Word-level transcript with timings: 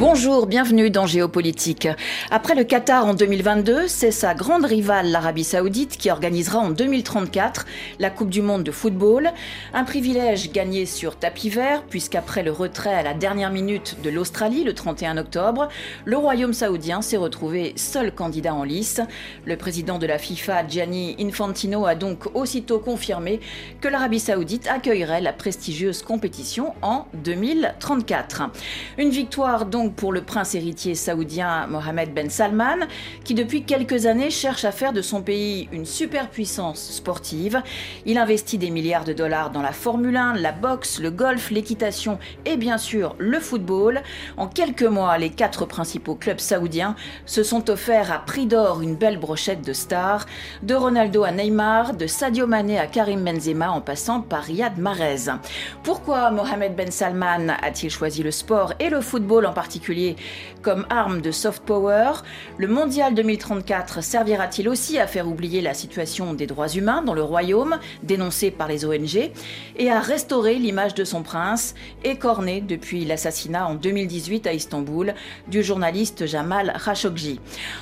Bonjour, 0.00 0.46
bienvenue 0.46 0.88
dans 0.88 1.04
Géopolitique. 1.04 1.86
Après 2.30 2.54
le 2.54 2.64
Qatar 2.64 3.04
en 3.04 3.12
2022, 3.12 3.86
c'est 3.86 4.10
sa 4.10 4.32
grande 4.32 4.64
rivale, 4.64 5.10
l'Arabie 5.10 5.44
Saoudite, 5.44 5.98
qui 5.98 6.10
organisera 6.10 6.58
en 6.58 6.70
2034 6.70 7.66
la 7.98 8.08
Coupe 8.08 8.30
du 8.30 8.40
Monde 8.40 8.62
de 8.62 8.70
football. 8.70 9.30
Un 9.74 9.84
privilège 9.84 10.52
gagné 10.52 10.86
sur 10.86 11.16
tapis 11.16 11.50
vert, 11.50 11.82
puisqu'après 11.82 12.42
le 12.42 12.50
retrait 12.50 12.94
à 12.94 13.02
la 13.02 13.12
dernière 13.12 13.50
minute 13.50 13.98
de 14.02 14.08
l'Australie 14.08 14.64
le 14.64 14.72
31 14.72 15.18
octobre, 15.18 15.68
le 16.06 16.16
Royaume 16.16 16.54
saoudien 16.54 17.02
s'est 17.02 17.18
retrouvé 17.18 17.74
seul 17.76 18.10
candidat 18.14 18.54
en 18.54 18.64
lice. 18.64 19.02
Le 19.44 19.58
président 19.58 19.98
de 19.98 20.06
la 20.06 20.16
FIFA, 20.16 20.66
Gianni 20.66 21.14
Infantino, 21.20 21.84
a 21.84 21.94
donc 21.94 22.34
aussitôt 22.34 22.78
confirmé 22.78 23.38
que 23.82 23.88
l'Arabie 23.88 24.18
Saoudite 24.18 24.66
accueillerait 24.66 25.20
la 25.20 25.34
prestigieuse 25.34 26.00
compétition 26.00 26.72
en 26.80 27.04
2034. 27.22 28.44
Une 28.96 29.10
victoire 29.10 29.66
donc 29.66 29.89
pour 29.96 30.12
le 30.12 30.22
prince 30.22 30.54
héritier 30.54 30.94
saoudien 30.94 31.66
Mohamed 31.66 32.14
Ben 32.14 32.30
Salman, 32.30 32.86
qui 33.24 33.34
depuis 33.34 33.64
quelques 33.64 34.06
années 34.06 34.30
cherche 34.30 34.64
à 34.64 34.72
faire 34.72 34.92
de 34.92 35.02
son 35.02 35.22
pays 35.22 35.68
une 35.72 35.84
superpuissance 35.84 36.90
sportive. 36.92 37.62
Il 38.06 38.18
investit 38.18 38.58
des 38.58 38.70
milliards 38.70 39.04
de 39.04 39.12
dollars 39.12 39.50
dans 39.50 39.62
la 39.62 39.72
Formule 39.72 40.16
1, 40.16 40.34
la 40.34 40.52
boxe, 40.52 41.00
le 41.00 41.10
golf, 41.10 41.50
l'équitation 41.50 42.18
et 42.44 42.56
bien 42.56 42.78
sûr 42.78 43.16
le 43.18 43.40
football. 43.40 44.02
En 44.36 44.46
quelques 44.46 44.82
mois, 44.82 45.18
les 45.18 45.30
quatre 45.30 45.66
principaux 45.66 46.14
clubs 46.14 46.40
saoudiens 46.40 46.94
se 47.26 47.42
sont 47.42 47.70
offerts 47.70 48.12
à 48.12 48.18
prix 48.18 48.46
d'or 48.46 48.82
une 48.82 48.94
belle 48.94 49.18
brochette 49.18 49.66
de 49.66 49.72
stars, 49.72 50.26
de 50.62 50.74
Ronaldo 50.74 51.24
à 51.24 51.32
Neymar, 51.32 51.94
de 51.94 52.06
Sadio 52.06 52.46
Mané 52.46 52.78
à 52.78 52.86
Karim 52.86 53.24
Benzema 53.24 53.70
en 53.70 53.80
passant 53.80 54.20
par 54.20 54.44
Riyad 54.44 54.78
Mahrez. 54.78 55.30
Pourquoi 55.82 56.30
Mohamed 56.30 56.76
Ben 56.76 56.90
Salman 56.90 57.48
a-t-il 57.62 57.90
choisi 57.90 58.22
le 58.22 58.30
sport 58.30 58.74
et 58.78 58.90
le 58.90 59.00
football 59.00 59.46
en 59.46 59.52
particulier? 59.52 59.79
Comme 60.62 60.86
arme 60.90 61.20
de 61.20 61.30
soft 61.30 61.62
power. 61.64 62.12
Le 62.58 62.68
mondial 62.68 63.14
2034 63.14 64.02
servira-t-il 64.02 64.68
aussi 64.68 64.98
à 64.98 65.06
faire 65.06 65.26
oublier 65.26 65.60
la 65.60 65.74
situation 65.74 66.34
des 66.34 66.46
droits 66.46 66.68
humains 66.68 67.02
dans 67.02 67.14
le 67.14 67.22
royaume, 67.22 67.78
dénoncée 68.02 68.50
par 68.50 68.68
les 68.68 68.84
ONG, 68.84 69.30
et 69.76 69.90
à 69.90 70.00
restaurer 70.00 70.56
l'image 70.56 70.94
de 70.94 71.04
son 71.04 71.22
prince, 71.22 71.74
écorné 72.04 72.60
depuis 72.60 73.04
l'assassinat 73.04 73.66
en 73.66 73.74
2018 73.74 74.46
à 74.46 74.52
Istanbul 74.52 75.14
du 75.48 75.62
journaliste 75.62 76.26
Jamal 76.26 76.74
Khashoggi. 76.84 77.40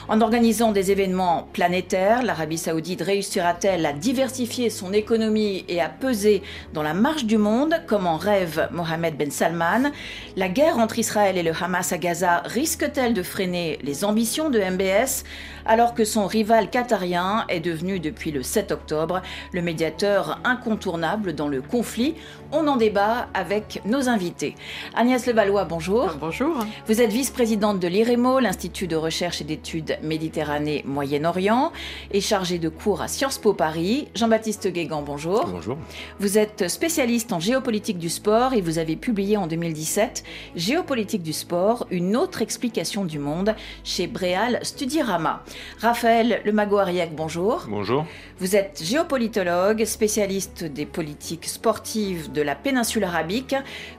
En 0.09 0.21
organisant 0.21 0.73
des 0.73 0.91
événements 0.91 1.49
planétaires, 1.53 2.23
l'Arabie 2.23 2.59
saoudite 2.59 3.03
réussira-t-elle 3.03 3.85
à 3.87 3.93
diversifier 3.93 4.71
son 4.71 4.93
économie 4.93 5.65
et 5.69 5.81
à 5.81 5.89
peser 5.89 6.43
dans 6.73 6.83
la 6.83 6.95
marche 6.95 7.25
du 7.25 7.39
monde, 7.39 7.75
comme 7.87 8.07
en 8.07 8.17
rêve 8.17 8.69
Mohamed 8.71 9.17
Ben 9.17 9.31
Salman? 9.31 9.91
La 10.37 10.49
guerre 10.49 10.79
entre 10.79 10.99
Israël 10.99 11.37
et 11.37 11.43
le 11.43 11.53
Hamas 11.61 11.88
à 11.93 11.99
Gaza 11.99 12.43
risque-t-elle 12.45 13.15
de 13.15 13.23
freiner 13.23 13.79
les 13.83 14.05
ambitions 14.05 14.51
de 14.51 14.59
MBS 14.59 15.25
alors 15.69 15.95
que 15.95 16.05
son 16.05 16.27
rival 16.27 16.71
qatarien 16.71 17.45
est 17.49 17.61
devenu 17.61 18.01
depuis 18.01 18.33
le 18.33 18.43
7 18.43 18.73
octobre 18.73 19.23
le 19.53 19.63
médiateur 19.63 20.41
incontournable 20.43 21.35
dans 21.35 21.47
le 21.47 21.63
conflit 21.63 22.15
On 22.51 22.67
en 22.67 22.77
débat 22.77 23.29
avec 23.35 23.83
nos 23.85 24.09
invités. 24.09 24.55
Agnès 24.95 25.27
Levallois, 25.27 25.65
bonjour. 25.65 26.15
Bonjour. 26.19 26.57
Vous 26.87 27.03
êtes 27.03 27.11
vice-présidente 27.11 27.79
de 27.79 27.87
l'IREMO, 27.87 28.41
l'Institut 28.41 28.87
de 28.87 28.97
recherche 28.97 29.43
et 29.43 29.45
d'études 29.45 29.99
Méditerranée-Moyen-Orient, 30.03 31.73
et 32.11 32.23
chargée 32.23 32.59
de 32.59 32.71
cours 32.71 33.03
à 33.03 33.09
Sciences 33.09 33.37
Po 33.37 33.53
Paris. 33.53 34.09
Jean-Baptiste 34.15 34.69
Guégan, 34.69 35.03
bonjour. 35.03 35.47
Bonjour. 35.47 35.77
Vous 36.21 36.39
êtes 36.39 36.69
spécialiste 36.69 37.35
en 37.35 37.41
géopolitique 37.41 37.99
du 37.99 38.09
sport 38.09 38.55
et 38.55 38.63
vous 38.63 38.79
avez 38.79 38.97
publié 38.97 39.37
en 39.37 39.47
2017 39.47 40.25
Géopolitique 40.57 41.23
du 41.23 41.35
sport 41.35 41.87
une 41.91 42.17
autre 42.17 42.41
explication 42.41 43.05
du 43.05 43.19
monde 43.19 43.55
chez 43.85 44.07
Bréal 44.07 44.61
Studirama. 44.63 45.45
Raphaël 45.81 46.41
Lemago-Ariec, 46.45 47.15
bonjour. 47.15 47.67
Bonjour. 47.69 48.05
Vous 48.39 48.57
êtes 48.57 48.83
géopolitologue, 48.83 49.85
spécialiste 49.85 50.65
des 50.65 50.87
politiques 50.87 51.47
sportives 51.47 52.33
de 52.33 52.43
la 52.43 52.55
péninsule 52.55 53.05
arabique, 53.05 53.55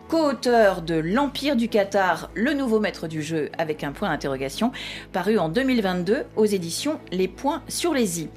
co-auteur 0.10 0.82
de 0.82 0.96
L'Empire 0.96 1.56
du 1.56 1.70
Qatar, 1.70 2.30
le 2.34 2.54
nouveau 2.54 2.80
maître 2.80 3.08
du 3.08 3.22
jeu 3.22 3.50
avec 3.58 3.84
un 3.84 3.92
point 3.92 4.10
d'interrogation, 4.10 4.72
paru 5.12 5.38
en 5.38 5.50
2022 5.50 6.26
aux 6.36 6.46
éditions 6.46 7.00
Les 7.12 7.28
Points 7.28 7.62
sur 7.68 7.94
les 7.94 8.22
i. 8.22 8.30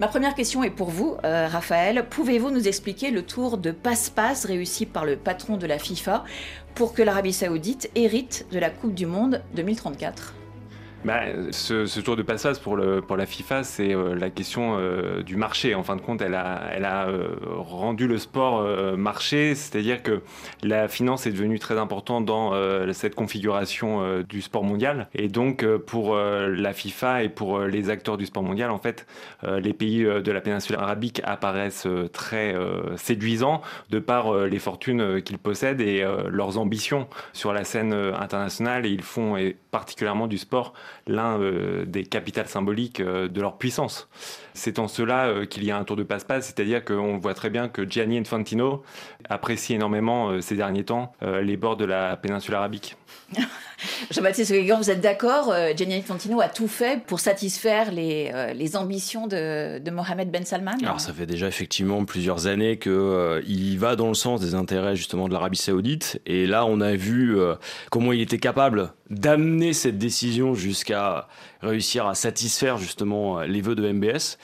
Ma 0.00 0.08
première 0.08 0.34
question 0.34 0.62
est 0.62 0.70
pour 0.70 0.90
vous, 0.90 1.16
euh, 1.24 1.48
Raphaël. 1.48 2.06
Pouvez-vous 2.08 2.50
nous 2.50 2.66
expliquer 2.68 3.10
le 3.10 3.22
tour 3.22 3.58
de 3.58 3.70
passe-passe 3.70 4.44
réussi 4.44 4.86
par 4.86 5.04
le 5.04 5.16
patron 5.16 5.56
de 5.56 5.66
la 5.66 5.78
FIFA 5.78 6.24
pour 6.74 6.94
que 6.94 7.02
l'Arabie 7.02 7.32
saoudite 7.32 7.90
hérite 7.94 8.46
de 8.52 8.58
la 8.58 8.70
Coupe 8.70 8.94
du 8.94 9.06
Monde 9.06 9.42
2034 9.54 10.37
bah, 11.04 11.20
ce, 11.52 12.00
tour 12.00 12.16
de 12.16 12.22
passage 12.22 12.58
pour, 12.58 12.78
pour 13.06 13.16
la 13.16 13.26
FIFA, 13.26 13.62
c'est 13.62 13.94
euh, 13.94 14.16
la 14.16 14.30
question 14.30 14.76
euh, 14.78 15.22
du 15.22 15.36
marché. 15.36 15.76
En 15.76 15.84
fin 15.84 15.94
de 15.94 16.00
compte, 16.00 16.20
elle 16.20 16.34
a, 16.34 16.62
elle 16.72 16.84
a 16.84 17.06
euh, 17.06 17.36
rendu 17.40 18.08
le 18.08 18.18
sport 18.18 18.66
marché, 18.96 19.54
c'est-à-dire 19.54 20.02
que 20.02 20.22
la 20.62 20.88
finance 20.88 21.26
est 21.26 21.30
devenue 21.30 21.58
très 21.58 21.78
importante 21.78 22.24
dans 22.24 22.52
cette 22.92 23.14
configuration 23.14 24.22
du 24.22 24.42
sport 24.42 24.64
mondial. 24.64 25.08
Et 25.14 25.28
donc, 25.28 25.64
pour 25.86 26.16
la 26.16 26.72
FIFA 26.72 27.22
et 27.22 27.28
pour 27.28 27.60
les 27.60 27.90
acteurs 27.90 28.16
du 28.16 28.26
sport 28.26 28.42
mondial, 28.42 28.70
en 28.70 28.78
fait, 28.78 29.06
les 29.46 29.72
pays 29.72 30.04
de 30.04 30.32
la 30.32 30.40
péninsule 30.40 30.76
arabique 30.76 31.20
apparaissent 31.24 31.86
très 32.12 32.54
séduisants 32.96 33.62
de 33.90 33.98
par 33.98 34.32
les 34.46 34.58
fortunes 34.58 35.22
qu'ils 35.22 35.38
possèdent 35.38 35.80
et 35.80 36.04
leurs 36.28 36.58
ambitions 36.58 37.08
sur 37.32 37.52
la 37.52 37.64
scène 37.64 37.92
internationale. 37.92 38.86
Et 38.86 38.90
ils 38.90 39.02
font 39.02 39.36
particulièrement 39.70 40.26
du 40.26 40.38
sport 40.38 40.74
l'un 41.06 41.40
euh, 41.40 41.84
des 41.84 42.04
capitales 42.04 42.46
symboliques 42.46 43.00
euh, 43.00 43.28
de 43.28 43.40
leur 43.40 43.58
puissance. 43.58 44.08
C'est 44.54 44.78
en 44.78 44.88
cela 44.88 45.26
euh, 45.26 45.46
qu'il 45.46 45.64
y 45.64 45.70
a 45.70 45.78
un 45.78 45.84
tour 45.84 45.96
de 45.96 46.02
passe-passe, 46.02 46.46
c'est-à-dire 46.46 46.84
qu'on 46.84 47.18
voit 47.18 47.34
très 47.34 47.50
bien 47.50 47.68
que 47.68 47.88
Gianni 47.88 48.18
Infantino 48.18 48.82
apprécie 49.28 49.74
énormément 49.74 50.40
ces 50.40 50.54
derniers 50.54 50.84
temps 50.84 51.12
les 51.22 51.56
bords 51.56 51.76
de 51.76 51.84
la 51.84 52.16
péninsule 52.16 52.54
arabique. 52.54 52.96
Jean-Baptiste 54.10 54.52
Guégan, 54.52 54.78
vous 54.78 54.90
êtes 54.90 55.00
d'accord 55.00 55.54
Gianni 55.76 55.94
Infantino 55.96 56.40
a 56.40 56.48
tout 56.48 56.66
fait 56.66 57.04
pour 57.04 57.20
satisfaire 57.20 57.92
les, 57.92 58.32
les 58.54 58.76
ambitions 58.76 59.26
de, 59.26 59.78
de, 59.78 59.90
Mohamed 59.90 60.30
Ben 60.30 60.44
Salman 60.44 60.76
Alors 60.82 61.00
ça 61.00 61.12
fait 61.12 61.26
déjà 61.26 61.46
effectivement 61.46 62.04
plusieurs 62.04 62.46
années 62.46 62.78
qu'il 62.78 63.78
va 63.78 63.96
dans 63.96 64.08
le 64.08 64.14
sens 64.14 64.40
des 64.40 64.54
intérêts 64.54 64.96
justement 64.96 65.28
de 65.28 65.32
l'Arabie 65.32 65.58
Saoudite. 65.58 66.20
Et 66.26 66.46
là, 66.46 66.64
on 66.64 66.80
a 66.80 66.94
vu 66.96 67.36
comment 67.90 68.12
il 68.12 68.20
était 68.20 68.38
capable 68.38 68.92
d'amener 69.10 69.72
cette 69.72 69.98
décision 69.98 70.54
jusqu'à 70.54 71.28
réussir 71.62 72.06
à 72.06 72.14
satisfaire 72.14 72.78
justement 72.78 73.40
les 73.40 73.60
vœux 73.60 73.74
de 73.74 73.90
MBS. 73.90 74.38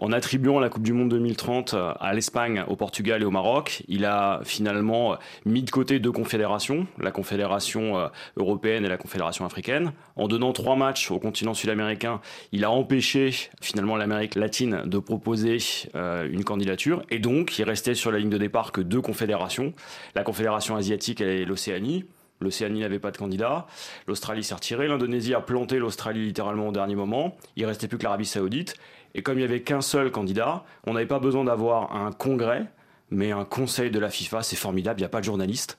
En 0.00 0.12
attribuant 0.12 0.60
la 0.60 0.68
Coupe 0.68 0.84
du 0.84 0.92
Monde 0.92 1.08
2030 1.08 1.74
à 1.98 2.14
l'Espagne, 2.14 2.64
au 2.68 2.76
Portugal 2.76 3.22
et 3.22 3.24
au 3.24 3.32
Maroc, 3.32 3.82
il 3.88 4.04
a 4.04 4.40
finalement 4.44 5.16
mis 5.44 5.62
de 5.62 5.70
côté 5.70 5.98
deux 5.98 6.12
confédérations, 6.12 6.86
la 7.00 7.10
Confédération 7.10 7.98
euh, 7.98 8.07
européenne 8.36 8.84
et 8.84 8.88
la 8.88 8.96
Confédération 8.96 9.44
africaine. 9.44 9.92
En 10.16 10.28
donnant 10.28 10.52
trois 10.52 10.76
matchs 10.76 11.10
au 11.10 11.18
continent 11.18 11.54
sud-américain, 11.54 12.20
il 12.52 12.64
a 12.64 12.70
empêché 12.70 13.30
finalement 13.60 13.96
l'Amérique 13.96 14.34
latine 14.34 14.82
de 14.84 14.98
proposer 14.98 15.58
euh, 15.94 16.28
une 16.30 16.44
candidature 16.44 17.02
et 17.10 17.18
donc 17.18 17.58
il 17.58 17.64
restait 17.64 17.94
sur 17.94 18.10
la 18.10 18.18
ligne 18.18 18.30
de 18.30 18.38
départ 18.38 18.72
que 18.72 18.80
deux 18.80 19.00
confédérations, 19.00 19.72
la 20.14 20.22
Confédération 20.22 20.76
asiatique 20.76 21.20
et 21.20 21.44
l'Océanie. 21.44 22.04
L'Océanie 22.40 22.80
n'avait 22.80 23.00
pas 23.00 23.10
de 23.10 23.16
candidat. 23.16 23.66
L'Australie 24.06 24.44
s'est 24.44 24.54
retirée. 24.54 24.86
L'Indonésie 24.86 25.34
a 25.34 25.40
planté 25.40 25.78
l'Australie 25.78 26.24
littéralement 26.24 26.68
au 26.68 26.72
dernier 26.72 26.94
moment. 26.94 27.36
Il 27.56 27.66
restait 27.66 27.88
plus 27.88 27.98
que 27.98 28.04
l'Arabie 28.04 28.26
Saoudite. 28.26 28.76
Et 29.14 29.22
comme 29.22 29.34
il 29.34 29.40
n'y 29.40 29.44
avait 29.44 29.62
qu'un 29.62 29.80
seul 29.80 30.10
candidat, 30.12 30.64
on 30.86 30.92
n'avait 30.92 31.06
pas 31.06 31.18
besoin 31.18 31.44
d'avoir 31.44 31.96
un 31.96 32.12
congrès 32.12 32.66
mais 33.10 33.32
un 33.32 33.44
conseil 33.44 33.90
de 33.90 33.98
la 33.98 34.10
FIFA, 34.10 34.42
c'est 34.42 34.56
formidable, 34.56 35.00
il 35.00 35.02
n'y 35.02 35.06
a 35.06 35.08
pas 35.08 35.20
de 35.20 35.24
journaliste. 35.24 35.78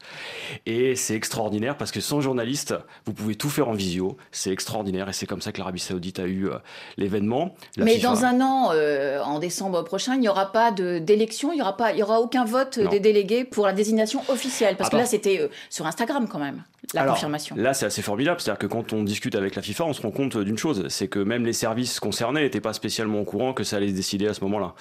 Et 0.66 0.96
c'est 0.96 1.16
extraordinaire 1.16 1.78
parce 1.78 1.92
que 1.92 2.02
sans 2.02 2.22
journaliste, 2.22 2.74
vous 3.06 3.14
pouvez 3.14 3.36
tout 3.36 3.50
faire 3.50 3.70
en 3.70 3.74
visio. 3.74 4.18
C'est 4.32 4.52
extraordinaire 4.52 5.10
et 5.10 5.14
c'est 5.14 5.28
comme 5.28 5.42
ça 5.42 5.52
que 5.52 5.60
l'Arabie 5.60 5.80
Saoudite 5.80 6.20
a 6.20 6.26
eu 6.26 6.48
euh, 6.48 6.58
l'événement. 6.98 7.56
Mais 7.78 8.00
dans 8.00 8.26
un 8.26 8.42
an, 8.42 8.72
euh, 8.74 9.22
en 9.22 9.40
décembre 9.40 9.84
prochain, 9.84 10.16
il 10.16 10.22
n'y 10.22 10.30
aura 10.30 10.52
pas 10.52 10.72
d'élection, 10.72 11.52
il 11.52 11.56
n'y 11.56 11.62
aura, 11.62 11.78
pas, 11.78 11.92
il 11.92 12.00
y 12.00 12.04
aura 12.04 12.20
aucun 12.20 12.46
vote 12.46 12.80
des 12.80 13.00
délégués 13.00 13.44
pour 13.44 13.66
la 13.66 13.74
désignation 13.74 14.22
officielle. 14.30 14.76
Parce 14.76 14.90
que 14.90 14.98
là, 14.98 15.06
c'était 15.06 15.40
euh, 15.40 15.48
sur 15.70 15.86
Instagram 15.86 16.28
quand 16.28 16.40
même, 16.40 16.64
la 16.94 17.06
confirmation. 17.06 17.56
Là, 17.56 17.74
c'est 17.74 17.86
assez 17.86 18.02
formidable. 18.02 18.42
C'est-à-dire 18.42 18.60
que 18.60 18.68
quand 18.68 18.94
on 18.94 19.04
discute 19.04 19.36
avec 19.36 19.56
la 19.56 19.62
FIFA, 19.62 19.86
on 19.86 19.94
se 19.94 20.02
rend 20.02 20.12
compte 20.12 20.38
d'une 20.38 20.58
chose 20.58 20.88
c'est 20.90 21.08
que 21.08 21.20
même 21.20 21.46
les 21.46 21.54
services 21.54 22.00
concernés 22.00 22.42
n'étaient 22.42 22.62
pas 22.62 22.74
spécialement 22.74 23.22
au 23.22 23.24
courant 23.24 23.54
que 23.54 23.64
ça 23.64 23.78
allait 23.78 23.90
se 23.90 23.94
décider 23.94 24.28
à 24.28 24.34
ce 24.34 24.42
moment-là. 24.42 24.74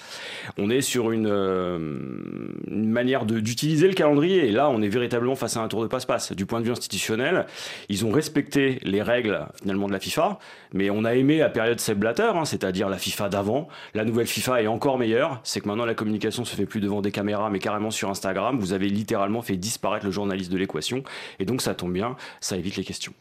On 0.57 0.69
est 0.69 0.81
sur 0.81 1.11
une 1.11 1.27
une 2.67 2.89
manière 2.89 3.25
d'utiliser 3.25 3.87
le 3.87 3.93
calendrier. 3.93 4.47
Et 4.47 4.51
là, 4.51 4.69
on 4.69 4.81
est 4.81 4.87
véritablement 4.87 5.35
face 5.35 5.57
à 5.57 5.61
un 5.61 5.67
tour 5.67 5.81
de 5.81 5.87
passe-passe. 5.87 6.31
Du 6.33 6.45
point 6.45 6.59
de 6.59 6.65
vue 6.65 6.71
institutionnel, 6.71 7.45
ils 7.89 8.05
ont 8.05 8.11
respecté 8.11 8.79
les 8.83 9.01
règles 9.01 9.47
finalement 9.61 9.87
de 9.87 9.93
la 9.93 9.99
FIFA, 9.99 10.39
mais 10.73 10.89
on 10.89 11.05
a 11.05 11.15
aimé 11.15 11.37
la 11.37 11.49
période 11.49 11.79
Seb 11.79 11.99
Blatter, 11.99 12.31
hein, 12.33 12.45
c'est-à-dire 12.45 12.89
la 12.89 12.97
FIFA 12.97 13.29
d'avant. 13.29 13.67
La 13.93 14.05
nouvelle 14.05 14.27
FIFA 14.27 14.63
est 14.63 14.67
encore 14.67 14.97
meilleure. 14.97 15.39
C'est 15.43 15.61
que 15.61 15.67
maintenant 15.67 15.85
la 15.85 15.95
communication 15.95 16.45
se 16.45 16.55
fait 16.55 16.65
plus 16.65 16.79
devant 16.79 17.01
des 17.01 17.11
caméras, 17.11 17.49
mais 17.49 17.59
carrément 17.59 17.91
sur 17.91 18.09
Instagram. 18.09 18.59
Vous 18.59 18.73
avez 18.73 18.87
littéralement 18.87 19.41
fait 19.41 19.57
disparaître 19.57 20.05
le 20.05 20.11
journaliste 20.11 20.51
de 20.51 20.57
l'équation. 20.57 21.03
Et 21.39 21.45
donc 21.45 21.61
ça 21.61 21.75
tombe 21.75 21.93
bien, 21.93 22.15
ça 22.39 22.57
évite 22.57 22.75
les 22.75 22.83
questions. 22.83 23.13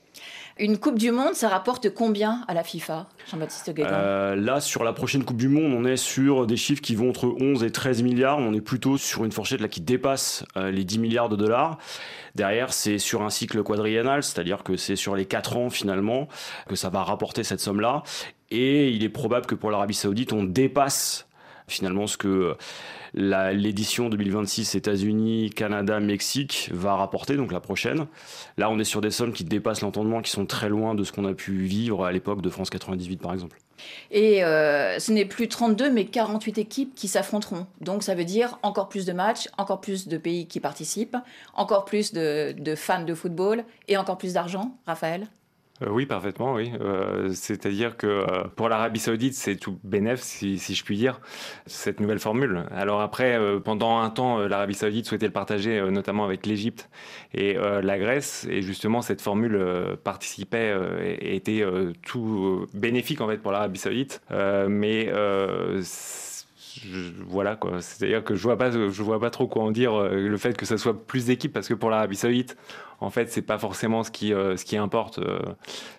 Une 0.60 0.76
Coupe 0.76 0.99
du 0.99 1.12
Monde, 1.12 1.34
ça 1.34 1.49
rapporte 1.49 1.94
combien 1.94 2.43
à 2.49 2.55
la 2.55 2.64
FIFA, 2.64 3.06
Jean-Baptiste 3.31 3.72
Guégan 3.72 3.90
euh, 3.93 4.34
Là, 4.34 4.60
sur 4.60 4.82
la 4.82 4.93
prochaine 4.93 5.25
Coupe 5.25 5.37
du 5.37 5.49
Monde, 5.49 5.72
on 5.72 5.84
est 5.84 5.96
sur 5.96 6.49
des 6.49 6.56
chiffres 6.56 6.82
qui 6.82 6.96
vont 6.96 7.10
entre 7.10 7.37
11 7.40 7.62
et 7.62 7.70
13 7.70 8.02
milliards. 8.02 8.38
On 8.38 8.52
est 8.52 8.60
plutôt 8.60 8.99
sur 8.99 9.25
une 9.25 9.31
fourchette 9.31 9.60
là 9.60 9.69
qui 9.69 9.81
dépasse 9.81 10.44
euh, 10.56 10.72
les 10.72 10.82
10 10.84 10.99
milliards 10.99 11.28
de 11.28 11.37
dollars. 11.37 11.78
Derrière, 12.34 12.72
c'est 12.72 12.99
sur 12.99 13.22
un 13.22 13.31
cycle 13.31 13.62
quadriennal, 13.62 14.25
c'est-à-dire 14.25 14.64
que 14.64 14.76
c'est 14.76 14.96
sur 14.96 15.14
les 15.14 15.26
4 15.26 15.56
ans 15.56 15.70
finalement 15.70 16.26
que 16.69 16.75
ça 16.75 16.88
va 16.88 17.04
rapporter 17.04 17.44
cette 17.44 17.61
somme-là. 17.61 18.02
Et 18.50 18.90
il 18.90 19.04
est 19.04 19.11
probable 19.11 19.46
que 19.46 19.54
pour 19.54 19.70
l'Arabie 19.70 19.94
Saoudite, 19.94 20.32
on 20.32 20.43
dépasse 20.43 21.27
finalement 21.69 22.06
ce 22.06 22.17
que 22.17 22.56
l'édition 23.15 24.09
2026 24.09 24.75
États-Unis, 24.75 25.50
Canada, 25.50 26.00
Mexique 26.00 26.70
va 26.73 26.94
rapporter, 26.97 27.37
donc 27.37 27.53
la 27.53 27.61
prochaine. 27.61 28.06
Là, 28.56 28.70
on 28.70 28.79
est 28.79 28.85
sur 28.85 29.00
des 29.00 29.11
sommes 29.11 29.32
qui 29.32 29.44
dépassent 29.44 29.81
l'entendement, 29.81 30.23
qui 30.23 30.31
sont 30.31 30.47
très 30.47 30.69
loin 30.69 30.94
de 30.94 31.05
ce 31.05 31.12
qu'on 31.12 31.25
a 31.25 31.35
pu 31.35 31.53
vivre 31.53 32.05
à 32.05 32.12
l'époque 32.12 32.43
de 32.43 32.50
France 32.50 32.70
98, 32.70 33.20
par 33.20 33.32
exemple. 33.32 33.59
Et 34.11 34.44
euh, 34.44 34.99
ce 34.99 35.12
n'est 35.12 35.25
plus 35.25 35.49
32, 35.49 35.91
mais 35.91 36.06
48 36.06 36.59
équipes 36.59 36.94
qui 36.94 37.09
s'affronteront. 37.09 37.67
Donc 37.81 38.03
ça 38.03 38.14
veut 38.14 38.25
dire 38.25 38.59
encore 38.62 38.88
plus 38.88 39.06
de 39.06 39.12
matchs, 39.12 39.49
encore 39.56 39.81
plus 39.81 40.09
de 40.09 40.19
pays 40.19 40.47
qui 40.47 40.61
participent, 40.61 41.17
encore 41.55 41.85
plus 41.85 42.12
de 42.12 42.75
fans 42.76 43.05
de 43.05 43.14
football 43.14 43.64
et 43.87 43.97
encore 43.97 44.19
plus 44.19 44.35
d'argent, 44.35 44.76
Raphaël? 44.87 45.29
Euh, 45.82 45.90
oui, 45.90 46.06
parfaitement, 46.06 46.54
oui. 46.54 46.72
Euh, 46.80 47.30
c'est-à-dire 47.32 47.96
que 47.96 48.06
euh, 48.06 48.44
pour 48.56 48.69
l'Arabie 48.69 48.98
Saoudite, 49.00 49.34
c'est 49.34 49.56
tout 49.56 49.78
bénéf, 49.84 50.20
si, 50.20 50.56
je 50.58 50.84
puis 50.84 50.96
dire, 50.96 51.20
cette 51.66 52.00
nouvelle 52.00 52.19
formule. 52.19 52.64
Alors 52.70 53.00
après, 53.00 53.38
pendant 53.64 53.98
un 53.98 54.10
temps, 54.10 54.38
l'Arabie 54.38 54.75
Saoudite 54.75 55.06
souhaitait 55.06 55.26
le 55.26 55.32
partager, 55.32 55.80
notamment 55.90 56.25
avec 56.25 56.46
l'Égypte 56.46 56.88
et 57.34 57.54
la 57.54 57.98
Grèce, 57.98 58.46
et 58.50 58.62
justement, 58.62 59.02
cette 59.02 59.20
formule 59.20 59.58
participait 60.04 60.75
et 61.00 61.36
était 61.36 61.64
tout 62.06 62.66
bénéfique 62.75 63.20
en 63.20 63.28
fait 63.28 63.38
pour 63.38 63.52
l'Arabie 63.52 63.78
Saoudite. 63.78 64.20
mais 64.30 65.10
voilà 67.26 67.56
quoi. 67.56 67.80
C'est-à-dire 67.80 68.25
que 68.25 68.34
je 68.34 68.42
vois 68.42 68.56
pas, 68.56 68.70
je 68.70 69.02
vois 69.02 69.20
pas 69.20 69.30
trop 69.30 69.46
quoi 69.46 69.62
en 69.62 69.70
dire 69.70 70.00
le 70.02 70.36
fait 70.36 70.56
que 70.56 70.66
ça 70.66 70.78
soit 70.78 71.06
plus 71.06 71.26
d'équipes 71.26 71.52
parce 71.52 71.69
que 71.69 71.75
pour 71.75 71.90
l'Arabie 71.90 72.16
Saoudite, 72.16 72.56
en 73.00 73.10
fait, 73.10 73.30
c'est 73.30 73.42
pas 73.42 73.58
forcément 73.58 74.02
ce 74.02 74.10
qui, 74.10 74.32
euh, 74.32 74.56
ce 74.56 74.64
qui 74.64 74.76
importe. 74.76 75.19
Euh. 75.19 75.40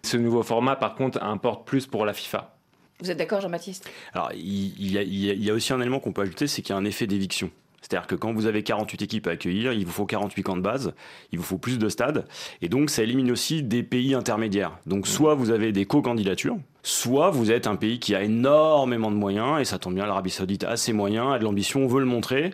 Ce 0.03 0.17
nouveau 0.17 0.43
format, 0.43 0.75
par 0.75 0.95
contre, 0.95 1.21
importe 1.23 1.65
plus 1.65 1.87
pour 1.87 2.05
la 2.05 2.13
FIFA. 2.13 2.55
Vous 2.99 3.09
êtes 3.09 3.17
d'accord, 3.17 3.39
Jean-Baptiste? 3.39 3.89
Alors, 4.13 4.31
il 4.33 4.91
y, 4.91 5.49
a, 5.49 5.53
aussi 5.53 5.71
un 5.71 5.79
élément 5.79 5.99
qu'on 5.99 6.11
peut 6.11 6.23
ajouter, 6.23 6.47
c'est 6.47 6.61
qu'il 6.61 6.73
y 6.73 6.77
a 6.77 6.77
un 6.77 6.83
effet 6.83 7.07
d'éviction. 7.07 7.49
C'est-à-dire 7.81 8.07
que 8.07 8.15
quand 8.15 8.33
vous 8.33 8.45
avez 8.45 8.63
48 8.63 9.01
équipes 9.01 9.27
à 9.27 9.31
accueillir, 9.31 9.73
il 9.73 9.85
vous 9.85 9.91
faut 9.91 10.05
48 10.05 10.43
camps 10.43 10.57
de 10.57 10.61
base, 10.61 10.93
il 11.31 11.39
vous 11.39 11.45
faut 11.45 11.57
plus 11.57 11.79
de 11.79 11.89
stades, 11.89 12.25
et 12.61 12.69
donc 12.69 12.89
ça 12.89 13.03
élimine 13.03 13.31
aussi 13.31 13.63
des 13.63 13.83
pays 13.83 14.13
intermédiaires. 14.13 14.77
Donc 14.85 15.05
mmh. 15.05 15.09
soit 15.09 15.35
vous 15.35 15.51
avez 15.51 15.71
des 15.71 15.85
co-candidatures, 15.85 16.57
soit 16.83 17.29
vous 17.29 17.51
êtes 17.51 17.67
un 17.67 17.75
pays 17.75 17.99
qui 17.99 18.15
a 18.15 18.23
énormément 18.23 19.11
de 19.11 19.15
moyens, 19.15 19.59
et 19.59 19.65
ça 19.65 19.79
tombe 19.79 19.95
bien, 19.95 20.05
l'Arabie 20.05 20.29
Saoudite 20.29 20.63
a 20.63 20.77
ses 20.77 20.93
moyens, 20.93 21.33
a 21.33 21.39
de 21.39 21.43
l'ambition, 21.43 21.87
veut 21.87 21.99
le 21.99 22.05
montrer, 22.05 22.51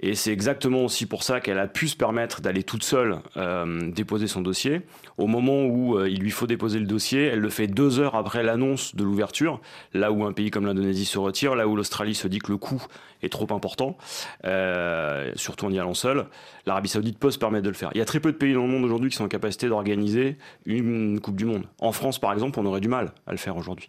et 0.00 0.14
c'est 0.14 0.32
exactement 0.32 0.84
aussi 0.84 1.06
pour 1.06 1.22
ça 1.22 1.40
qu'elle 1.40 1.58
a 1.58 1.68
pu 1.68 1.88
se 1.88 1.96
permettre 1.96 2.40
d'aller 2.40 2.62
toute 2.62 2.82
seule 2.82 3.18
euh, 3.36 3.90
déposer 3.90 4.26
son 4.26 4.42
dossier. 4.42 4.82
Au 5.16 5.26
moment 5.26 5.64
où 5.64 5.96
euh, 5.96 6.08
il 6.08 6.20
lui 6.20 6.30
faut 6.30 6.46
déposer 6.46 6.78
le 6.78 6.86
dossier, 6.86 7.24
elle 7.24 7.40
le 7.40 7.48
fait 7.48 7.66
deux 7.66 7.98
heures 7.98 8.14
après 8.14 8.42
l'annonce 8.42 8.94
de 8.94 9.04
l'ouverture, 9.04 9.60
là 9.94 10.12
où 10.12 10.24
un 10.24 10.32
pays 10.32 10.50
comme 10.50 10.66
l'Indonésie 10.66 11.06
se 11.06 11.18
retire, 11.18 11.54
là 11.54 11.66
où 11.66 11.76
l'Australie 11.76 12.14
se 12.14 12.28
dit 12.28 12.38
que 12.40 12.52
le 12.52 12.58
coût 12.58 12.84
est 13.22 13.32
trop 13.32 13.52
important, 13.54 13.96
euh, 14.44 15.32
surtout 15.34 15.66
en 15.66 15.72
y 15.72 15.78
allant 15.78 15.94
seul. 15.94 16.26
L'Arabie 16.66 16.88
Saoudite 16.88 17.18
peut 17.18 17.30
se 17.30 17.38
permettre 17.38 17.64
de 17.64 17.70
le 17.70 17.74
faire. 17.74 17.90
Il 17.94 17.98
y 17.98 18.02
a 18.02 18.04
très 18.04 18.20
peu 18.20 18.32
de 18.32 18.36
pays 18.36 18.52
dans 18.52 18.62
le 18.62 18.68
monde 18.68 18.84
aujourd'hui 18.84 19.10
qui 19.10 19.16
sont 19.16 19.24
en 19.24 19.28
capacité 19.28 19.68
d'organiser 19.68 20.36
une 20.66 21.20
Coupe 21.20 21.36
du 21.36 21.46
Monde. 21.46 21.64
En 21.80 21.92
France, 21.92 22.18
par 22.18 22.32
exemple, 22.32 22.60
on 22.60 22.66
aurait 22.66 22.80
du 22.80 22.88
mal 22.88 23.12
à 23.26 23.32
le 23.32 23.38
faire 23.38 23.56
aujourd'hui. 23.56 23.88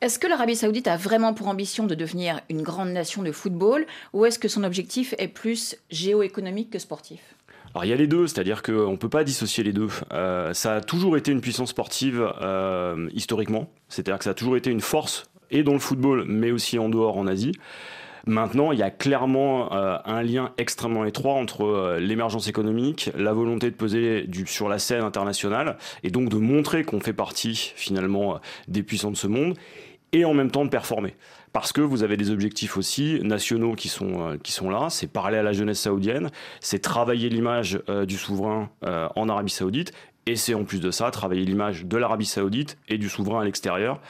Est-ce 0.00 0.18
que 0.18 0.26
l'Arabie 0.26 0.56
saoudite 0.56 0.88
a 0.88 0.96
vraiment 0.96 1.34
pour 1.34 1.48
ambition 1.48 1.86
de 1.86 1.94
devenir 1.94 2.40
une 2.48 2.62
grande 2.62 2.90
nation 2.90 3.22
de 3.22 3.32
football 3.32 3.86
ou 4.14 4.24
est-ce 4.24 4.38
que 4.38 4.48
son 4.48 4.64
objectif 4.64 5.14
est 5.18 5.28
plus 5.28 5.76
géoéconomique 5.90 6.70
que 6.70 6.78
sportif? 6.78 7.20
Alors 7.74 7.84
il 7.84 7.88
y 7.88 7.92
a 7.92 7.96
les 7.96 8.06
deux, 8.06 8.26
c'est-à-dire 8.26 8.62
qu'on 8.62 8.92
ne 8.92 8.96
peut 8.96 9.08
pas 9.08 9.24
dissocier 9.24 9.62
les 9.62 9.72
deux. 9.72 9.88
Euh, 10.12 10.54
ça 10.54 10.76
a 10.76 10.80
toujours 10.80 11.16
été 11.16 11.30
une 11.30 11.40
puissance 11.40 11.70
sportive 11.70 12.32
euh, 12.40 13.08
historiquement, 13.12 13.70
c'est-à-dire 13.88 14.18
que 14.18 14.24
ça 14.24 14.30
a 14.30 14.34
toujours 14.34 14.56
été 14.56 14.70
une 14.70 14.80
force 14.80 15.24
et 15.50 15.62
dans 15.62 15.74
le 15.74 15.78
football, 15.78 16.24
mais 16.26 16.50
aussi 16.50 16.78
en 16.78 16.88
dehors 16.88 17.16
en 17.16 17.26
Asie. 17.26 17.52
Maintenant, 18.26 18.72
il 18.72 18.78
y 18.78 18.82
a 18.82 18.90
clairement 18.90 19.72
euh, 19.72 19.96
un 20.04 20.22
lien 20.22 20.52
extrêmement 20.58 21.04
étroit 21.04 21.34
entre 21.34 21.96
l'émergence 21.98 22.48
économique, 22.48 23.10
la 23.16 23.32
volonté 23.32 23.70
de 23.70 23.76
peser 23.76 24.26
sur 24.46 24.68
la 24.68 24.78
scène 24.78 25.02
internationale, 25.02 25.76
et 26.02 26.10
donc 26.10 26.28
de 26.28 26.36
montrer 26.36 26.84
qu'on 26.84 27.00
fait 27.00 27.12
partie 27.12 27.72
finalement 27.76 28.40
des 28.68 28.82
puissants 28.82 29.10
de 29.10 29.16
ce 29.16 29.26
monde, 29.26 29.56
et 30.12 30.24
en 30.24 30.34
même 30.34 30.50
temps 30.50 30.64
de 30.64 30.70
performer. 30.70 31.14
Parce 31.52 31.72
que 31.72 31.80
vous 31.80 32.04
avez 32.04 32.16
des 32.16 32.30
objectifs 32.30 32.76
aussi 32.76 33.18
nationaux 33.22 33.74
qui 33.74 33.88
sont, 33.88 34.30
euh, 34.30 34.70
là, 34.70 34.88
c'est 34.88 35.08
parler 35.08 35.38
à 35.38 35.42
la 35.42 35.52
jeunesse 35.52 35.80
saoudienne, 35.80 36.30
c'est 36.60 36.80
travailler 36.80 37.28
l'image 37.28 37.80
euh, 37.88 38.06
du 38.06 38.16
souverain 38.16 38.70
euh, 38.84 39.08
en 39.16 39.28
Arabie 39.28 39.50
saoudite, 39.50 39.92
et 40.30 40.36
c'est 40.36 40.54
en 40.54 40.64
plus 40.64 40.80
de 40.80 40.92
ça 40.92 41.10
travailler 41.10 41.44
l'image 41.44 41.84
de 41.84 41.96
l'Arabie 41.96 42.24
saoudite 42.24 42.78
et 42.88 42.98
du 42.98 43.08
souverain 43.08 43.40
à 43.40 43.44
l'extérieur. 43.44 44.00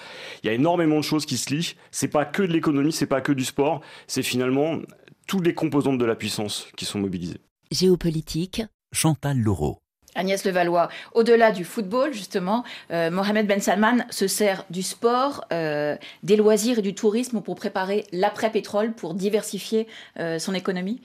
Il 0.43 0.49
y 0.49 0.51
a 0.51 0.53
énormément 0.53 0.99
de 0.99 1.03
choses 1.03 1.25
qui 1.25 1.39
se 1.39 1.53
lient, 1.55 1.77
c'est 1.91 2.09
pas 2.09 2.27
que 2.27 2.43
de 2.43 2.53
l'économie, 2.53 2.93
c'est 2.93 3.07
pas 3.07 3.23
que 3.23 3.33
du 3.33 3.45
sport, 3.45 3.81
c'est 4.07 4.23
finalement 4.23 4.79
toutes 5.27 5.47
les 5.47 5.55
composantes 5.55 5.97
de 5.97 6.05
la 6.05 6.15
puissance 6.15 6.69
qui 6.77 6.85
sont 6.85 6.99
mobilisées. 6.99 7.41
Géopolitique, 7.71 8.63
Chantal 8.93 9.39
Laureau. 9.39 9.79
Agnès 10.15 10.45
Levallois, 10.45 10.89
au-delà 11.15 11.53
du 11.53 11.65
football, 11.65 12.13
justement, 12.13 12.65
euh, 12.91 13.11
Mohamed 13.11 13.47
Ben 13.47 13.61
Salman 13.61 14.05
se 14.11 14.27
sert 14.27 14.65
du 14.69 14.83
sport, 14.83 15.45
euh, 15.53 15.97
des 16.23 16.37
loisirs 16.37 16.81
et 16.81 16.83
du 16.83 16.95
tourisme 16.95 17.41
pour 17.41 17.55
préparer 17.55 18.05
l'après-pétrole, 18.13 18.93
pour 18.93 19.15
diversifier 19.15 19.87
euh, 20.19 20.39
son 20.39 20.53
économie? 20.53 21.01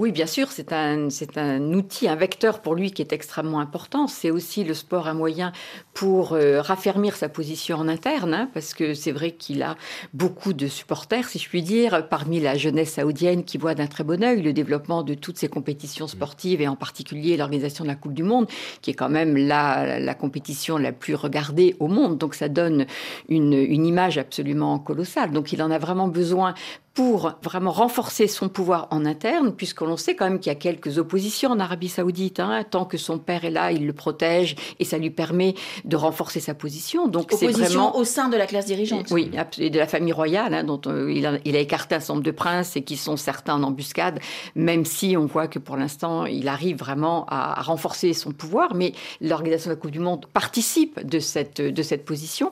Oui, 0.00 0.12
bien 0.12 0.24
sûr, 0.24 0.50
c'est 0.50 0.72
un, 0.72 1.10
c'est 1.10 1.36
un 1.36 1.74
outil, 1.74 2.08
un 2.08 2.16
vecteur 2.16 2.62
pour 2.62 2.74
lui 2.74 2.90
qui 2.90 3.02
est 3.02 3.12
extrêmement 3.12 3.60
important. 3.60 4.06
C'est 4.06 4.30
aussi 4.30 4.64
le 4.64 4.72
sport 4.72 5.08
un 5.08 5.12
moyen 5.12 5.52
pour 5.92 6.32
euh, 6.32 6.62
raffermir 6.62 7.16
sa 7.16 7.28
position 7.28 7.76
en 7.76 7.86
interne, 7.86 8.32
hein, 8.32 8.48
parce 8.54 8.72
que 8.72 8.94
c'est 8.94 9.12
vrai 9.12 9.32
qu'il 9.32 9.62
a 9.62 9.76
beaucoup 10.14 10.54
de 10.54 10.68
supporters, 10.68 11.28
si 11.28 11.38
je 11.38 11.46
puis 11.50 11.60
dire, 11.60 12.08
parmi 12.08 12.40
la 12.40 12.56
jeunesse 12.56 12.94
saoudienne 12.94 13.44
qui 13.44 13.58
voit 13.58 13.74
d'un 13.74 13.88
très 13.88 14.02
bon 14.02 14.24
œil 14.24 14.40
le 14.40 14.54
développement 14.54 15.02
de 15.02 15.12
toutes 15.12 15.36
ces 15.36 15.48
compétitions 15.48 16.06
sportives 16.06 16.62
et 16.62 16.68
en 16.68 16.76
particulier 16.76 17.36
l'organisation 17.36 17.84
de 17.84 17.90
la 17.90 17.94
Coupe 17.94 18.14
du 18.14 18.22
Monde, 18.22 18.46
qui 18.80 18.92
est 18.92 18.94
quand 18.94 19.10
même 19.10 19.36
la, 19.36 20.00
la 20.00 20.14
compétition 20.14 20.78
la 20.78 20.92
plus 20.92 21.14
regardée 21.14 21.76
au 21.78 21.88
monde. 21.88 22.16
Donc 22.16 22.34
ça 22.34 22.48
donne 22.48 22.86
une, 23.28 23.52
une 23.52 23.84
image 23.84 24.16
absolument 24.16 24.78
colossale. 24.78 25.30
Donc 25.30 25.52
il 25.52 25.62
en 25.62 25.70
a 25.70 25.76
vraiment 25.76 26.08
besoin 26.08 26.54
pour 26.94 27.34
vraiment 27.42 27.70
renforcer 27.70 28.26
son 28.26 28.48
pouvoir 28.48 28.88
en 28.90 29.06
interne, 29.06 29.52
puisqu'on 29.54 29.96
sait 29.96 30.16
quand 30.16 30.24
même 30.24 30.40
qu'il 30.40 30.50
y 30.50 30.54
a 30.54 30.58
quelques 30.58 30.98
oppositions 30.98 31.50
en 31.50 31.60
Arabie 31.60 31.88
Saoudite. 31.88 32.40
Hein. 32.40 32.64
Tant 32.68 32.84
que 32.84 32.98
son 32.98 33.18
père 33.18 33.44
est 33.44 33.50
là, 33.50 33.70
il 33.70 33.86
le 33.86 33.92
protège 33.92 34.56
et 34.80 34.84
ça 34.84 34.98
lui 34.98 35.10
permet 35.10 35.54
de 35.84 35.96
renforcer 35.96 36.40
sa 36.40 36.52
position. 36.52 37.06
Donc 37.06 37.30
c'est 37.30 37.46
vraiment 37.46 37.96
au 37.96 38.04
sein 38.04 38.28
de 38.28 38.36
la 38.36 38.46
classe 38.46 38.66
dirigeante. 38.66 39.06
Oui, 39.10 39.30
et 39.58 39.70
de 39.70 39.78
la 39.78 39.86
famille 39.86 40.12
royale, 40.12 40.52
hein, 40.52 40.64
dont 40.64 40.80
euh, 40.86 41.12
il, 41.12 41.26
a, 41.26 41.38
il, 41.44 41.54
a, 41.54 41.60
écarté 41.60 41.94
un 41.94 42.00
certain 42.00 42.14
nombre 42.14 42.26
de 42.26 42.30
princes 42.32 42.76
et 42.76 42.82
qui 42.82 42.96
sont 42.96 43.16
certains 43.16 43.54
en 43.54 43.62
embuscade, 43.62 44.18
même 44.56 44.84
si 44.84 45.16
on 45.16 45.26
voit 45.26 45.46
que 45.46 45.60
pour 45.60 45.76
l'instant 45.76 46.26
il 46.26 46.48
arrive 46.48 46.78
vraiment 46.78 47.24
à, 47.28 47.62
renforcer 47.62 48.12
son 48.14 48.32
pouvoir. 48.32 48.74
Mais 48.74 48.94
l'organisation 49.20 49.70
de 49.70 49.76
la 49.76 49.80
Coupe 49.80 49.92
du 49.92 50.00
Monde 50.00 50.26
participe 50.32 51.06
de 51.06 51.20
cette 51.20 51.60
de 51.60 51.82
cette 51.82 52.04
position 52.04 52.50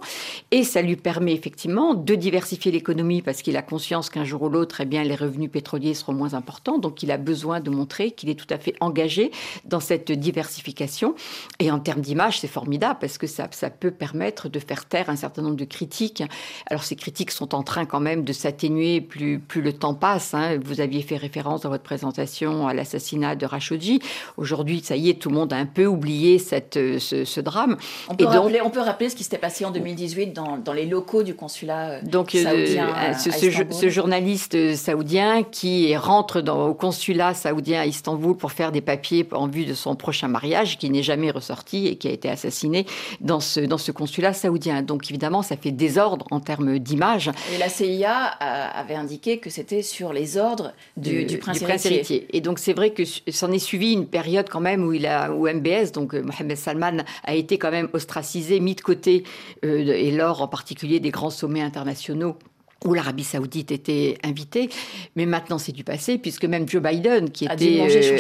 et 0.53 0.63
ça 0.63 0.81
lui 0.81 0.97
permet 0.97 1.33
effectivement 1.33 1.95
de 1.95 2.15
diversifier 2.15 2.71
l'économie 2.71 3.23
parce 3.23 3.43
qu'il 3.43 3.57
a 3.57 3.63
conscience 3.63 4.11
qu'un 4.11 4.25
jour 4.25 4.38
ou 4.43 4.49
l'autre, 4.49 4.81
eh 4.81 4.85
bien, 4.85 5.03
les 5.05 5.15
revenus 5.15 5.51
pétroliers 5.51 5.95
seront 5.95 6.13
moins 6.13 6.35
importants. 6.35 6.79
Donc, 6.79 7.03
il 7.03 7.11
a 7.11 7.17
besoin 7.17 7.61
de 7.61 7.71
montrer 7.71 8.11
qu'il 8.11 8.29
est 8.31 8.35
tout 8.35 8.47
à 8.51 8.59
fait 8.59 8.75
engagé 8.81 9.31
dans 9.65 9.81
cette 9.81 10.13
diversification. 10.13 11.15
Et 11.59 11.71
en 11.71 11.79
termes 11.79 12.01
d'image, 12.01 12.41
c'est 12.41 12.49
formidable 12.49 12.99
parce 13.01 13.19
que 13.19 13.27
ça, 13.27 13.49
ça 13.51 13.71
peut 13.71 13.91
permettre 13.91 14.49
de 14.49 14.59
faire 14.59 14.85
taire 14.87 15.11
un 15.11 15.17
certain 15.17 15.43
nombre 15.43 15.57
de 15.57 15.65
critiques. 15.65 16.23
Alors, 16.67 16.85
ces 16.85 16.97
critiques 16.97 17.31
sont 17.31 17.55
en 17.55 17.63
train 17.63 17.87
quand 17.87 18.01
même 18.01 18.25
de 18.25 18.33
s'atténuer 18.33 19.01
plus, 19.01 19.39
plus 19.39 19.63
le 19.63 19.73
temps 19.73 19.95
passe. 19.95 20.35
Hein. 20.35 20.59
Vous 20.63 20.81
aviez 20.81 21.03
fait 21.03 21.17
référence 21.17 21.63
dans 21.63 21.71
votre 21.71 21.85
présentation 21.85 22.69
à 22.69 22.75
l'assassinat 22.75 23.37
de 23.37 23.47
Rachodi. 23.47 24.01
Aujourd'hui, 24.37 24.81
ça 24.85 24.97
y 24.97 25.11
est, 25.11 25.15
tout 25.15 25.31
le 25.31 25.37
monde 25.37 25.53
a 25.53 25.57
un 25.57 25.67
peu 25.67 25.87
oublié 25.87 26.39
cette, 26.39 26.75
ce, 26.75 27.41
drame. 27.41 27.77
On 28.09 28.15
peut, 28.15 28.25
rappeler, 28.25 28.61
on 28.61 28.71
peut 28.71 28.81
rappeler 28.81 29.09
ce 29.09 29.17
qui 29.17 29.25
s'était 29.25 29.39
passé 29.39 29.65
en 29.65 29.71
2018 29.71 30.33
dans, 30.33 30.59
dans 30.59 30.73
les 30.73 30.87
locaux 30.87 31.23
du 31.23 31.35
consulat 31.35 31.91
euh, 31.91 32.01
donc, 32.03 32.35
euh, 32.35 32.43
saoudien. 32.43 33.15
ce, 33.15 33.31
ce, 33.31 33.51
ce, 33.71 33.89
journaliste 33.89 34.18
journaliste 34.19 34.75
saoudien 34.75 35.45
qui 35.45 35.97
rentre 35.97 36.41
dans, 36.41 36.67
au 36.67 36.75
consulat 36.75 37.35
saoudien 37.35 37.83
à 37.83 37.87
Istanbul 37.87 38.37
pour 38.37 38.51
faire 38.51 38.73
des 38.73 38.81
papiers 38.81 39.25
en 39.31 39.47
vue 39.47 39.65
de 39.65 39.75
son 39.75 39.95
prochain 39.95 40.27
mariage, 40.27 40.77
qui 40.77 40.91
n'est 40.91 41.05
jamais 41.05 41.31
ressorti 41.31 41.87
et 41.87 41.95
qui 41.95 42.09
a 42.09 42.11
été 42.11 42.29
assassiné 42.29 42.85
dans 43.21 43.39
ce, 43.39 43.61
dans 43.61 43.79
ce 43.79 43.93
consulat 43.93 44.33
saoudien. 44.33 44.83
Donc 44.83 45.09
évidemment, 45.09 45.43
ça 45.43 45.57
fait 45.57 45.71
désordre 45.71 46.27
en 46.33 46.41
termes 46.41 46.81
d'image. 46.81 47.31
Et 47.55 47.59
la 47.59 47.69
CIA 47.69 48.11
avait 48.11 48.97
indiqué 48.97 49.39
que 49.39 49.51
c'était 49.51 49.83
sur 49.83 50.13
les 50.13 50.37
ordres 50.37 50.73
du, 50.97 51.25
du, 51.25 51.39
prince, 51.39 51.63
héritier. 51.63 52.27
Et 52.33 52.41
donc 52.41 52.59
c'est 52.59 52.73
vrai 52.73 52.91
que 52.91 53.05
s'en 53.05 53.53
est 53.53 53.61
suivi 53.61 53.93
une 53.93 54.07
période 54.07 54.49
quand 54.51 54.61
même 54.61 54.83
où, 54.83 54.93
il 54.93 55.07
a, 55.07 55.31
où 55.31 55.47
MBS, 55.47 55.93
donc 55.93 56.15
euh, 56.15 56.23
Mohamed 56.23 56.57
Salman, 56.57 56.97
a 57.23 57.35
été 57.37 57.57
quand 57.57 57.71
même 57.71 57.89
ostracisé, 57.93 58.59
mis 58.59 58.75
de 58.75 58.81
côté, 58.81 59.23
euh, 59.65 59.93
et 59.93 60.11
lors 60.11 60.43
en 60.43 60.49
particulier 60.49 60.99
des 60.99 61.11
grands 61.11 61.31
sommets 61.31 61.63
internationaux 61.63 62.37
où 62.85 62.95
l'Arabie 62.95 63.25
Saoudite 63.25 63.73
était 63.73 64.19
invitée, 64.23 64.71
mais 65.17 65.27
maintenant 65.27 65.59
c'est 65.59 65.73
du 65.73 65.83
passé 65.83 66.17
puisque 66.17 66.45
même 66.45 66.69
Joe 66.69 66.81
Biden, 66.81 67.31
qui 67.31 67.45
était 67.45 67.81
euh, 67.81 68.19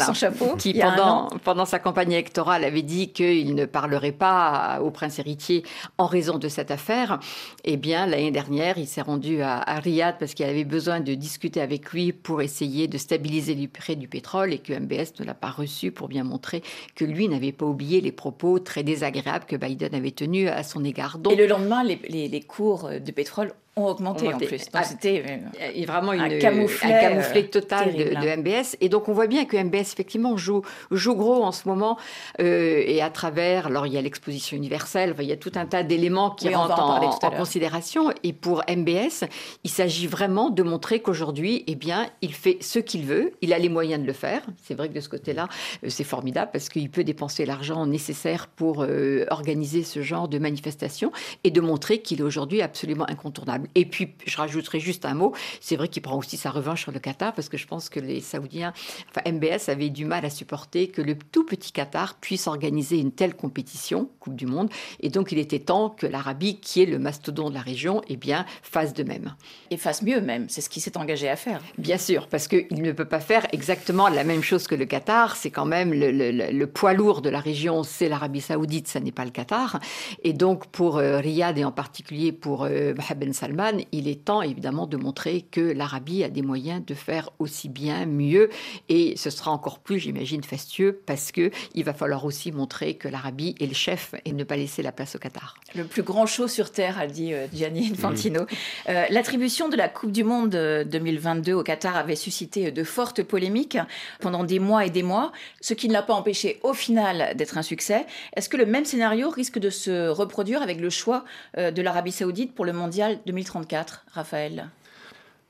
son 0.00 0.14
chapeau, 0.14 0.56
qui 0.56 0.74
pendant 0.74 1.28
pendant 1.44 1.64
sa 1.64 1.78
campagne 1.78 2.12
électorale 2.12 2.64
avait 2.64 2.82
dit 2.82 3.12
qu'il 3.12 3.54
ne 3.54 3.64
parlerait 3.64 4.12
pas 4.12 4.80
au 4.82 4.90
prince 4.90 5.20
héritier 5.20 5.62
en 5.98 6.06
raison 6.06 6.38
de 6.38 6.48
cette 6.48 6.72
affaire, 6.72 7.20
eh 7.64 7.76
bien 7.76 8.06
l'année 8.06 8.32
dernière 8.32 8.76
il 8.76 8.88
s'est 8.88 9.02
rendu 9.02 9.40
à, 9.40 9.62
Riyad 9.78 10.16
parce 10.18 10.34
qu'il 10.34 10.46
avait 10.46 10.64
besoin 10.64 11.00
de 11.00 11.14
discuter 11.14 11.60
avec 11.60 11.92
lui 11.92 12.12
pour 12.12 12.42
essayer 12.42 12.88
de 12.88 12.98
stabiliser 12.98 13.54
le 13.54 13.68
prix 13.68 13.96
du 13.96 14.08
pétrole 14.08 14.52
et 14.52 14.58
que 14.58 14.72
MBS 14.72 15.20
ne 15.20 15.24
l'a 15.24 15.34
pas 15.34 15.50
reçu 15.50 15.92
pour 15.92 16.08
bien 16.08 16.24
montrer 16.24 16.62
que 16.96 17.04
lui 17.04 17.28
n'avait 17.28 17.52
pas 17.52 17.66
oublié 17.66 18.00
les 18.00 18.12
propos 18.12 18.58
très 18.58 18.82
désagréables 18.82 19.44
que 19.44 19.56
Biden 19.56 19.94
avait 19.94 20.10
tenus 20.10 20.50
à 20.50 20.62
son 20.64 20.84
égard. 20.84 21.18
Donc, 21.18 21.32
et 21.32 21.36
le 21.36 21.46
lendemain 21.46 21.84
les, 21.84 22.00
les, 22.08 22.28
les 22.28 22.40
cours 22.40 22.90
de 22.90 23.10
pétrole 23.12 23.52
ont 23.76 23.86
augmenté, 23.86 24.32
en 24.32 24.36
plus. 24.36 24.66
Ah, 24.74 24.84
c'était 24.84 25.24
euh, 25.26 25.84
vraiment 25.86 26.12
une, 26.12 26.20
un 26.20 26.38
camouflet, 26.38 27.44
total 27.44 27.94
de, 27.94 28.04
de, 28.04 28.36
MBS. 28.36 28.76
Et 28.82 28.90
donc 28.90 29.08
on 29.08 29.14
voit 29.14 29.26
bien 29.26 29.46
que 29.46 29.56
MBS 29.56 29.92
effectivement 29.92 30.36
joue, 30.36 30.62
joue 30.90 31.14
gros 31.14 31.42
en 31.42 31.52
ce 31.52 31.66
moment 31.66 31.96
euh, 32.40 32.82
et 32.84 33.00
à 33.00 33.08
travers, 33.08 33.68
alors 33.68 33.86
il 33.86 33.94
y 33.94 33.96
a 33.96 34.02
l'exposition 34.02 34.58
universelle, 34.58 35.14
il 35.18 35.24
y 35.24 35.32
a 35.32 35.36
tout 35.36 35.52
un 35.54 35.64
tas 35.64 35.82
d'éléments 35.82 36.30
qui 36.30 36.54
rentrent 36.54 36.80
en, 36.80 37.02
en 37.02 37.30
considération. 37.30 38.12
Et 38.22 38.34
pour 38.34 38.62
MBS, 38.68 39.24
il 39.64 39.70
s'agit 39.70 40.06
vraiment 40.06 40.50
de 40.50 40.62
montrer 40.62 41.00
qu'aujourd'hui, 41.00 41.64
eh 41.66 41.74
bien, 41.74 42.08
il 42.20 42.34
fait 42.34 42.58
ce 42.60 42.78
qu'il 42.78 43.06
veut, 43.06 43.32
il 43.40 43.54
a 43.54 43.58
les 43.58 43.70
moyens 43.70 44.02
de 44.02 44.06
le 44.06 44.12
faire. 44.12 44.42
C'est 44.62 44.74
vrai 44.74 44.90
que 44.90 44.94
de 44.94 45.00
ce 45.00 45.08
côté-là, 45.08 45.48
euh, 45.82 45.88
c'est 45.88 46.04
formidable 46.04 46.50
parce 46.52 46.68
qu'il 46.68 46.90
peut 46.90 47.04
dépenser 47.04 47.46
l'argent 47.46 47.86
nécessaire 47.86 48.48
pour 48.48 48.84
organiser 49.30 49.82
ce 49.82 50.02
genre 50.02 50.28
de 50.28 50.38
manifestation 50.38 51.10
et 51.44 51.50
de 51.50 51.60
montrer 51.60 52.02
qu'il 52.02 52.20
est 52.20 52.24
aujourd'hui 52.24 52.60
absolument 52.60 53.08
incontournable. 53.08 53.61
Et 53.74 53.84
puis, 53.84 54.10
je 54.26 54.36
rajouterai 54.36 54.80
juste 54.80 55.04
un 55.04 55.14
mot, 55.14 55.32
c'est 55.60 55.76
vrai 55.76 55.88
qu'il 55.88 56.02
prend 56.02 56.16
aussi 56.16 56.36
sa 56.36 56.50
revanche 56.50 56.82
sur 56.82 56.92
le 56.92 56.98
Qatar, 56.98 57.32
parce 57.32 57.48
que 57.48 57.56
je 57.56 57.66
pense 57.66 57.88
que 57.88 58.00
les 58.00 58.20
Saoudiens, 58.20 58.72
enfin 59.10 59.30
MBS 59.30 59.68
avait 59.68 59.90
du 59.90 60.04
mal 60.04 60.24
à 60.24 60.30
supporter 60.30 60.88
que 60.88 61.02
le 61.02 61.16
tout 61.16 61.44
petit 61.44 61.72
Qatar 61.72 62.14
puisse 62.20 62.46
organiser 62.46 62.98
une 62.98 63.12
telle 63.12 63.34
compétition, 63.34 64.08
Coupe 64.20 64.36
du 64.36 64.46
Monde, 64.46 64.70
et 65.00 65.08
donc 65.08 65.32
il 65.32 65.38
était 65.38 65.58
temps 65.58 65.90
que 65.90 66.06
l'Arabie, 66.06 66.58
qui 66.60 66.82
est 66.82 66.86
le 66.86 66.98
mastodon 66.98 67.48
de 67.50 67.54
la 67.54 67.60
région, 67.60 68.02
eh 68.08 68.16
bien, 68.16 68.44
fasse 68.62 68.94
de 68.94 69.02
même. 69.02 69.34
Et 69.70 69.76
fasse 69.76 70.02
mieux 70.02 70.20
même, 70.20 70.48
c'est 70.48 70.60
ce 70.60 70.68
qu'il 70.68 70.82
s'est 70.82 70.96
engagé 70.96 71.28
à 71.28 71.36
faire. 71.36 71.60
Bien 71.78 71.98
sûr, 71.98 72.28
parce 72.28 72.48
qu'il 72.48 72.82
ne 72.82 72.92
peut 72.92 73.04
pas 73.04 73.20
faire 73.20 73.46
exactement 73.52 74.08
la 74.08 74.24
même 74.24 74.42
chose 74.42 74.66
que 74.66 74.74
le 74.74 74.84
Qatar, 74.84 75.36
c'est 75.36 75.50
quand 75.50 75.64
même 75.64 75.92
le, 75.92 76.10
le, 76.10 76.66
poids 76.66 76.92
lourd 76.94 77.22
de 77.22 77.30
la 77.30 77.40
région, 77.40 77.82
c'est 77.82 78.08
l'Arabie 78.08 78.40
saoudite, 78.40 78.88
ça 78.88 79.00
n'est 79.00 79.12
pas 79.12 79.24
le 79.24 79.30
Qatar. 79.30 79.80
Et 80.22 80.32
donc 80.32 80.66
pour 80.66 80.98
euh, 80.98 81.18
Riyad 81.18 81.58
et 81.58 81.64
en 81.64 81.72
particulier 81.72 82.32
pour 82.32 82.64
euh, 82.64 82.94
Mohamed 82.94 83.18
Ben 83.18 83.32
Salman, 83.52 83.84
il 83.92 84.08
est 84.08 84.24
temps 84.24 84.40
évidemment 84.40 84.86
de 84.86 84.96
montrer 84.96 85.42
que 85.42 85.60
l'Arabie 85.60 86.24
a 86.24 86.30
des 86.30 86.40
moyens 86.40 86.82
de 86.86 86.94
faire 86.94 87.28
aussi 87.38 87.68
bien, 87.68 88.06
mieux, 88.06 88.48
et 88.88 89.14
ce 89.16 89.28
sera 89.28 89.50
encore 89.50 89.80
plus, 89.80 89.98
j'imagine, 89.98 90.42
fastueux 90.42 91.02
parce 91.04 91.32
que 91.32 91.50
il 91.74 91.84
va 91.84 91.92
falloir 91.92 92.24
aussi 92.24 92.50
montrer 92.50 92.94
que 92.94 93.08
l'Arabie 93.08 93.54
est 93.60 93.66
le 93.66 93.74
chef 93.74 94.14
et 94.24 94.32
ne 94.32 94.42
pas 94.42 94.56
laisser 94.56 94.82
la 94.82 94.90
place 94.90 95.16
au 95.16 95.18
Qatar. 95.18 95.56
Le 95.74 95.84
plus 95.84 96.02
grand 96.02 96.24
show 96.24 96.48
sur 96.48 96.70
terre, 96.70 96.98
a 96.98 97.06
dit 97.06 97.34
euh, 97.34 97.46
Gianni 97.52 97.90
Infantino. 97.92 98.46
Euh, 98.88 99.04
l'attribution 99.10 99.68
de 99.68 99.76
la 99.76 99.88
Coupe 99.88 100.12
du 100.12 100.24
Monde 100.24 100.50
2022 100.50 101.52
au 101.52 101.62
Qatar 101.62 101.96
avait 101.96 102.16
suscité 102.16 102.70
de 102.70 102.84
fortes 102.84 103.22
polémiques 103.22 103.78
pendant 104.20 104.44
des 104.44 104.60
mois 104.60 104.86
et 104.86 104.90
des 104.90 105.02
mois, 105.02 105.30
ce 105.60 105.74
qui 105.74 105.88
ne 105.88 105.92
l'a 105.92 106.02
pas 106.02 106.14
empêché 106.14 106.58
au 106.62 106.72
final 106.72 107.36
d'être 107.36 107.58
un 107.58 107.62
succès. 107.62 108.06
Est-ce 108.34 108.48
que 108.48 108.56
le 108.56 108.64
même 108.64 108.86
scénario 108.86 109.28
risque 109.28 109.58
de 109.58 109.68
se 109.68 110.08
reproduire 110.08 110.62
avec 110.62 110.80
le 110.80 110.88
choix 110.88 111.24
euh, 111.58 111.70
de 111.70 111.82
l'Arabie 111.82 112.12
Saoudite 112.12 112.54
pour 112.54 112.64
le 112.64 112.72
Mondial 112.72 113.20
2030 113.42 113.62
2034, 113.62 114.04
Raphaël 114.12 114.68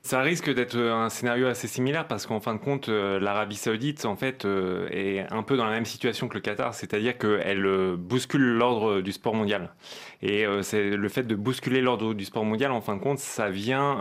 ça 0.05 0.19
risque 0.19 0.53
d'être 0.53 0.77
un 0.77 1.07
scénario 1.07 1.47
assez 1.47 1.69
similaire 1.69 2.07
parce 2.07 2.25
qu'en 2.25 2.41
fin 2.41 2.53
de 2.53 2.59
compte, 2.59 2.89
euh, 2.89 3.21
l'Arabie 3.21 3.55
Saoudite, 3.55 4.03
en 4.03 4.17
fait, 4.17 4.43
euh, 4.43 4.85
est 4.91 5.25
un 5.31 5.43
peu 5.43 5.55
dans 5.55 5.63
la 5.63 5.71
même 5.71 5.85
situation 5.85 6.27
que 6.27 6.33
le 6.33 6.41
Qatar, 6.41 6.73
c'est-à-dire 6.73 7.17
qu'elle 7.17 7.65
euh, 7.65 7.95
bouscule 7.97 8.41
l'ordre 8.41 8.99
du 8.99 9.13
sport 9.13 9.33
mondial. 9.33 9.73
Et 10.21 10.45
c'est 10.61 10.91
le 10.91 11.09
fait 11.09 11.23
de 11.23 11.35
bousculer 11.35 11.81
l'ordre 11.81 12.13
du 12.13 12.23
sport 12.23 12.45
mondial, 12.45 12.71
en 12.71 12.79
fin 12.79 12.95
de 12.95 13.01
compte, 13.01 13.19
ça 13.19 13.49
vient 13.49 13.99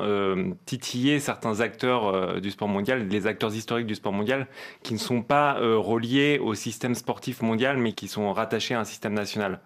titiller 0.67 1.19
certains 1.19 1.61
acteurs 1.61 2.41
du 2.41 2.53
sport 2.53 2.69
mondial, 2.69 3.09
les 3.09 3.27
acteurs 3.27 3.53
historiques 3.53 3.89
du 3.89 3.97
sport 3.97 4.13
mondial, 4.13 4.47
qui 4.85 4.93
ne 4.93 5.01
sont 5.01 5.21
pas 5.21 5.55
reliés 5.55 6.39
au 6.41 6.55
système 6.55 6.95
sportif 6.95 7.43
mondial, 7.43 7.77
mais 7.77 7.93
qui 7.93 8.07
sont 8.07 8.33
rattachés 8.33 8.75
à 8.75 8.79
un 8.79 8.85
système 8.85 9.15
national. 9.15 9.59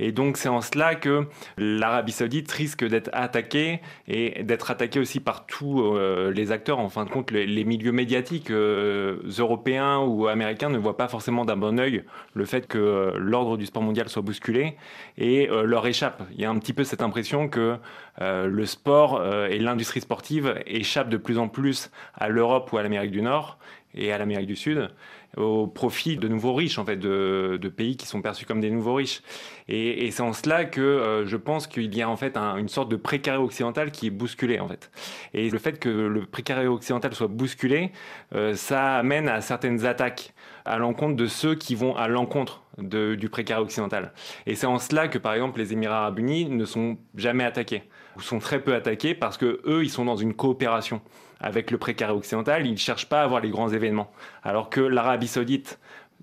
Et 0.00 0.10
donc 0.10 0.38
c'est 0.38 0.48
en 0.48 0.60
cela 0.60 0.96
que 0.96 1.28
l'Arabie 1.56 2.10
saoudite 2.10 2.50
risque 2.50 2.84
d'être 2.84 3.10
attaquée 3.12 3.80
et 4.08 4.42
d'être 4.42 4.72
attaquée 4.72 4.98
aussi 4.98 5.20
par 5.20 5.46
tous 5.46 5.71
euh, 5.80 6.30
les 6.30 6.52
acteurs. 6.52 6.78
En 6.78 6.88
fin 6.88 7.04
de 7.04 7.10
compte, 7.10 7.30
les, 7.30 7.64
milieux 7.64 7.92
médiatiques 7.92 8.50
euh, 8.50 9.18
européens 9.38 9.98
ou 9.98 10.26
américains 10.26 10.68
ne 10.68 10.78
voient 10.78 10.96
pas 10.96 11.08
forcément 11.08 11.44
d'un 11.44 11.56
bon 11.56 11.78
oeil 11.78 12.04
le 12.34 12.44
fait 12.44 12.66
que 12.66 12.78
euh, 12.78 13.12
l'ordre 13.18 13.56
du 13.56 13.66
sport 13.66 13.82
mondial 13.82 14.08
soit 14.08 14.22
bousculé 14.22 14.76
et 15.18 15.46
leur 15.46 15.86
échappe. 15.86 16.22
Il 16.32 16.40
y 16.40 16.44
a 16.44 16.50
un 16.50 16.58
petit 16.58 16.72
peu 16.72 16.84
cette 16.84 17.02
impression 17.02 17.48
que 17.48 17.76
le 18.20 18.66
sport 18.66 19.22
et 19.50 19.58
l'industrie 19.58 20.00
sportive 20.00 20.54
échappent 20.66 21.08
de 21.08 21.16
plus 21.16 21.38
en 21.38 21.48
plus 21.48 21.90
à 22.14 22.28
l'Europe 22.28 22.72
ou 22.72 22.78
à 22.78 22.82
l'Amérique 22.82 23.10
du 23.10 23.22
Nord 23.22 23.58
et 23.94 24.12
à 24.12 24.18
l'Amérique 24.18 24.46
du 24.46 24.56
Sud 24.56 24.90
au 25.36 25.66
profit 25.66 26.16
de 26.16 26.28
nouveaux 26.28 26.54
riches, 26.54 26.78
en 26.78 26.84
fait, 26.84 26.96
de, 26.96 27.72
pays 27.74 27.96
qui 27.96 28.06
sont 28.06 28.20
perçus 28.20 28.44
comme 28.44 28.60
des 28.60 28.70
nouveaux 28.70 28.94
riches. 28.94 29.22
Et, 29.68 30.10
c'est 30.10 30.22
en 30.22 30.32
cela 30.32 30.64
que 30.64 30.80
euh, 30.80 31.26
je 31.26 31.36
pense 31.36 31.66
qu'il 31.66 31.94
y 31.94 32.02
a 32.02 32.08
en 32.08 32.16
fait 32.16 32.36
une 32.36 32.68
sorte 32.68 32.90
de 32.90 32.96
précaré 32.96 33.38
occidental 33.38 33.90
qui 33.90 34.08
est 34.08 34.10
bousculé, 34.10 34.60
en 34.60 34.68
fait. 34.68 34.90
Et 35.32 35.48
le 35.48 35.58
fait 35.58 35.78
que 35.78 35.88
le 35.88 36.26
précaré 36.26 36.66
occidental 36.66 37.14
soit 37.14 37.28
bousculé, 37.28 37.92
euh, 38.34 38.54
ça 38.54 38.96
amène 38.96 39.28
à 39.28 39.40
certaines 39.40 39.86
attaques 39.86 40.34
à 40.64 40.78
l'encontre 40.78 41.16
de 41.16 41.26
ceux 41.26 41.54
qui 41.54 41.74
vont 41.74 41.96
à 41.96 42.08
l'encontre 42.08 42.62
du 42.78 43.28
précaré 43.28 43.60
occidental. 43.60 44.12
Et 44.46 44.54
c'est 44.54 44.66
en 44.66 44.78
cela 44.78 45.08
que, 45.08 45.18
par 45.18 45.34
exemple, 45.34 45.58
les 45.58 45.72
Émirats 45.72 45.98
arabes 45.98 46.18
unis 46.18 46.46
ne 46.46 46.64
sont 46.64 46.96
jamais 47.14 47.44
attaqués, 47.44 47.82
ou 48.16 48.20
sont 48.20 48.38
très 48.38 48.60
peu 48.60 48.74
attaqués, 48.74 49.14
parce 49.14 49.36
que 49.36 49.60
eux, 49.66 49.84
ils 49.84 49.90
sont 49.90 50.04
dans 50.04 50.16
une 50.16 50.34
coopération 50.34 51.02
avec 51.40 51.70
le 51.72 51.78
précaré 51.78 52.12
occidental, 52.12 52.66
ils 52.66 52.72
ne 52.72 52.76
cherchent 52.76 53.08
pas 53.08 53.20
à 53.20 53.24
avoir 53.24 53.40
les 53.40 53.50
grands 53.50 53.68
événements. 53.68 54.12
Alors 54.44 54.70
que 54.70 54.80
l'Arabie 54.80 55.26
saoudite, 55.26 55.80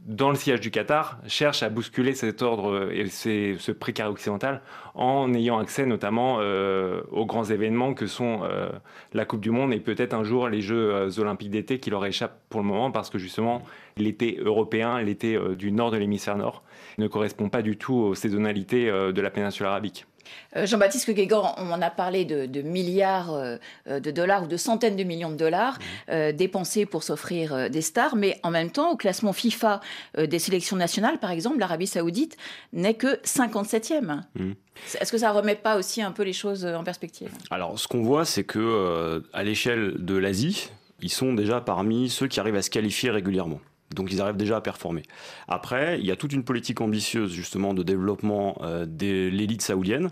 dans 0.09 0.29
le 0.31 0.35
sillage 0.35 0.59
du 0.59 0.71
Qatar, 0.71 1.19
cherche 1.27 1.61
à 1.61 1.69
bousculer 1.69 2.15
cet 2.15 2.41
ordre 2.41 2.91
et 2.91 3.05
ce 3.07 3.71
précaré 3.71 4.09
occidental 4.09 4.61
en 4.95 5.31
ayant 5.35 5.59
accès 5.59 5.85
notamment 5.85 6.37
euh, 6.39 7.01
aux 7.11 7.27
grands 7.27 7.43
événements 7.43 7.93
que 7.93 8.07
sont 8.07 8.39
euh, 8.41 8.69
la 9.13 9.25
Coupe 9.25 9.39
du 9.39 9.51
Monde 9.51 9.71
et 9.71 9.79
peut-être 9.79 10.15
un 10.15 10.23
jour 10.23 10.49
les 10.49 10.61
Jeux 10.61 10.95
euh, 10.95 11.19
olympiques 11.19 11.51
d'été 11.51 11.79
qui 11.79 11.91
leur 11.91 12.03
échappent 12.07 12.41
pour 12.49 12.59
le 12.59 12.65
moment 12.65 12.89
parce 12.89 13.11
que 13.11 13.19
justement 13.19 13.61
l'été 13.97 14.39
européen, 14.43 14.99
l'été 14.99 15.39
du 15.55 15.71
nord 15.71 15.91
de 15.91 15.97
l'hémisphère 15.97 16.37
nord, 16.37 16.63
ne 16.97 17.07
correspond 17.07 17.49
pas 17.49 17.61
du 17.61 17.77
tout 17.77 17.93
aux 17.93 18.15
saisonnalités 18.15 18.87
de 18.87 19.21
la 19.21 19.29
péninsule 19.29 19.67
arabique. 19.67 20.07
Euh, 20.55 20.65
Jean-Baptiste 20.65 21.09
Guégan, 21.11 21.53
on 21.57 21.71
en 21.71 21.81
a 21.81 21.89
parlé 21.89 22.25
de, 22.25 22.61
milliards 22.61 23.33
euh, 23.33 23.57
de 23.87 24.11
dollars 24.11 24.43
ou 24.43 24.47
de 24.47 24.57
centaines 24.57 24.95
de 24.95 25.03
millions 25.03 25.29
de 25.29 25.35
dollars 25.35 25.75
mmh. 25.75 26.11
euh, 26.11 26.31
dépensés 26.31 26.85
pour 26.85 27.03
s'offrir 27.03 27.69
des 27.69 27.81
stars, 27.81 28.15
mais 28.15 28.39
en 28.43 28.51
même 28.51 28.71
temps, 28.71 28.91
au 28.91 28.97
classement 28.97 29.33
FIFA 29.33 29.81
des 30.17 30.39
sélections 30.39 30.75
nationales, 30.75 31.19
par 31.19 31.31
exemple, 31.31 31.59
l'Arabie 31.59 31.87
Saoudite 31.87 32.37
n'est 32.73 32.95
que 32.95 33.21
57e. 33.23 34.21
Mmh. 34.35 34.51
Est-ce 34.99 35.11
que 35.11 35.17
ça 35.17 35.31
remet 35.31 35.55
pas 35.55 35.77
aussi 35.77 36.01
un 36.01 36.11
peu 36.11 36.23
les 36.23 36.33
choses 36.33 36.65
en 36.65 36.83
perspective? 36.83 37.29
Alors, 37.51 37.77
ce 37.77 37.87
qu'on 37.87 38.01
voit, 38.01 38.25
c'est 38.25 38.43
que 38.43 39.23
à 39.33 39.43
l'échelle 39.43 39.95
de 39.97 40.15
l'Asie, 40.15 40.69
ils 41.01 41.11
sont 41.11 41.33
déjà 41.33 41.61
parmi 41.61 42.09
ceux 42.09 42.27
qui 42.27 42.39
arrivent 42.39 42.55
à 42.55 42.61
se 42.61 42.69
qualifier 42.69 43.09
régulièrement. 43.09 43.59
Donc 43.95 44.11
ils 44.11 44.21
arrivent 44.21 44.37
déjà 44.37 44.57
à 44.57 44.61
performer. 44.61 45.03
Après, 45.47 45.99
il 45.99 46.05
y 46.05 46.11
a 46.11 46.15
toute 46.15 46.33
une 46.33 46.43
politique 46.43 46.81
ambitieuse 46.81 47.31
justement 47.31 47.73
de 47.73 47.83
développement 47.83 48.57
euh, 48.61 48.85
de 48.85 49.29
l'élite 49.29 49.63
saoudienne 49.63 50.09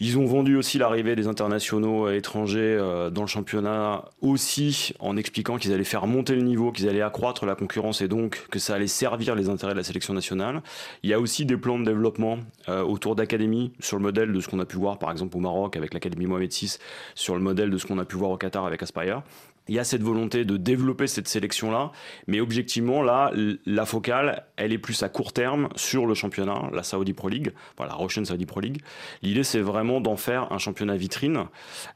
Ils 0.00 0.18
ont 0.18 0.26
vendu 0.26 0.56
aussi 0.56 0.78
l'arrivée 0.78 1.14
des 1.14 1.28
internationaux 1.28 2.10
étrangers 2.10 2.58
euh, 2.58 3.10
dans 3.10 3.22
le 3.22 3.28
championnat, 3.28 4.06
aussi 4.22 4.92
en 4.98 5.16
expliquant 5.16 5.56
qu'ils 5.56 5.72
allaient 5.72 5.84
faire 5.84 6.08
monter 6.08 6.34
le 6.34 6.42
niveau, 6.42 6.72
qu'ils 6.72 6.88
allaient 6.88 7.00
accroître 7.00 7.46
la 7.46 7.54
concurrence 7.54 8.00
et 8.00 8.08
donc 8.08 8.44
que 8.50 8.58
ça 8.58 8.74
allait 8.74 8.88
servir 8.88 9.36
les 9.36 9.48
intérêts 9.48 9.72
de 9.72 9.78
la 9.78 9.84
sélection 9.84 10.12
nationale. 10.12 10.62
Il 11.04 11.10
y 11.10 11.14
a 11.14 11.20
aussi 11.20 11.46
des 11.46 11.56
plans 11.56 11.78
de 11.78 11.84
développement 11.84 12.38
euh, 12.68 12.82
autour 12.82 13.14
d'académies, 13.14 13.72
sur 13.78 13.98
le 13.98 14.02
modèle 14.02 14.32
de 14.32 14.40
ce 14.40 14.48
qu'on 14.48 14.58
a 14.58 14.66
pu 14.66 14.76
voir 14.76 14.98
par 14.98 15.12
exemple 15.12 15.36
au 15.36 15.40
Maroc 15.40 15.76
avec 15.76 15.94
l'Académie 15.94 16.26
Mohamed 16.26 16.52
VI, 16.52 16.76
sur 17.14 17.36
le 17.36 17.40
modèle 17.40 17.70
de 17.70 17.78
ce 17.78 17.86
qu'on 17.86 17.98
a 17.98 18.04
pu 18.04 18.16
voir 18.16 18.32
au 18.32 18.36
Qatar 18.36 18.66
avec 18.66 18.82
Aspire 18.82 19.22
il 19.68 19.74
y 19.74 19.78
a 19.78 19.84
cette 19.84 20.02
volonté 20.02 20.44
de 20.44 20.56
développer 20.56 21.06
cette 21.06 21.28
sélection-là, 21.28 21.92
mais 22.26 22.40
objectivement, 22.40 23.02
là, 23.02 23.32
la 23.64 23.86
focale, 23.86 24.44
elle 24.56 24.72
est 24.72 24.78
plus 24.78 25.02
à 25.02 25.08
court 25.08 25.32
terme 25.32 25.68
sur 25.76 26.06
le 26.06 26.14
championnat, 26.14 26.70
la 26.72 26.82
Saudi 26.82 27.12
Pro 27.12 27.28
League, 27.28 27.52
voilà, 27.76 27.92
la 27.92 27.98
Russian 27.98 28.24
Saudi 28.24 28.46
Pro 28.46 28.60
League. 28.60 28.80
L'idée, 29.22 29.42
c'est 29.42 29.60
vraiment 29.60 30.00
d'en 30.00 30.16
faire 30.16 30.52
un 30.52 30.58
championnat 30.58 30.96
vitrine, 30.96 31.46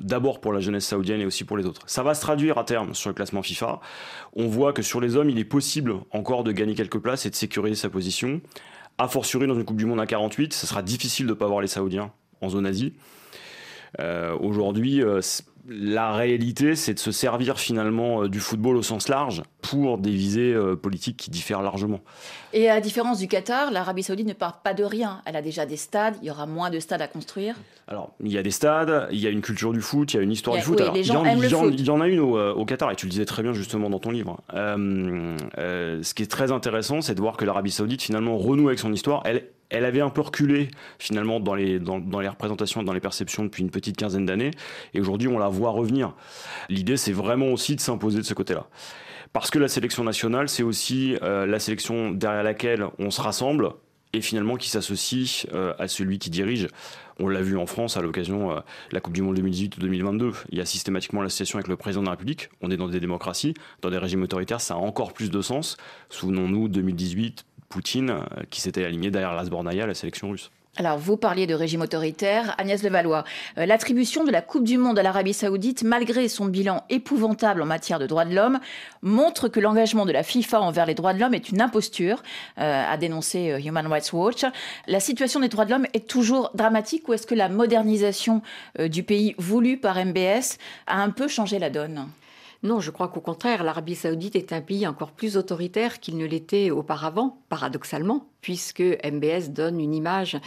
d'abord 0.00 0.40
pour 0.40 0.52
la 0.52 0.60
jeunesse 0.60 0.86
saoudienne 0.86 1.20
et 1.20 1.26
aussi 1.26 1.44
pour 1.44 1.56
les 1.56 1.66
autres. 1.66 1.82
Ça 1.86 2.02
va 2.02 2.14
se 2.14 2.20
traduire 2.20 2.58
à 2.58 2.64
terme 2.64 2.94
sur 2.94 3.10
le 3.10 3.14
classement 3.14 3.42
FIFA. 3.42 3.80
On 4.34 4.46
voit 4.46 4.72
que 4.72 4.82
sur 4.82 5.00
les 5.00 5.16
hommes, 5.16 5.30
il 5.30 5.38
est 5.38 5.44
possible 5.44 5.94
encore 6.10 6.44
de 6.44 6.52
gagner 6.52 6.74
quelques 6.74 6.98
places 6.98 7.26
et 7.26 7.30
de 7.30 7.34
sécuriser 7.34 7.76
sa 7.76 7.88
position. 7.88 8.40
A 8.98 9.08
fortiori, 9.08 9.46
dans 9.46 9.54
une 9.54 9.64
Coupe 9.64 9.78
du 9.78 9.86
Monde 9.86 10.00
à 10.00 10.06
48, 10.06 10.52
ce 10.52 10.66
sera 10.66 10.82
difficile 10.82 11.26
de 11.26 11.30
ne 11.30 11.36
pas 11.36 11.46
voir 11.46 11.60
les 11.60 11.68
Saoudiens 11.68 12.12
en 12.40 12.48
zone 12.48 12.66
Asie. 12.66 12.94
Euh, 13.98 14.36
aujourd'hui, 14.38 15.02
euh, 15.02 15.20
la 15.72 16.12
réalité, 16.12 16.74
c'est 16.74 16.94
de 16.94 16.98
se 16.98 17.12
servir 17.12 17.60
finalement 17.60 18.24
euh, 18.24 18.28
du 18.28 18.40
football 18.40 18.76
au 18.76 18.82
sens 18.82 19.08
large 19.08 19.44
pour 19.62 19.98
des 19.98 20.10
visées 20.10 20.52
euh, 20.52 20.74
politiques 20.74 21.16
qui 21.16 21.30
diffèrent 21.30 21.62
largement. 21.62 22.00
Et 22.52 22.68
à 22.68 22.74
la 22.74 22.80
différence 22.80 23.20
du 23.20 23.28
Qatar, 23.28 23.70
l'Arabie 23.70 24.02
Saoudite 24.02 24.26
ne 24.26 24.32
part 24.32 24.62
pas 24.62 24.74
de 24.74 24.82
rien. 24.82 25.22
Elle 25.26 25.36
a 25.36 25.42
déjà 25.42 25.66
des 25.66 25.76
stades, 25.76 26.16
il 26.22 26.26
y 26.26 26.30
aura 26.32 26.46
moins 26.46 26.70
de 26.70 26.80
stades 26.80 27.02
à 27.02 27.06
construire. 27.06 27.54
Alors, 27.86 28.10
il 28.20 28.32
y 28.32 28.38
a 28.38 28.42
des 28.42 28.50
stades, 28.50 29.06
il 29.12 29.20
y 29.20 29.28
a 29.28 29.30
une 29.30 29.42
culture 29.42 29.72
du 29.72 29.80
foot, 29.80 30.12
il 30.12 30.16
y 30.16 30.20
a 30.20 30.22
une 30.22 30.32
histoire 30.32 30.56
du 30.56 30.62
foot. 30.62 30.80
les 30.92 31.04
gens 31.04 31.22
il, 31.24 31.28
y 31.28 31.30
en, 31.30 31.32
aiment 31.32 31.42
le 31.42 31.48
foot. 31.48 31.74
il 31.78 31.86
y 31.86 31.90
en 31.90 32.00
a 32.00 32.08
une 32.08 32.18
euh, 32.18 32.52
au, 32.52 32.64
Qatar, 32.64 32.90
et 32.90 32.96
tu 32.96 33.06
le 33.06 33.10
disais 33.10 33.24
très 33.24 33.44
bien 33.44 33.52
justement 33.52 33.88
dans 33.88 34.00
ton 34.00 34.10
livre. 34.10 34.40
ce 34.52 36.14
qui 36.14 36.24
est 36.24 36.30
très 36.30 36.50
intéressant, 36.50 37.00
c'est 37.00 37.14
de 37.14 37.20
voir 37.20 37.36
que 37.36 37.44
l'Arabie 37.44 37.70
Saoudite 37.70 38.02
finalement 38.02 38.36
renoue 38.38 38.66
avec 38.66 38.80
son 38.80 38.92
histoire. 38.92 39.22
Elle, 39.24 39.44
elle 39.70 39.84
avait 39.84 40.00
un 40.00 40.10
peu 40.10 40.20
reculé 40.20 40.68
finalement 40.98 41.40
dans 41.40 41.54
les, 41.54 41.78
dans, 41.78 42.20
les 42.20 42.28
représentations, 42.28 42.82
dans 42.82 42.92
les 42.92 43.00
perceptions 43.00 43.44
depuis 43.44 43.62
une 43.62 43.70
petite 43.70 43.96
quinzaine 43.96 44.26
d'années. 44.26 44.50
Et 44.94 45.00
aujourd'hui, 45.00 45.28
on 45.28 45.38
la 45.38 45.48
voit 45.48 45.70
revenir. 45.70 46.14
L'idée, 46.68 46.96
c'est 46.96 47.12
vraiment 47.12 47.48
aussi 47.48 47.76
de 47.76 47.80
s'imposer 47.80 48.18
de 48.18 48.24
ce 48.24 48.34
côté-là. 48.34 48.66
Parce 49.32 49.50
que 49.50 49.58
la 49.58 49.68
sélection 49.68 50.02
nationale, 50.02 50.48
c'est 50.48 50.64
aussi 50.64 51.16
euh, 51.22 51.46
la 51.46 51.60
sélection 51.60 52.10
derrière 52.10 52.42
laquelle 52.42 52.84
on 52.98 53.10
se 53.10 53.20
rassemble 53.20 53.70
et 54.12 54.20
finalement 54.20 54.56
qui 54.56 54.68
s'associe 54.68 55.46
euh, 55.52 55.72
à 55.78 55.88
celui 55.88 56.18
qui 56.18 56.30
dirige. 56.30 56.68
On 57.18 57.28
l'a 57.28 57.42
vu 57.42 57.56
en 57.56 57.66
France 57.66 57.96
à 57.96 58.02
l'occasion 58.02 58.50
euh, 58.50 58.56
de 58.56 58.94
la 58.94 59.00
Coupe 59.00 59.12
du 59.12 59.22
Monde 59.22 59.36
2018 59.36 59.76
ou 59.76 59.80
2022. 59.80 60.32
Il 60.50 60.58
y 60.58 60.60
a 60.60 60.64
systématiquement 60.64 61.22
l'association 61.22 61.58
avec 61.58 61.68
le 61.68 61.76
président 61.76 62.00
de 62.00 62.06
la 62.06 62.12
République. 62.12 62.48
On 62.60 62.70
est 62.70 62.76
dans 62.76 62.88
des 62.88 62.98
démocraties. 62.98 63.54
Dans 63.82 63.90
des 63.90 63.98
régimes 63.98 64.22
autoritaires, 64.22 64.60
ça 64.60 64.74
a 64.74 64.78
encore 64.78 65.12
plus 65.12 65.30
de 65.30 65.40
sens. 65.42 65.76
Souvenons-nous 66.08 66.68
2018, 66.68 67.44
Poutine, 67.70 68.10
euh, 68.10 68.42
qui 68.50 68.60
s'était 68.60 68.84
aligné 68.84 69.10
derrière 69.10 69.32
l'Asbornaya, 69.32 69.86
la 69.86 69.94
sélection 69.94 70.28
russe. 70.28 70.50
Alors, 70.76 70.98
vous 70.98 71.16
parliez 71.16 71.46
de 71.46 71.54
régime 71.54 71.82
autoritaire. 71.82 72.54
Agnès 72.58 72.82
Levallois, 72.82 73.24
euh, 73.58 73.66
l'attribution 73.66 74.24
de 74.24 74.32
la 74.32 74.42
Coupe 74.42 74.64
du 74.64 74.76
Monde 74.76 74.98
à 74.98 75.04
l'Arabie 75.04 75.32
Saoudite, 75.32 75.84
malgré 75.84 76.28
son 76.28 76.46
bilan 76.46 76.84
épouvantable 76.90 77.62
en 77.62 77.66
matière 77.66 78.00
de 78.00 78.06
droits 78.06 78.24
de 78.24 78.34
l'homme, 78.34 78.58
montre 79.02 79.48
que 79.48 79.60
l'engagement 79.60 80.04
de 80.04 80.10
la 80.10 80.24
FIFA 80.24 80.60
envers 80.62 80.86
les 80.86 80.94
droits 80.94 81.14
de 81.14 81.20
l'homme 81.20 81.34
est 81.34 81.50
une 81.50 81.60
imposture, 81.60 82.22
euh, 82.58 82.84
a 82.84 82.96
dénoncé 82.96 83.56
Human 83.64 83.86
Rights 83.86 84.12
Watch. 84.12 84.44
La 84.88 84.98
situation 84.98 85.38
des 85.38 85.48
droits 85.48 85.64
de 85.64 85.70
l'homme 85.70 85.86
est 85.94 86.08
toujours 86.08 86.50
dramatique 86.54 87.08
ou 87.08 87.12
est-ce 87.12 87.26
que 87.26 87.36
la 87.36 87.48
modernisation 87.48 88.42
du 88.78 89.04
pays 89.04 89.36
voulue 89.38 89.76
par 89.76 89.96
MBS 89.96 90.58
a 90.88 91.00
un 91.02 91.10
peu 91.10 91.28
changé 91.28 91.60
la 91.60 91.70
donne? 91.70 92.08
Non, 92.62 92.80
je 92.80 92.90
crois 92.90 93.08
qu'au 93.08 93.20
contraire, 93.20 93.64
l'Arabie 93.64 93.94
saoudite 93.94 94.36
est 94.36 94.52
un 94.52 94.60
pays 94.60 94.86
encore 94.86 95.12
plus 95.12 95.38
autoritaire 95.38 95.98
qu'il 95.98 96.18
ne 96.18 96.26
l'était 96.26 96.70
auparavant, 96.70 97.38
paradoxalement, 97.48 98.26
puisque 98.42 98.80
MBS 98.80 99.48
donne 99.50 99.80
une 99.80 99.94
image 99.94 100.38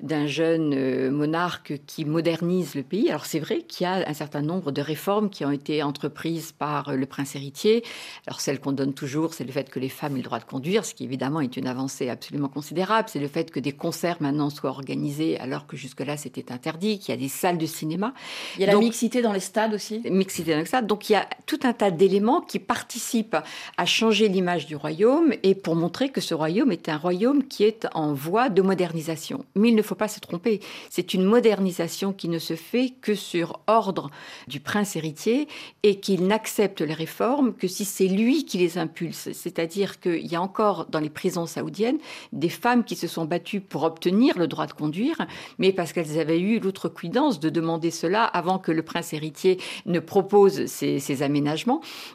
d'un 0.00 0.26
jeune 0.26 0.74
euh, 0.74 1.10
monarque 1.10 1.80
qui 1.86 2.04
modernise 2.04 2.74
le 2.74 2.82
pays. 2.82 3.08
Alors 3.08 3.26
c'est 3.26 3.38
vrai 3.38 3.62
qu'il 3.62 3.84
y 3.84 3.86
a 3.86 4.08
un 4.08 4.14
certain 4.14 4.42
nombre 4.42 4.72
de 4.72 4.82
réformes 4.82 5.30
qui 5.30 5.44
ont 5.44 5.50
été 5.50 5.82
entreprises 5.82 6.52
par 6.52 6.94
le 6.94 7.06
prince 7.06 7.34
héritier. 7.36 7.84
Alors 8.26 8.40
celle 8.40 8.60
qu'on 8.60 8.72
donne 8.72 8.94
toujours, 8.94 9.34
c'est 9.34 9.44
le 9.44 9.52
fait 9.52 9.70
que 9.70 9.78
les 9.78 9.88
femmes 9.88 10.14
aient 10.14 10.18
le 10.18 10.24
droit 10.24 10.38
de 10.38 10.44
conduire, 10.44 10.84
ce 10.84 10.94
qui 10.94 11.04
évidemment 11.04 11.40
est 11.40 11.56
une 11.56 11.66
avancée 11.66 12.08
absolument 12.08 12.48
considérable. 12.48 13.08
C'est 13.10 13.20
le 13.20 13.28
fait 13.28 13.50
que 13.50 13.60
des 13.60 13.72
concerts 13.72 14.18
maintenant 14.20 14.50
soient 14.50 14.70
organisés 14.70 15.38
alors 15.38 15.66
que 15.66 15.76
jusque-là 15.76 16.16
c'était 16.16 16.52
interdit, 16.52 16.98
qu'il 16.98 17.14
y 17.14 17.18
a 17.18 17.20
des 17.20 17.28
salles 17.28 17.58
de 17.58 17.66
cinéma. 17.66 18.12
Il 18.56 18.62
y 18.62 18.64
a 18.64 18.72
la 18.72 18.78
mixité 18.78 19.22
dans 19.22 19.32
les 19.32 19.40
stades 19.40 19.74
aussi. 19.74 20.02
Mixité 20.04 20.52
dans 20.52 20.58
les 20.58 20.64
stades. 20.64 20.86
Donc 20.86 21.10
il 21.10 21.14
y 21.14 21.16
a 21.16 21.28
tout 21.46 21.59
un 21.64 21.72
tas 21.72 21.90
d'éléments 21.90 22.40
qui 22.40 22.58
participent 22.58 23.36
à 23.76 23.86
changer 23.86 24.28
l'image 24.28 24.66
du 24.66 24.76
royaume 24.76 25.32
et 25.42 25.54
pour 25.54 25.76
montrer 25.76 26.08
que 26.08 26.20
ce 26.20 26.34
royaume 26.34 26.72
est 26.72 26.88
un 26.88 26.96
royaume 26.96 27.44
qui 27.44 27.64
est 27.64 27.86
en 27.94 28.12
voie 28.12 28.48
de 28.48 28.62
modernisation. 28.62 29.44
Mais 29.54 29.68
il 29.68 29.74
ne 29.74 29.82
faut 29.82 29.94
pas 29.94 30.08
se 30.08 30.20
tromper, 30.20 30.60
c'est 30.88 31.14
une 31.14 31.24
modernisation 31.24 32.12
qui 32.12 32.28
ne 32.28 32.38
se 32.38 32.56
fait 32.56 32.94
que 33.00 33.14
sur 33.14 33.60
ordre 33.66 34.10
du 34.48 34.60
prince 34.60 34.96
héritier 34.96 35.48
et 35.82 36.00
qu'il 36.00 36.26
n'accepte 36.26 36.80
les 36.80 36.94
réformes 36.94 37.54
que 37.54 37.68
si 37.68 37.84
c'est 37.84 38.08
lui 38.08 38.44
qui 38.44 38.58
les 38.58 38.78
impulse. 38.78 39.28
C'est-à-dire 39.32 40.00
qu'il 40.00 40.26
y 40.26 40.36
a 40.36 40.42
encore 40.42 40.86
dans 40.86 41.00
les 41.00 41.10
prisons 41.10 41.46
saoudiennes 41.46 41.98
des 42.32 42.48
femmes 42.48 42.84
qui 42.84 42.96
se 42.96 43.06
sont 43.06 43.24
battues 43.24 43.60
pour 43.60 43.82
obtenir 43.82 44.38
le 44.38 44.46
droit 44.46 44.66
de 44.66 44.72
conduire, 44.72 45.26
mais 45.58 45.72
parce 45.72 45.92
qu'elles 45.92 46.18
avaient 46.18 46.40
eu 46.40 46.58
l'outrecuidance 46.58 47.40
de 47.40 47.50
demander 47.50 47.90
cela 47.90 48.24
avant 48.24 48.58
que 48.58 48.72
le 48.72 48.82
prince 48.82 49.12
héritier 49.12 49.58
ne 49.86 50.00
propose 50.00 50.66
ces 50.66 51.22
aménagements 51.22 51.49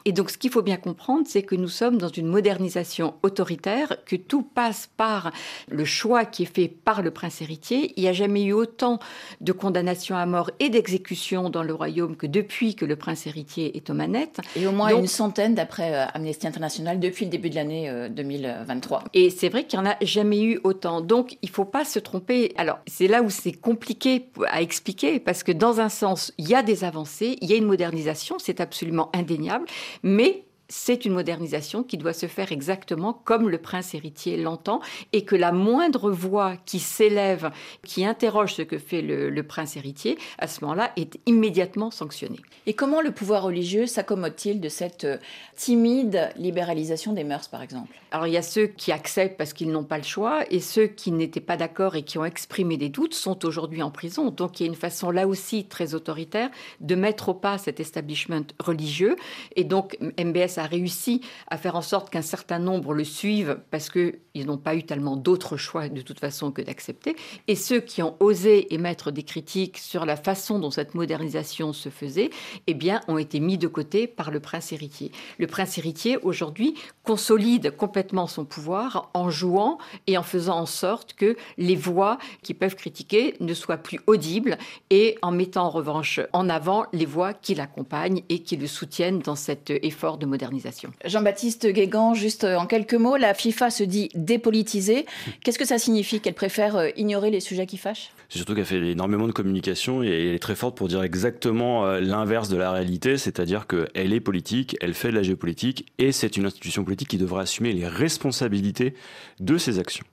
et 0.04 0.12
donc, 0.12 0.30
ce 0.30 0.38
qu'il 0.38 0.50
faut 0.50 0.62
bien 0.62 0.76
comprendre, 0.76 1.24
c'est 1.26 1.42
que 1.42 1.54
nous 1.54 1.68
sommes 1.68 1.98
dans 1.98 2.08
une 2.08 2.26
modernisation 2.26 3.14
autoritaire, 3.22 3.96
que 4.04 4.16
tout 4.16 4.42
passe 4.42 4.88
par 4.96 5.32
le 5.68 5.84
choix 5.84 6.24
qui 6.24 6.44
est 6.44 6.54
fait 6.54 6.68
par 6.68 7.02
le 7.02 7.10
prince 7.10 7.40
héritier. 7.42 7.92
Il 7.96 8.02
n'y 8.02 8.08
a 8.08 8.12
jamais 8.12 8.44
eu 8.44 8.52
autant 8.52 8.98
de 9.40 9.52
condamnations 9.52 10.16
à 10.16 10.26
mort 10.26 10.50
et 10.60 10.68
d'exécutions 10.68 11.50
dans 11.50 11.62
le 11.62 11.74
royaume 11.74 12.16
que 12.16 12.26
depuis 12.26 12.74
que 12.74 12.84
le 12.84 12.96
prince 12.96 13.26
héritier 13.26 13.76
est 13.76 13.90
aux 13.90 13.94
manettes. 13.94 14.40
Et 14.56 14.66
au 14.66 14.72
moins 14.72 14.88
une 14.96 15.06
centaine 15.06 15.54
d'après 15.54 15.94
euh, 15.94 16.06
Amnesty 16.14 16.46
International 16.46 16.98
depuis 16.98 17.24
le 17.24 17.30
début 17.30 17.50
de 17.50 17.56
l'année 17.56 18.08
2023. 18.10 18.98
Euh, 18.98 19.02
et 19.14 19.30
c'est 19.30 19.48
vrai 19.48 19.64
qu'il 19.64 19.78
n'y 19.80 19.86
en 19.86 19.90
a 19.90 19.96
jamais 20.02 20.42
eu 20.42 20.60
autant. 20.64 21.00
Donc, 21.00 21.36
il 21.42 21.48
ne 21.48 21.54
faut 21.54 21.64
pas 21.64 21.84
se 21.84 21.98
tromper. 21.98 22.52
Alors, 22.56 22.78
c'est 22.86 23.08
là 23.08 23.22
où 23.22 23.30
c'est 23.30 23.52
compliqué 23.52 24.28
à 24.48 24.62
expliquer, 24.62 25.20
parce 25.20 25.42
que 25.42 25.52
dans 25.52 25.80
un 25.80 25.88
sens, 25.88 26.32
il 26.38 26.48
y 26.48 26.54
a 26.54 26.62
des 26.62 26.84
avancées, 26.84 27.36
il 27.40 27.50
y 27.50 27.52
a 27.52 27.56
une 27.56 27.66
modernisation, 27.66 28.36
c'est 28.38 28.60
absolument 28.60 29.10
indéniable 29.12 29.25
indéniable, 29.26 29.66
mais 30.02 30.44
c'est 30.68 31.04
une 31.04 31.12
modernisation 31.12 31.82
qui 31.82 31.96
doit 31.96 32.12
se 32.12 32.26
faire 32.26 32.52
exactement 32.52 33.12
comme 33.12 33.48
le 33.48 33.58
prince 33.58 33.94
héritier 33.94 34.36
l'entend 34.36 34.80
et 35.12 35.24
que 35.24 35.36
la 35.36 35.52
moindre 35.52 36.10
voix 36.10 36.54
qui 36.64 36.78
s'élève, 36.78 37.50
qui 37.84 38.04
interroge 38.04 38.54
ce 38.54 38.62
que 38.62 38.78
fait 38.78 39.02
le, 39.02 39.42
prince 39.42 39.76
héritier, 39.76 40.18
à 40.38 40.48
ce 40.48 40.62
moment-là, 40.62 40.92
est 40.96 41.18
immédiatement 41.26 41.90
sanctionnée. 41.90 42.40
Et 42.66 42.74
comment 42.74 43.00
le 43.00 43.12
pouvoir 43.12 43.44
religieux 43.44 43.86
s'accommode-t-il 43.86 44.60
de 44.60 44.68
cette 44.68 45.04
euh, 45.04 45.18
timide 45.54 46.30
libéralisation 46.36 47.12
des 47.12 47.22
mœurs, 47.22 47.48
par 47.48 47.62
exemple? 47.62 47.94
Alors 48.10 48.26
il 48.26 48.32
y 48.32 48.36
a 48.36 48.42
ceux 48.42 48.66
qui 48.66 48.92
acceptent 48.92 49.36
parce 49.36 49.52
qu'ils 49.52 49.70
n'ont 49.70 49.84
pas 49.84 49.98
le 49.98 50.04
choix 50.04 50.44
et 50.50 50.60
ceux 50.60 50.86
qui 50.86 51.12
n'étaient 51.12 51.40
pas 51.40 51.56
d'accord 51.56 51.96
et 51.96 52.02
qui 52.02 52.18
ont 52.18 52.24
exprimé 52.24 52.76
des 52.76 52.88
doutes 52.88 53.14
sont 53.14 53.44
aujourd'hui 53.44 53.82
en 53.82 53.90
prison. 53.90 54.30
Donc 54.30 54.58
il 54.58 54.64
y 54.64 54.66
a 54.66 54.68
une 54.68 54.76
façon 54.76 55.10
là 55.10 55.28
aussi 55.28 55.64
très 55.64 55.94
autoritaire 55.94 56.50
de 56.80 56.94
mettre 56.94 57.28
au 57.28 57.34
pas 57.34 57.58
cet 57.58 57.78
establishment 57.78 58.46
religieux. 58.58 59.16
Et 59.54 59.64
donc 59.64 59.96
MBS 60.18 60.55
a 60.58 60.66
réussi 60.66 61.20
à 61.48 61.58
faire 61.58 61.76
en 61.76 61.82
sorte 61.82 62.10
qu'un 62.10 62.22
certain 62.22 62.58
nombre 62.58 62.94
le 62.94 63.04
suivent 63.04 63.60
parce 63.70 63.90
qu'ils 64.36 64.46
n'ont 64.46 64.58
pas 64.58 64.74
eu 64.74 64.82
tellement 64.82 65.16
d'autres 65.16 65.56
choix 65.56 65.88
de 65.88 66.02
toute 66.02 66.20
façon 66.20 66.50
que 66.50 66.60
d'accepter. 66.60 67.16
Et 67.48 67.56
ceux 67.56 67.80
qui 67.80 68.02
ont 68.02 68.16
osé 68.20 68.74
émettre 68.74 69.10
des 69.10 69.22
critiques 69.22 69.78
sur 69.78 70.04
la 70.04 70.16
façon 70.16 70.58
dont 70.58 70.70
cette 70.70 70.94
modernisation 70.94 71.72
se 71.72 71.88
faisait, 71.88 72.28
eh 72.66 72.74
bien, 72.74 73.00
ont 73.08 73.16
été 73.16 73.40
mis 73.40 73.56
de 73.56 73.66
côté 73.66 74.06
par 74.06 74.30
le 74.30 74.40
prince 74.40 74.72
héritier. 74.72 75.10
Le 75.38 75.46
prince 75.46 75.78
héritier, 75.78 76.18
aujourd'hui, 76.18 76.74
consolide 77.02 77.74
complètement 77.74 78.26
son 78.26 78.44
pouvoir 78.44 79.10
en 79.14 79.30
jouant 79.30 79.78
et 80.06 80.18
en 80.18 80.22
faisant 80.22 80.58
en 80.58 80.66
sorte 80.66 81.14
que 81.14 81.36
les 81.56 81.76
voix 81.76 82.18
qui 82.42 82.52
peuvent 82.52 82.76
critiquer 82.76 83.36
ne 83.40 83.54
soient 83.54 83.78
plus 83.78 84.00
audibles 84.06 84.58
et 84.90 85.16
en 85.22 85.32
mettant 85.32 85.64
en 85.64 85.70
revanche 85.70 86.20
en 86.34 86.50
avant 86.50 86.84
les 86.92 87.06
voix 87.06 87.32
qui 87.32 87.54
l'accompagnent 87.54 88.22
et 88.28 88.40
qui 88.40 88.56
le 88.56 88.66
soutiennent 88.66 89.20
dans 89.20 89.36
cet 89.36 89.70
effort 89.70 90.18
de 90.18 90.26
modernisation. 90.26 90.92
Jean-Baptiste 91.06 91.66
Guégan, 91.68 92.12
juste 92.12 92.44
en 92.44 92.66
quelques 92.66 92.94
mots, 92.94 93.16
la 93.16 93.32
FIFA 93.32 93.70
se 93.70 93.84
dit 93.84 94.10
dépolitisée. 94.26 95.06
Qu'est-ce 95.42 95.58
que 95.58 95.64
ça 95.64 95.78
signifie 95.78 96.20
Qu'elle 96.20 96.34
préfère 96.34 96.76
euh, 96.76 96.88
ignorer 96.96 97.30
les 97.30 97.40
sujets 97.40 97.66
qui 97.66 97.78
fâchent? 97.78 98.10
C'est 98.28 98.38
surtout 98.38 98.54
qu'elle 98.54 98.66
fait 98.66 98.90
énormément 98.90 99.26
de 99.26 99.32
communication 99.32 100.02
et 100.02 100.08
elle 100.08 100.34
est 100.34 100.38
très 100.38 100.56
forte 100.56 100.76
pour 100.76 100.88
dire 100.88 101.02
exactement 101.02 101.86
euh, 101.86 102.00
l'inverse 102.00 102.48
de 102.48 102.56
la 102.56 102.72
réalité, 102.72 103.16
c'est-à-dire 103.16 103.66
qu'elle 103.66 104.12
est 104.12 104.20
politique, 104.20 104.76
elle 104.80 104.94
fait 104.94 105.10
de 105.10 105.16
la 105.16 105.22
géopolitique 105.22 105.86
et 105.98 106.12
c'est 106.12 106.36
une 106.36 106.44
institution 106.44 106.84
politique 106.84 107.08
qui 107.08 107.18
devrait 107.18 107.42
assumer 107.42 107.72
les 107.72 107.86
responsabilités 107.86 108.94
de 109.40 109.56
ses 109.56 109.78
actions. 109.78 110.04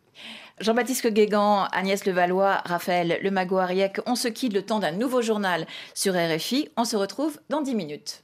Jean-Baptiste 0.59 1.07
Guégan, 1.07 1.65
Agnès 1.71 2.05
Levallois, 2.05 2.61
Raphaël 2.65 3.19
Lemago-Ariec, 3.23 3.99
on 4.05 4.15
se 4.15 4.27
quitte 4.27 4.53
le 4.53 4.61
temps 4.61 4.79
d'un 4.79 4.91
nouveau 4.91 5.21
journal 5.21 5.65
sur 5.95 6.13
RFI. 6.13 6.69
On 6.77 6.85
se 6.85 6.95
retrouve 6.95 7.39
dans 7.49 7.61
10 7.61 7.75
minutes. 7.75 8.23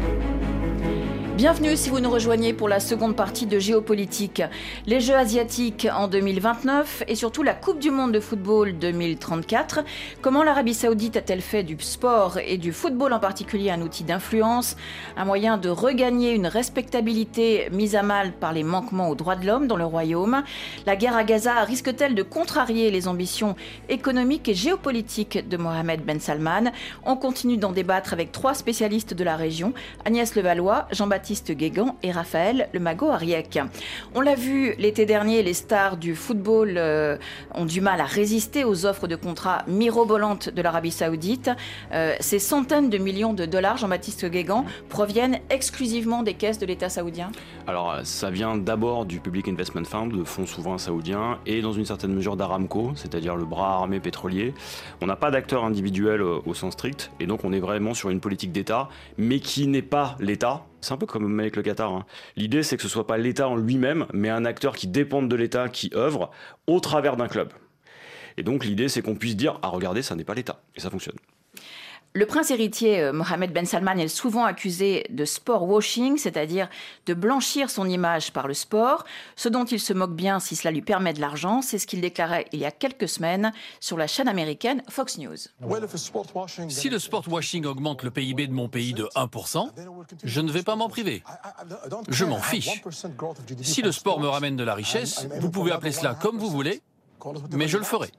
Bienvenue 1.41 1.75
si 1.75 1.89
vous 1.89 1.99
nous 1.99 2.11
rejoignez 2.11 2.53
pour 2.53 2.69
la 2.69 2.79
seconde 2.79 3.15
partie 3.15 3.47
de 3.47 3.57
Géopolitique. 3.57 4.43
Les 4.85 5.01
Jeux 5.01 5.15
asiatiques 5.15 5.87
en 5.91 6.07
2029 6.07 7.05
et 7.07 7.15
surtout 7.15 7.41
la 7.41 7.55
Coupe 7.55 7.79
du 7.79 7.89
Monde 7.89 8.11
de 8.11 8.19
football 8.19 8.77
2034. 8.77 9.79
Comment 10.21 10.43
l'Arabie 10.43 10.75
saoudite 10.75 11.17
a-t-elle 11.17 11.41
fait 11.41 11.63
du 11.63 11.75
sport 11.79 12.37
et 12.37 12.59
du 12.59 12.71
football 12.71 13.11
en 13.11 13.17
particulier 13.17 13.71
un 13.71 13.81
outil 13.81 14.03
d'influence, 14.03 14.77
un 15.17 15.25
moyen 15.25 15.57
de 15.57 15.69
regagner 15.69 16.35
une 16.35 16.45
respectabilité 16.45 17.69
mise 17.71 17.95
à 17.95 18.03
mal 18.03 18.33
par 18.33 18.53
les 18.53 18.63
manquements 18.63 19.09
aux 19.09 19.15
droits 19.15 19.35
de 19.35 19.47
l'homme 19.47 19.65
dans 19.65 19.77
le 19.77 19.85
royaume? 19.85 20.43
La 20.85 20.95
guerre 20.95 21.17
à 21.17 21.23
Gaza 21.23 21.63
risque-t-elle 21.63 22.13
de 22.13 22.21
contrarier 22.21 22.91
les 22.91 23.07
ambitions 23.07 23.55
économiques 23.89 24.47
et 24.47 24.53
géopolitiques 24.53 25.49
de 25.49 25.57
Mohamed 25.57 26.05
Ben 26.05 26.19
Salman? 26.19 26.71
On 27.03 27.15
continue 27.15 27.57
d'en 27.57 27.71
débattre 27.71 28.13
avec 28.13 28.31
trois 28.31 28.53
spécialistes 28.53 29.15
de 29.15 29.23
la 29.23 29.35
région, 29.35 29.73
Agnès 30.05 30.35
Levallois, 30.35 30.87
Jean-Baptiste 30.91 31.30
Guégan 31.51 31.95
et 32.03 32.11
Raphaël 32.11 32.69
Le 32.73 32.79
Mago 32.79 33.07
Ariec. 33.07 33.59
On 34.15 34.21
l'a 34.21 34.35
vu 34.35 34.75
l'été 34.77 35.05
dernier, 35.05 35.43
les 35.43 35.53
stars 35.53 35.97
du 35.97 36.15
football 36.15 36.75
euh, 36.77 37.17
ont 37.55 37.65
du 37.65 37.81
mal 37.81 38.01
à 38.01 38.05
résister 38.05 38.63
aux 38.65 38.85
offres 38.85 39.07
de 39.07 39.15
contrats 39.15 39.63
mirobolantes 39.67 40.49
de 40.49 40.61
l'Arabie 40.61 40.91
Saoudite. 40.91 41.49
Euh, 41.93 42.15
ces 42.19 42.39
centaines 42.39 42.89
de 42.89 42.97
millions 42.97 43.33
de 43.33 43.45
dollars, 43.45 43.77
Jean-Baptiste 43.77 44.25
Guégan, 44.25 44.65
proviennent 44.89 45.39
exclusivement 45.49 46.23
des 46.23 46.33
caisses 46.33 46.59
de 46.59 46.65
l'État 46.65 46.89
saoudien 46.89 47.31
Alors, 47.67 47.99
ça 48.03 48.29
vient 48.29 48.57
d'abord 48.57 49.05
du 49.05 49.19
Public 49.19 49.47
Investment 49.47 49.85
Fund, 49.85 50.11
le 50.11 50.25
fonds 50.25 50.45
souverain 50.45 50.77
saoudien, 50.77 51.39
et 51.45 51.61
dans 51.61 51.73
une 51.73 51.85
certaine 51.85 52.13
mesure 52.13 52.35
d'Aramco, 52.35 52.91
c'est-à-dire 52.95 53.35
le 53.35 53.45
bras 53.45 53.75
armé 53.75 53.99
pétrolier. 53.99 54.53
On 55.01 55.05
n'a 55.05 55.15
pas 55.15 55.31
d'acteur 55.31 55.63
individuel 55.63 56.21
euh, 56.21 56.39
au 56.45 56.53
sens 56.53 56.73
strict, 56.73 57.11
et 57.19 57.25
donc 57.25 57.43
on 57.43 57.53
est 57.53 57.59
vraiment 57.59 57.93
sur 57.93 58.09
une 58.09 58.19
politique 58.19 58.51
d'État, 58.51 58.89
mais 59.17 59.39
qui 59.39 59.67
n'est 59.67 59.81
pas 59.81 60.15
l'État, 60.19 60.65
c'est 60.81 60.93
un 60.93 60.97
peu 60.97 61.05
comme 61.05 61.39
avec 61.39 61.55
le 61.55 61.61
Qatar. 61.61 61.91
Hein. 61.91 62.05
L'idée, 62.35 62.63
c'est 62.63 62.75
que 62.75 62.83
ce 62.83 62.89
soit 62.89 63.07
pas 63.07 63.17
l'État 63.17 63.47
en 63.47 63.55
lui-même, 63.55 64.05
mais 64.13 64.29
un 64.29 64.45
acteur 64.45 64.75
qui 64.75 64.87
dépend 64.87 65.21
de 65.21 65.35
l'État, 65.35 65.69
qui 65.69 65.91
œuvre 65.95 66.31
au 66.67 66.79
travers 66.79 67.17
d'un 67.17 67.27
club. 67.27 67.53
Et 68.37 68.43
donc 68.43 68.65
l'idée, 68.65 68.89
c'est 68.89 69.01
qu'on 69.01 69.15
puisse 69.15 69.35
dire, 69.35 69.59
ah 69.61 69.67
regardez, 69.69 70.01
ça 70.01 70.15
n'est 70.15 70.23
pas 70.23 70.33
l'État. 70.33 70.63
Et 70.75 70.79
ça 70.79 70.89
fonctionne. 70.89 71.17
Le 72.13 72.25
prince 72.25 72.51
héritier 72.51 72.99
euh, 72.99 73.13
Mohamed 73.13 73.53
Ben 73.53 73.65
Salman 73.65 73.97
est 73.97 74.09
souvent 74.09 74.43
accusé 74.43 75.05
de 75.11 75.23
sport 75.23 75.63
washing, 75.63 76.17
c'est-à-dire 76.17 76.67
de 77.05 77.13
blanchir 77.13 77.69
son 77.69 77.87
image 77.87 78.33
par 78.33 78.49
le 78.49 78.53
sport, 78.53 79.05
ce 79.37 79.47
dont 79.47 79.63
il 79.63 79.79
se 79.79 79.93
moque 79.93 80.13
bien 80.13 80.41
si 80.41 80.57
cela 80.57 80.71
lui 80.71 80.81
permet 80.81 81.13
de 81.13 81.21
l'argent. 81.21 81.61
C'est 81.61 81.79
ce 81.79 81.87
qu'il 81.87 82.01
déclarait 82.01 82.47
il 82.51 82.59
y 82.59 82.65
a 82.65 82.71
quelques 82.71 83.07
semaines 83.07 83.53
sur 83.79 83.97
la 83.97 84.07
chaîne 84.07 84.27
américaine 84.27 84.83
Fox 84.89 85.19
News. 85.19 85.37
Si 86.67 86.89
le 86.89 86.99
sport 86.99 87.23
washing 87.29 87.65
augmente 87.65 88.03
le 88.03 88.11
PIB 88.11 88.47
de 88.47 88.53
mon 88.53 88.67
pays 88.67 88.93
de 88.93 89.05
1%, 89.15 89.69
je 90.25 90.41
ne 90.41 90.51
vais 90.51 90.63
pas 90.63 90.75
m'en 90.75 90.89
priver. 90.89 91.23
Je 92.09 92.25
m'en 92.25 92.41
fiche. 92.41 92.83
Si 93.61 93.81
le 93.81 93.93
sport 93.93 94.19
me 94.19 94.27
ramène 94.27 94.57
de 94.57 94.65
la 94.65 94.75
richesse, 94.75 95.29
vous 95.39 95.49
pouvez 95.49 95.71
appeler 95.71 95.93
cela 95.93 96.15
comme 96.15 96.37
vous 96.37 96.49
voulez, 96.49 96.81
mais 97.53 97.69
je 97.69 97.77
le 97.77 97.85
ferai. 97.85 98.11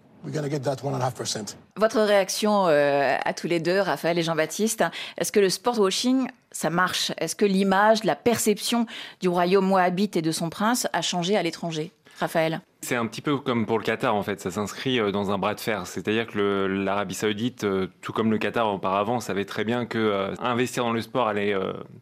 Votre 1.76 2.00
réaction 2.00 2.68
euh, 2.68 3.16
à 3.24 3.34
tous 3.34 3.48
les 3.48 3.60
deux, 3.60 3.80
Raphaël 3.80 4.18
et 4.18 4.22
Jean-Baptiste, 4.22 4.84
est-ce 5.18 5.32
que 5.32 5.40
le 5.40 5.48
sport 5.48 5.78
washing, 5.80 6.28
ça 6.52 6.70
marche? 6.70 7.12
Est-ce 7.18 7.34
que 7.34 7.44
l'image, 7.44 8.04
la 8.04 8.14
perception 8.14 8.86
du 9.20 9.28
royaume 9.28 9.66
moabite 9.66 10.16
et 10.16 10.22
de 10.22 10.30
son 10.30 10.48
prince 10.48 10.86
a 10.92 11.02
changé 11.02 11.36
à 11.36 11.42
l'étranger? 11.42 11.92
Raphaël. 12.20 12.60
C'est 12.82 12.94
un 12.94 13.06
petit 13.06 13.22
peu 13.22 13.38
comme 13.38 13.66
pour 13.66 13.78
le 13.78 13.84
Qatar 13.84 14.14
en 14.14 14.22
fait, 14.22 14.40
ça 14.40 14.50
s'inscrit 14.50 15.00
euh, 15.00 15.10
dans 15.10 15.32
un 15.32 15.38
bras 15.38 15.54
de 15.54 15.60
fer. 15.60 15.86
C'est-à-dire 15.86 16.26
que 16.26 16.66
l'Arabie 16.66 17.14
Saoudite, 17.14 17.64
euh, 17.64 17.88
tout 18.00 18.12
comme 18.12 18.30
le 18.30 18.38
Qatar 18.38 18.72
auparavant, 18.72 19.18
savait 19.18 19.44
très 19.44 19.64
bien 19.64 19.86
que 19.86 20.32
investir 20.40 20.84
dans 20.84 20.92
le 20.92 21.00
sport 21.00 21.26
allait 21.26 21.54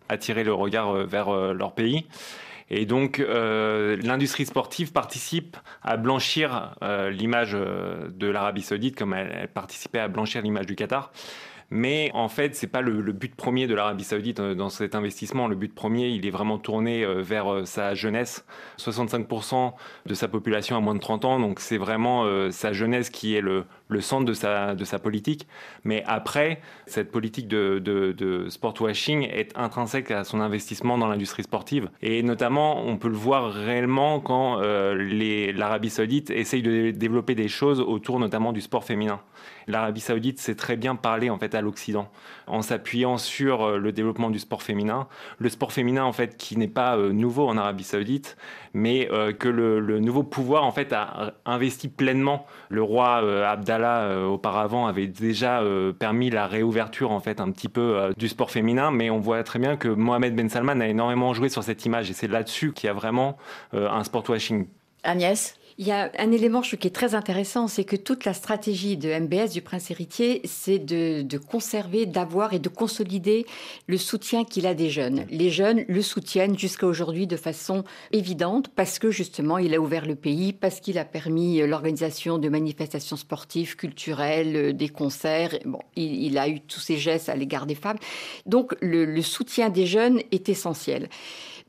attirer 0.09 0.45
le 0.45 0.53
regard 0.53 0.93
vers 1.07 1.31
leur 1.31 1.73
pays. 1.73 2.07
Et 2.71 2.87
donc, 2.87 3.19
euh, 3.19 3.97
l'industrie 4.03 4.47
sportive 4.47 4.93
participe 4.93 5.57
à 5.83 5.97
blanchir 5.97 6.77
euh, 6.83 7.11
l'image 7.11 7.51
euh, 7.55 8.09
de 8.09 8.29
l'Arabie 8.29 8.63
Saoudite, 8.63 8.97
comme 8.97 9.13
elle, 9.13 9.49
participait 9.49 9.99
à 9.99 10.07
blanchir 10.07 10.41
l'image 10.43 10.67
du 10.67 10.77
Qatar. 10.77 11.11
Mais 11.71 12.11
en 12.15 12.29
fait, 12.29 12.55
c'est 12.57 12.67
pas 12.67 12.81
le, 12.81 13.13
but 13.13 13.35
premier 13.35 13.67
de 13.67 13.75
l'Arabie 13.75 14.05
Saoudite 14.05 14.41
dans 14.41 14.71
cet 14.71 14.95
investissement. 14.95 15.47
Le 15.47 15.57
but 15.57 15.75
premier, 15.75 16.09
il 16.09 16.27
est 16.27 16.31
vraiment 16.31 16.59
tourné 16.59 17.05
vers 17.23 17.67
sa 17.67 17.95
jeunesse. 17.95 18.45
65% 18.79 19.73
de 20.07 20.15
sa 20.15 20.29
population 20.29 20.77
a 20.77 20.81
moins 20.81 20.95
de 20.95 21.01
30 21.01 21.25
ans, 21.25 21.41
donc 21.41 21.61
c'est 21.61 21.79
vraiment 21.79 22.27
sa 22.51 22.73
jeunesse 22.73 23.11
qui 23.11 23.37
est 23.37 23.41
le, 23.41 23.65
centre 24.01 24.25
de 24.27 24.33
sa, 24.85 24.99
politique. 24.99 25.47
Mais 25.85 26.03
après, 26.07 26.61
cette 26.87 27.11
politique 27.11 27.49
de, 27.49 28.47
sport 28.49 28.75
washing 28.81 29.23
est 29.23 29.57
intrinsèque 29.57 30.11
à 30.11 30.25
son 30.25 30.41
investissement 30.41 30.99
dans 30.99 31.07
l'industrie 31.07 31.43
sportive. 31.43 31.89
Et 32.03 32.23
notamment, 32.23 32.85
on 32.85 32.97
peut 32.97 33.09
le 33.09 33.17
voir 33.17 33.53
réellement 33.53 34.21
quand 34.21 34.61
euh, 34.61 35.53
l'Arabie 35.53 35.91
saoudite 35.91 36.31
essaye 36.31 36.63
de 36.63 36.91
développer 36.91 37.35
des 37.35 37.49
choses 37.49 37.81
autour 37.81 38.19
notamment 38.19 38.53
du 38.53 38.61
sport 38.61 38.85
féminin. 38.85 39.21
L'Arabie 39.67 40.01
saoudite 40.01 40.41
sait 40.41 40.55
très 40.55 40.77
bien 40.77 40.97
parler 40.97 41.31
en 41.31 41.39
fait 41.39 41.55
à 41.55 41.61
l'Occident 41.61 42.11
en 42.47 42.63
s'appuyant 42.63 43.19
sur 43.19 43.63
euh, 43.63 43.79
le 43.79 43.93
développement 43.93 44.31
du 44.31 44.39
sport 44.39 44.63
féminin. 44.63 45.07
Le 45.39 45.49
sport 45.49 45.73
féminin 45.73 46.05
en 46.05 46.13
fait 46.13 46.37
qui 46.37 46.57
n'est 46.57 46.69
pas 46.69 46.97
euh, 46.97 47.13
nouveau 47.13 47.49
en 47.49 47.57
Arabie 47.57 47.85
saoudite, 47.85 48.37
mais 48.73 49.09
que 49.39 49.49
le, 49.49 49.99
nouveau 49.99 50.23
pouvoir 50.23 50.65
en 50.65 50.71
fait 50.71 50.93
a 50.93 51.35
investi 51.45 51.89
pleinement. 51.89 52.47
Le 52.69 52.83
roi 52.83 53.21
Abdallah 53.49 54.03
euh, 54.03 54.27
auparavant 54.27 54.87
avait 54.87 55.07
déjà 55.07 55.61
euh, 55.61 55.93
permis 55.93 56.31
la 56.31 56.47
réouverture 56.47 57.11
en 57.11 57.21
fait 57.21 57.41
un 57.41 57.51
petit 57.51 57.69
peu 57.69 57.97
euh, 57.97 58.13
du 58.17 58.29
sport 58.29 58.51
féminin, 58.51 58.91
mais 58.91 59.11
on 59.11 59.19
voit 59.19 59.43
très 59.43 59.59
bien 59.59 59.77
que 59.77 59.89
Mohamed 59.89 60.35
Ben 60.35 60.49
Salman 60.49 60.81
a 60.81 60.89
énormément 60.89 61.33
joué 61.35 61.49
sur 61.49 61.63
cette 61.63 61.85
image 61.85 62.11
et 62.11 62.13
c'est 62.13 62.29
là-dessus 62.29 62.73
qu'il 62.73 62.87
y 62.87 62.91
a 62.91 62.93
vraiment 62.93 63.37
un 63.73 64.05
sport 64.05 64.29
washing. 64.29 64.67
Agnès? 65.03 65.57
Il 65.81 65.87
y 65.87 65.93
a 65.93 66.13
un 66.19 66.31
élément 66.31 66.61
qui 66.61 66.87
est 66.87 66.95
très 66.95 67.15
intéressant, 67.15 67.67
c'est 67.67 67.85
que 67.85 67.97
toute 67.97 68.27
la 68.27 68.35
stratégie 68.35 68.99
de 68.99 69.19
MBS, 69.19 69.51
du 69.51 69.63
prince 69.63 69.91
héritier, 69.91 70.43
c'est 70.45 70.79
de, 70.79 71.39
conserver, 71.39 72.05
d'avoir 72.05 72.53
et 72.53 72.59
de 72.59 72.69
consolider 72.69 73.47
le 73.87 73.97
soutien 73.97 74.45
qu'il 74.45 74.67
a 74.67 74.75
des 74.75 74.91
jeunes. 74.91 75.25
Les 75.31 75.49
jeunes 75.49 75.87
le 75.89 76.03
soutiennent 76.03 76.59
jusqu'à 76.59 76.87
aujourd'hui 76.87 77.27
de 77.27 77.39
façon 77.39 77.83
évidente 78.13 78.69
parce 78.69 78.99
que 78.99 79.11
justement 79.11 79.57
il 79.57 79.75
a 79.75 79.81
ouvert 79.81 80.05
le 80.05 80.17
pays, 80.17 80.53
parce 80.53 80.81
qu'il 80.81 80.99
a 80.99 81.07
permis 81.07 81.67
l'organisation 81.67 82.37
de 82.37 82.51
manifestations 82.51 83.17
sportives, 83.17 83.77
culturelles, 83.77 84.77
des 84.77 84.91
concerts. 84.91 85.61
Bon, 85.65 85.81
il, 85.97 86.37
a 86.37 86.47
eu 86.51 86.61
tous 86.61 86.81
ces 86.81 86.99
gestes 86.99 87.31
à 87.31 87.37
l'égard 87.37 87.65
des 87.65 87.75
femmes. 87.75 87.99
Donc 88.45 88.77
le 88.83 89.23
soutien 89.23 89.71
des 89.71 89.87
jeunes 89.87 90.21
est 90.31 90.51
essentiel. 90.51 91.09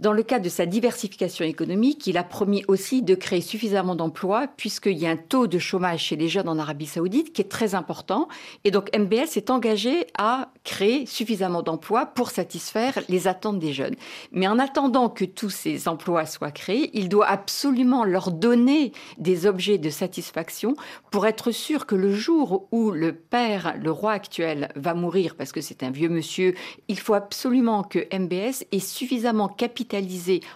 Dans 0.02 0.14
le 0.14 0.24
cadre 0.24 0.44
de 0.44 0.50
sa 0.50 0.66
diversification 0.66 1.46
économique, 1.46 2.08
il 2.08 2.18
a 2.18 2.24
promis 2.24 2.66
aussi 2.68 3.04
de 3.04 3.14
créer 3.14 3.40
suffisamment 3.40 3.94
d'emplois 3.94 4.48
puisqu'il 4.48 4.98
y 4.98 5.06
a 5.06 5.12
un 5.12 5.16
taux 5.16 5.46
de 5.46 5.60
chômage 5.60 6.06
chez 6.06 6.16
les 6.16 6.28
jeunes 6.28 6.50
en 6.50 6.58
Arabie 6.58 6.88
saoudite 6.88 7.34
qui 7.34 7.42
est 7.44 7.52
très 7.52 7.76
important. 7.76 8.28
Et 8.64 8.72
donc 8.72 8.90
MBS 8.98 9.28
s'est 9.28 9.52
engagé 9.52 10.08
à 10.18 10.50
créer 10.64 11.06
suffisamment 11.06 11.62
d'emplois 11.62 12.08
pour 12.08 12.32
satisfaire 12.32 12.98
les 13.10 13.28
attentes 13.28 13.60
des 13.60 13.74
jeunes. 13.74 13.94
Mais 14.32 14.48
en 14.48 14.58
attendant 14.58 15.08
que 15.08 15.24
tous 15.24 15.52
ces 15.52 15.88
emplois 15.88 16.26
soient 16.26 16.50
créés, 16.50 16.90
il 16.98 17.08
doit 17.08 17.28
absolument 17.28 18.04
leur 18.04 18.32
donner 18.32 18.94
des 19.20 19.46
objets 19.46 19.78
de 19.78 19.92
satisfaction 19.92 20.74
pour 21.12 21.28
être 21.28 21.52
sûr 21.52 21.86
que 21.86 21.94
le 21.94 22.12
jour 22.12 22.68
où 22.72 22.90
le 22.90 23.14
père, 23.14 23.76
le 23.80 23.92
roi 23.92 24.14
actuel, 24.14 24.70
va 24.76 24.96
mourir, 24.96 25.36
parce 25.36 25.52
que 25.52 25.62
c'est 25.62 25.84
un 25.84 25.92
vieux 25.92 26.10
monsieur, 26.10 26.56
il 26.88 26.98
faut 26.98 27.14
absolument 27.14 27.84
que 27.84 28.00
MBS 28.12 28.66
ait 28.72 28.80
suffisamment 28.80 29.48
capitalisé 29.48 29.91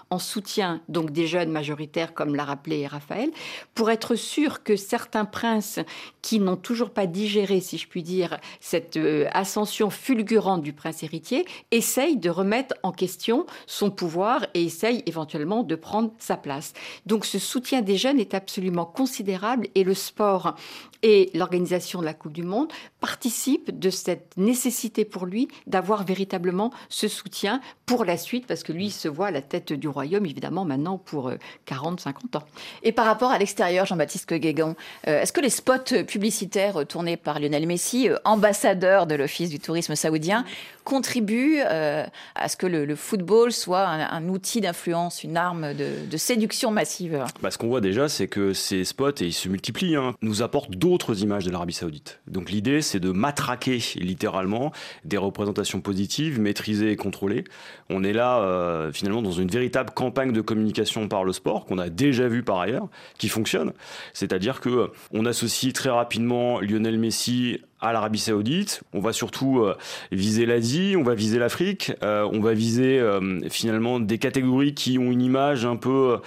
en 0.09 0.19
soutien 0.19 0.81
donc 0.89 1.11
des 1.11 1.27
jeunes 1.27 1.51
majoritaires, 1.51 2.13
comme 2.13 2.35
l'a 2.35 2.43
rappelé 2.43 2.87
Raphaël, 2.87 3.31
pour 3.73 3.89
être 3.89 4.15
sûr 4.15 4.63
que 4.63 4.75
certains 4.75 5.25
princes 5.25 5.79
qui 6.21 6.39
n'ont 6.39 6.55
toujours 6.55 6.89
pas 6.89 7.05
digéré, 7.05 7.59
si 7.59 7.77
je 7.77 7.87
puis 7.87 8.03
dire, 8.03 8.37
cette 8.59 8.97
euh, 8.97 9.27
ascension 9.31 9.89
fulgurante 9.89 10.61
du 10.61 10.73
prince 10.73 11.03
héritier, 11.03 11.45
essayent 11.71 12.17
de 12.17 12.29
remettre 12.29 12.75
en 12.83 12.91
question 12.91 13.45
son 13.67 13.91
pouvoir 13.91 14.45
et 14.53 14.63
essayent 14.63 15.03
éventuellement 15.05 15.63
de 15.63 15.75
prendre 15.75 16.11
sa 16.19 16.37
place. 16.37 16.73
Donc 17.05 17.25
ce 17.25 17.39
soutien 17.39 17.81
des 17.81 17.97
jeunes 17.97 18.19
est 18.19 18.33
absolument 18.33 18.85
considérable 18.85 19.67
et 19.75 19.83
le 19.83 19.93
sport 19.93 20.55
et 21.03 21.29
l'organisation 21.35 21.99
de 21.99 22.05
la 22.05 22.15
Coupe 22.15 22.33
du 22.33 22.41
Monde 22.41 22.71
participent 22.99 23.77
de 23.77 23.91
cette 23.91 24.35
nécessité 24.37 25.05
pour 25.05 25.27
lui 25.27 25.47
d'avoir 25.67 26.03
véritablement 26.03 26.71
ce 26.89 27.07
soutien 27.07 27.61
pour 27.85 28.05
la 28.05 28.17
suite, 28.17 28.47
parce 28.47 28.63
que 28.63 28.73
lui 28.73 28.89
se 28.89 29.07
voit 29.07 29.24
à 29.27 29.31
la 29.31 29.41
tête 29.41 29.73
du 29.73 29.87
royaume, 29.87 30.25
évidemment, 30.25 30.65
maintenant 30.65 30.97
pour 30.97 31.31
40-50 31.67 32.07
euh, 32.07 32.37
ans. 32.37 32.43
Et 32.83 32.91
par 32.91 33.05
rapport 33.05 33.31
à 33.31 33.37
l'extérieur, 33.37 33.85
Jean-Baptiste 33.85 34.33
Guégan, 34.33 34.75
euh, 35.07 35.21
est-ce 35.21 35.33
que 35.33 35.41
les 35.41 35.49
spots 35.49 36.03
publicitaires 36.07 36.85
tournés 36.87 37.17
par 37.17 37.39
Lionel 37.39 37.67
Messi, 37.67 38.09
euh, 38.09 38.17
ambassadeur 38.23 39.07
de 39.07 39.15
l'Office 39.15 39.49
du 39.49 39.59
tourisme 39.59 39.95
saoudien, 39.95 40.45
contribue 40.85 41.59
à 41.59 42.47
ce 42.47 42.55
que 42.55 42.67
le, 42.67 42.95
football 42.95 43.51
soit 43.51 43.85
un, 43.85 44.29
outil 44.29 44.61
d'influence, 44.61 45.23
une 45.23 45.35
arme 45.35 45.73
de, 45.73 46.17
séduction 46.17 46.71
massive 46.71 47.25
bah, 47.41 47.51
Ce 47.51 47.57
qu'on 47.57 47.67
voit 47.67 47.81
déjà, 47.81 48.07
c'est 48.07 48.27
que 48.27 48.53
ces 48.53 48.85
spots, 48.85 49.21
et 49.21 49.25
ils 49.25 49.33
se 49.33 49.49
multiplient, 49.49 49.97
hein, 49.97 50.13
nous 50.21 50.41
apportent 50.41 50.71
d'autres 50.71 51.21
images 51.21 51.45
de 51.45 51.51
l'Arabie 51.51 51.73
saoudite. 51.73 52.19
Donc 52.27 52.49
l'idée, 52.49 52.81
c'est 52.81 52.99
de 52.99 53.11
matraquer 53.11 53.79
littéralement 53.95 54.71
des 55.03 55.17
représentations 55.17 55.81
positives, 55.81 56.39
maîtrisées 56.39 56.91
et 56.91 56.95
contrôlées. 56.95 57.43
On 57.89 58.03
est 58.03 58.13
là, 58.13 58.89
finalement, 58.93 59.21
dans 59.21 59.31
une 59.31 59.49
véritable 59.49 59.91
campagne 59.93 60.31
de 60.31 60.41
communication 60.41 61.07
par 61.07 61.23
le 61.23 61.33
sport, 61.33 61.65
qu'on 61.65 61.77
a 61.77 61.89
déjà 61.89 62.27
vu 62.27 62.43
par 62.43 62.59
ailleurs, 62.59 62.87
qui 63.17 63.27
fonctionne. 63.27 63.73
C'est-à-dire 64.13 64.61
que 64.61 64.91
on 65.11 65.25
associe 65.25 65.73
très 65.73 65.89
rapidement 65.89 66.59
Lionel 66.59 66.97
Messi 66.97 67.59
à 67.81 67.93
l'Arabie 67.93 68.19
Saoudite. 68.19 68.81
On 68.93 68.99
va 68.99 69.13
surtout 69.13 69.59
euh, 69.59 69.75
viser 70.11 70.45
l'Asie, 70.45 70.95
on 70.97 71.03
va 71.03 71.13
viser 71.13 71.39
l'Afrique, 71.39 71.91
euh, 72.03 72.27
on 72.31 72.39
va 72.39 72.53
viser 72.53 72.99
euh, 72.99 73.39
finalement 73.49 73.99
des 73.99 74.17
catégories 74.17 74.73
qui 74.73 74.97
ont 74.97 75.11
une 75.11 75.21
image 75.21 75.65
un 75.65 75.75
peu 75.75 76.19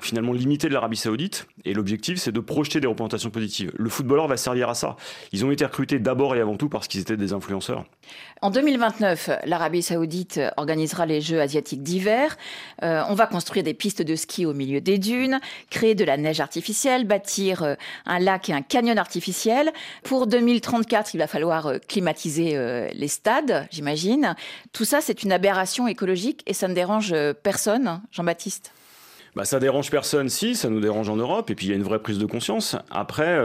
finalement 0.00 0.32
limitée 0.32 0.68
de 0.68 0.74
l'Arabie 0.74 0.96
Saoudite. 0.96 1.46
Et 1.64 1.74
l'objectif, 1.74 2.18
c'est 2.18 2.32
de 2.32 2.40
projeter 2.40 2.80
des 2.80 2.86
représentations 2.86 3.30
positives. 3.30 3.72
Le 3.76 3.88
footballeur 3.88 4.28
va 4.28 4.36
servir 4.36 4.68
à 4.68 4.74
ça. 4.74 4.96
Ils 5.32 5.44
ont 5.44 5.50
été 5.50 5.64
recrutés 5.64 5.98
d'abord 5.98 6.34
et 6.34 6.40
avant 6.40 6.56
tout 6.56 6.68
parce 6.68 6.88
qu'ils 6.88 7.00
étaient 7.00 7.16
des 7.16 7.32
influenceurs. 7.32 7.84
En 8.42 8.50
2029, 8.50 9.30
l'Arabie 9.46 9.82
Saoudite 9.82 10.40
organisera 10.56 11.06
les 11.06 11.20
Jeux 11.20 11.40
asiatiques 11.40 11.82
d'hiver. 11.82 12.36
on 12.82 13.14
va 13.14 13.26
construire 13.26 13.64
des 13.64 13.72
pistes 13.72 14.02
de 14.02 14.14
ski 14.14 14.44
au 14.44 14.52
milieu 14.52 14.80
des 14.80 14.98
dunes, 14.98 15.40
créer 15.70 15.94
de 15.94 16.04
la 16.04 16.16
neige 16.16 16.40
artificielle, 16.40 17.06
bâtir 17.06 17.76
un 18.04 18.18
lac 18.18 18.50
et 18.50 18.52
un 18.52 18.62
canyon 18.62 18.98
artificiel. 18.98 19.72
Pour 20.02 20.26
2034, 20.26 21.14
il 21.14 21.18
va 21.18 21.26
falloir 21.26 21.66
euh, 21.66 21.78
climatiser 21.78 22.56
euh, 22.56 22.88
les 22.92 23.08
stades, 23.08 23.66
j'imagine. 23.70 24.34
Tout 24.72 24.84
ça, 24.84 25.00
c'est 25.00 25.22
une 25.22 25.32
aberration 25.32 25.88
écologique 25.88 26.42
et 26.46 26.54
ça 26.54 26.68
ne 26.68 26.74
dérange 26.74 27.12
euh, 27.12 27.32
personne, 27.32 28.00
Jean-Baptiste? 28.12 28.72
Bah, 29.36 29.44
ça 29.44 29.60
dérange 29.60 29.90
personne, 29.90 30.28
si, 30.28 30.56
ça 30.56 30.68
nous 30.68 30.80
dérange 30.80 31.08
en 31.08 31.16
Europe, 31.16 31.50
et 31.50 31.54
puis 31.54 31.66
il 31.66 31.68
y 31.70 31.72
a 31.72 31.76
une 31.76 31.84
vraie 31.84 32.00
prise 32.00 32.18
de 32.18 32.26
conscience. 32.26 32.76
Après, 32.90 33.36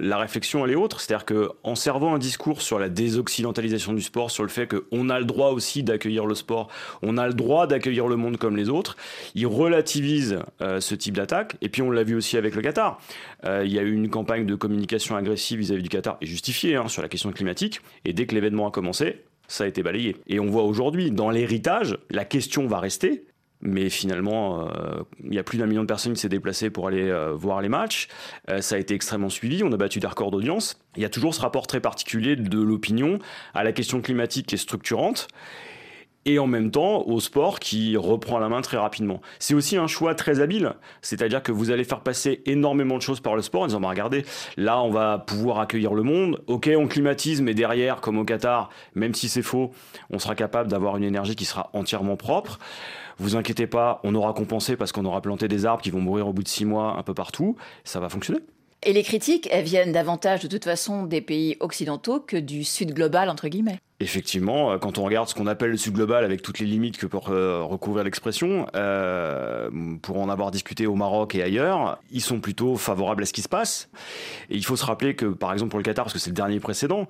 la 0.00 0.18
réflexion, 0.18 0.64
elle 0.64 0.72
est 0.72 0.76
autre. 0.76 1.00
C'est-à-dire 1.00 1.26
qu'en 1.26 1.74
servant 1.74 2.14
un 2.14 2.18
discours 2.18 2.62
sur 2.62 2.78
la 2.78 2.88
désoccidentalisation 2.88 3.92
du 3.92 4.00
sport, 4.00 4.30
sur 4.30 4.44
le 4.44 4.48
fait 4.48 4.66
qu'on 4.66 5.08
a 5.08 5.18
le 5.18 5.24
droit 5.24 5.50
aussi 5.50 5.82
d'accueillir 5.82 6.24
le 6.24 6.34
sport, 6.34 6.68
on 7.02 7.18
a 7.18 7.26
le 7.26 7.34
droit 7.34 7.66
d'accueillir 7.66 8.06
le 8.06 8.16
monde 8.16 8.36
comme 8.36 8.56
les 8.56 8.68
autres, 8.68 8.96
il 9.34 9.46
relativise 9.46 10.40
ce 10.60 10.94
type 10.94 11.16
d'attaque, 11.16 11.56
et 11.60 11.68
puis 11.68 11.82
on 11.82 11.90
l'a 11.90 12.04
vu 12.04 12.14
aussi 12.14 12.36
avec 12.36 12.54
le 12.54 12.62
Qatar. 12.62 12.98
Euh, 13.44 13.62
il 13.64 13.72
y 13.72 13.78
a 13.78 13.82
eu 13.82 13.92
une 13.92 14.08
campagne 14.08 14.46
de 14.46 14.54
communication 14.54 15.16
agressive 15.16 15.58
vis-à-vis 15.58 15.82
du 15.82 15.88
Qatar, 15.88 16.16
et 16.20 16.26
justifiée 16.26 16.76
hein, 16.76 16.88
sur 16.88 17.02
la 17.02 17.08
question 17.08 17.30
climatique. 17.32 17.80
Et 18.04 18.12
dès 18.12 18.26
que 18.26 18.34
l'événement 18.34 18.68
a 18.68 18.70
commencé, 18.70 19.24
ça 19.48 19.64
a 19.64 19.66
été 19.66 19.82
balayé. 19.82 20.16
Et 20.26 20.38
on 20.38 20.46
voit 20.46 20.62
aujourd'hui, 20.62 21.10
dans 21.10 21.30
l'héritage, 21.30 21.98
la 22.10 22.24
question 22.24 22.66
va 22.66 22.78
rester. 22.78 23.24
Mais 23.62 23.90
finalement, 23.90 24.66
euh, 24.68 25.02
il 25.24 25.34
y 25.34 25.38
a 25.38 25.42
plus 25.42 25.58
d'un 25.58 25.66
million 25.66 25.82
de 25.82 25.86
personnes 25.86 26.14
qui 26.14 26.20
s'est 26.20 26.28
déplacées 26.30 26.70
pour 26.70 26.88
aller 26.88 27.10
euh, 27.10 27.32
voir 27.34 27.60
les 27.60 27.68
matchs. 27.68 28.08
ça 28.60 28.76
a 28.76 28.78
été 28.78 28.94
extrêmement 28.94 29.28
suivi. 29.28 29.62
On 29.62 29.72
a 29.72 29.76
battu 29.76 30.00
des 30.00 30.06
records 30.06 30.30
d'audience. 30.30 30.80
Il 30.96 31.02
y 31.02 31.04
a 31.04 31.10
toujours 31.10 31.34
ce 31.34 31.40
rapport 31.40 31.66
très 31.66 31.80
particulier 31.80 32.36
de 32.36 32.60
l'opinion 32.60 33.18
à 33.54 33.62
la 33.62 33.72
question 33.72 34.00
climatique 34.00 34.46
qui 34.46 34.54
est 34.54 34.58
structurante 34.58 35.28
et 36.26 36.38
en 36.38 36.46
même 36.46 36.70
temps 36.70 37.02
au 37.06 37.20
sport 37.20 37.60
qui 37.60 37.96
reprend 37.96 38.38
la 38.38 38.48
main 38.48 38.60
très 38.60 38.76
rapidement. 38.76 39.20
C'est 39.38 39.54
aussi 39.54 39.76
un 39.76 39.86
choix 39.86 40.14
très 40.14 40.40
habile, 40.40 40.74
c'est-à-dire 41.02 41.42
que 41.42 41.52
vous 41.52 41.70
allez 41.70 41.84
faire 41.84 42.00
passer 42.00 42.42
énormément 42.46 42.96
de 42.96 43.02
choses 43.02 43.20
par 43.20 43.36
le 43.36 43.42
sport 43.42 43.62
en 43.62 43.66
disant 43.66 43.80
bah, 43.80 43.88
regardez, 43.88 44.24
là 44.56 44.80
on 44.82 44.90
va 44.90 45.18
pouvoir 45.18 45.60
accueillir 45.60 45.94
le 45.94 46.02
monde, 46.02 46.42
ok 46.46 46.70
on 46.76 46.86
climatise 46.86 47.40
mais 47.40 47.54
derrière 47.54 48.00
comme 48.00 48.18
au 48.18 48.24
Qatar, 48.24 48.70
même 48.94 49.14
si 49.14 49.28
c'est 49.28 49.42
faux, 49.42 49.70
on 50.10 50.18
sera 50.18 50.34
capable 50.34 50.70
d'avoir 50.70 50.96
une 50.96 51.04
énergie 51.04 51.36
qui 51.36 51.44
sera 51.44 51.70
entièrement 51.72 52.16
propre. 52.16 52.58
Vous 53.18 53.36
inquiétez 53.36 53.66
pas, 53.66 54.00
on 54.02 54.14
aura 54.14 54.32
compensé 54.32 54.76
parce 54.76 54.92
qu'on 54.92 55.04
aura 55.04 55.20
planté 55.20 55.46
des 55.46 55.66
arbres 55.66 55.82
qui 55.82 55.90
vont 55.90 56.00
mourir 56.00 56.26
au 56.26 56.32
bout 56.32 56.42
de 56.42 56.48
six 56.48 56.64
mois 56.64 56.96
un 56.98 57.02
peu 57.02 57.12
partout, 57.12 57.56
ça 57.84 58.00
va 58.00 58.08
fonctionner. 58.08 58.40
Et 58.82 58.94
les 58.94 59.02
critiques, 59.02 59.46
elles 59.50 59.64
viennent 59.64 59.92
davantage 59.92 60.42
de 60.42 60.48
toute 60.48 60.64
façon 60.64 61.04
des 61.04 61.20
pays 61.20 61.56
occidentaux 61.60 62.18
que 62.18 62.38
du 62.38 62.64
sud 62.64 62.94
global, 62.94 63.28
entre 63.28 63.48
guillemets. 63.48 63.78
Effectivement, 64.02 64.72
euh, 64.72 64.78
quand 64.78 64.96
on 64.96 65.04
regarde 65.04 65.28
ce 65.28 65.34
qu'on 65.34 65.46
appelle 65.46 65.72
le 65.72 65.76
sud 65.76 65.92
global 65.92 66.24
avec 66.24 66.40
toutes 66.40 66.60
les 66.60 66.64
limites 66.64 66.96
que 66.96 67.04
peut 67.04 67.18
euh, 67.28 67.62
recouvrir 67.62 68.04
l'expression, 68.04 68.66
euh, 68.74 69.68
pour 70.00 70.18
en 70.18 70.30
avoir 70.30 70.50
discuté 70.50 70.86
au 70.86 70.94
Maroc 70.94 71.34
et 71.34 71.42
ailleurs, 71.42 72.00
ils 72.10 72.22
sont 72.22 72.40
plutôt 72.40 72.76
favorables 72.76 73.22
à 73.22 73.26
ce 73.26 73.34
qui 73.34 73.42
se 73.42 73.50
passe. 73.50 73.90
Et 74.48 74.56
il 74.56 74.64
faut 74.64 74.76
se 74.76 74.86
rappeler 74.86 75.14
que, 75.14 75.26
par 75.26 75.52
exemple, 75.52 75.68
pour 75.70 75.78
le 75.78 75.84
Qatar, 75.84 76.06
parce 76.06 76.14
que 76.14 76.18
c'est 76.18 76.30
le 76.30 76.34
dernier 76.34 76.58
précédent, 76.58 77.06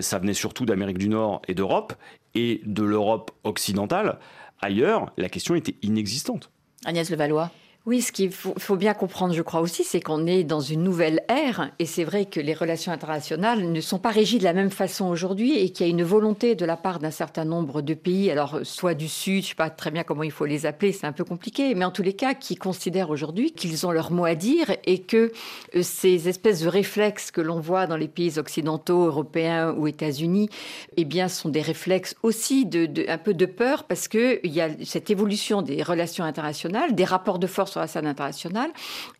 ça 0.00 0.18
venait 0.18 0.34
surtout 0.34 0.66
d'Amérique 0.66 0.98
du 0.98 1.08
Nord 1.08 1.40
et 1.48 1.54
d'Europe, 1.54 1.94
et 2.34 2.60
de 2.66 2.82
l'Europe 2.82 3.30
occidentale. 3.44 4.18
Ailleurs, 4.60 5.12
la 5.16 5.30
question 5.30 5.54
était 5.54 5.76
inexistante. 5.82 6.50
Agnès 6.84 7.10
Levallois 7.10 7.50
oui, 7.86 8.00
ce 8.00 8.12
qu'il 8.12 8.32
faut, 8.32 8.76
bien 8.76 8.94
comprendre, 8.94 9.34
je 9.34 9.42
crois 9.42 9.60
aussi, 9.60 9.84
c'est 9.84 10.00
qu'on 10.00 10.26
est 10.26 10.42
dans 10.42 10.60
une 10.60 10.82
nouvelle 10.82 11.20
ère, 11.28 11.70
et 11.78 11.84
c'est 11.84 12.04
vrai 12.04 12.24
que 12.24 12.40
les 12.40 12.54
relations 12.54 12.92
internationales 12.92 13.70
ne 13.70 13.80
sont 13.82 13.98
pas 13.98 14.08
régies 14.08 14.38
de 14.38 14.44
la 14.44 14.54
même 14.54 14.70
façon 14.70 15.04
aujourd'hui, 15.04 15.58
et 15.58 15.68
qu'il 15.68 15.86
y 15.86 15.90
a 15.90 15.92
une 15.92 16.02
volonté 16.02 16.54
de 16.54 16.64
la 16.64 16.78
part 16.78 16.98
d'un 16.98 17.10
certain 17.10 17.44
nombre 17.44 17.82
de 17.82 17.92
pays, 17.92 18.30
alors 18.30 18.60
soit 18.62 18.94
du 18.94 19.06
Sud, 19.06 19.42
je 19.42 19.48
ne 19.48 19.48
sais 19.50 19.54
pas 19.54 19.68
très 19.68 19.90
bien 19.90 20.02
comment 20.02 20.22
il 20.22 20.30
faut 20.30 20.46
les 20.46 20.64
appeler, 20.64 20.92
c'est 20.92 21.06
un 21.06 21.12
peu 21.12 21.24
compliqué, 21.24 21.74
mais 21.74 21.84
en 21.84 21.90
tous 21.90 22.02
les 22.02 22.14
cas, 22.14 22.32
qui 22.32 22.56
considèrent 22.56 23.10
aujourd'hui 23.10 23.52
qu'ils 23.52 23.86
ont 23.86 23.90
leur 23.90 24.10
mot 24.12 24.24
à 24.24 24.34
dire, 24.34 24.70
et 24.86 25.00
que 25.00 25.30
euh, 25.76 25.82
ces 25.82 26.26
espèces 26.26 26.60
de 26.60 26.68
réflexes 26.68 27.30
que 27.30 27.42
l'on 27.42 27.60
voit 27.60 27.86
dans 27.86 27.98
les 27.98 28.08
pays 28.08 28.38
occidentaux, 28.38 29.04
européens 29.04 29.74
ou 29.76 29.86
États-Unis, 29.86 30.48
eh 30.96 31.04
bien, 31.04 31.28
sont 31.28 31.50
des 31.50 31.60
réflexes 31.60 32.16
aussi 32.22 32.64
de, 32.64 32.88
un 33.10 33.18
peu 33.18 33.34
de 33.34 33.44
peur, 33.44 33.84
parce 33.84 34.08
qu'il 34.08 34.40
y 34.44 34.62
a 34.62 34.70
cette 34.86 35.10
évolution 35.10 35.60
des 35.60 35.82
relations 35.82 36.24
internationales, 36.24 36.94
des 36.94 37.04
rapports 37.04 37.38
de 37.38 37.46
force 37.46 37.73
sur 37.74 37.80
la 37.80 37.88
scène 37.88 38.06
internationale. 38.06 38.70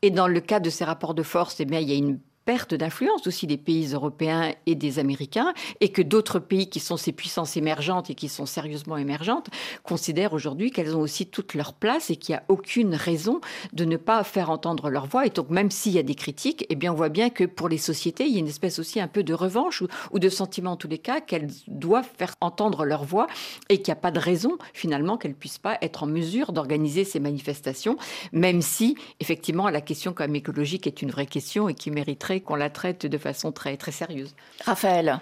Et 0.03 0.11
dans 0.11 0.29
le 0.29 0.41
cas 0.41 0.61
de 0.61 0.71
ces 0.71 0.85
rapports 0.85 1.15
de 1.15 1.23
force, 1.23 1.61
eh 1.61 1.65
bien, 1.65 1.81
il 1.81 1.91
y 1.91 1.93
a 1.93 1.97
une 1.97 2.21
perte 2.45 2.75
d'influence 2.75 3.27
aussi 3.27 3.47
des 3.47 3.57
pays 3.57 3.93
européens 3.93 4.53
et 4.67 4.75
des 4.75 4.99
Américains, 4.99 5.55
et 5.81 5.91
que 5.91 6.03
d'autres 6.03 6.39
pays 6.39 6.69
qui 6.69 6.81
sont 6.81 6.97
ces 6.97 7.13
puissances 7.13 7.57
émergentes 7.57 8.11
et 8.11 8.15
qui 8.15 8.29
sont 8.29 8.47
sérieusement 8.47 8.97
émergentes 8.97 9.49
considèrent 9.83 10.33
aujourd'hui 10.33 10.71
qu'elles 10.71 10.97
ont 10.97 11.01
aussi 11.01 11.27
toute 11.27 11.55
leur 11.55 11.73
place 11.73 12.11
et 12.11 12.17
qu'il 12.17 12.35
n'y 12.35 12.39
a 12.39 12.45
aucune 12.49 12.95
raison 12.95 13.41
de 13.73 13.85
ne 13.85 13.97
pas 13.97 14.23
faire 14.25 14.51
entendre 14.51 14.91
leur 14.91 15.07
voix. 15.07 15.27
Et 15.27 15.31
donc 15.31 15.51
même 15.51 15.71
s'il 15.71 15.93
y 15.93 15.99
a 15.99 16.03
des 16.03 16.15
critiques, 16.15 16.67
eh 16.69 16.75
bien 16.75 16.93
on 16.93 16.97
voit 16.97 17.09
bien 17.09 17.31
que 17.31 17.45
pour 17.45 17.69
les 17.69 17.79
sociétés, 17.79 18.27
il 18.27 18.33
y 18.33 18.37
a 18.37 18.41
une 18.41 18.49
espèce 18.49 18.79
aussi 18.79 19.01
un 19.01 19.09
peu 19.09 19.23
de 19.23 19.35
revanche 19.35 19.83
ou, 20.13 20.19
de 20.19 20.29
sentiment 20.29 20.73
en 20.73 20.77
tous 20.77 20.89
les 20.89 20.99
cas 20.99 21.21
qu'elles 21.21 21.51
doivent 21.69 22.09
faire 22.17 22.35
entendre 22.41 22.85
leur 22.85 23.05
voix 23.05 23.27
et 23.69 23.79
qu'il 23.79 23.93
n'y 23.93 23.99
a 23.99 24.01
pas 24.01 24.11
de 24.11 24.19
raison 24.19 24.59
finalement 24.73 25.17
qu'elles 25.17 25.35
puissent 25.35 25.59
pas 25.59 25.79
être 25.83 26.03
en 26.03 26.07
mesure 26.07 26.53
d'organiser 26.53 27.05
ces 27.05 27.21
manifestations, 27.21 27.97
même 28.33 28.63
si 28.63 28.97
effectivement 29.21 29.69
la 29.69 29.81
question 29.81 30.13
quand 30.13 30.25
écologique 30.35 30.87
est 30.87 31.03
une 31.03 31.11
vraie 31.11 31.27
question 31.27 31.69
et 31.69 31.75
qui 31.75 31.91
mériterait 31.91 32.34
qu'on 32.41 32.57
la 32.57 32.71
traite 32.71 33.07
de 33.07 33.19
façon 33.19 33.53
très, 33.53 33.77
très 33.77 33.93
sérieuse. 33.93 34.35
Raphaël 34.65 35.21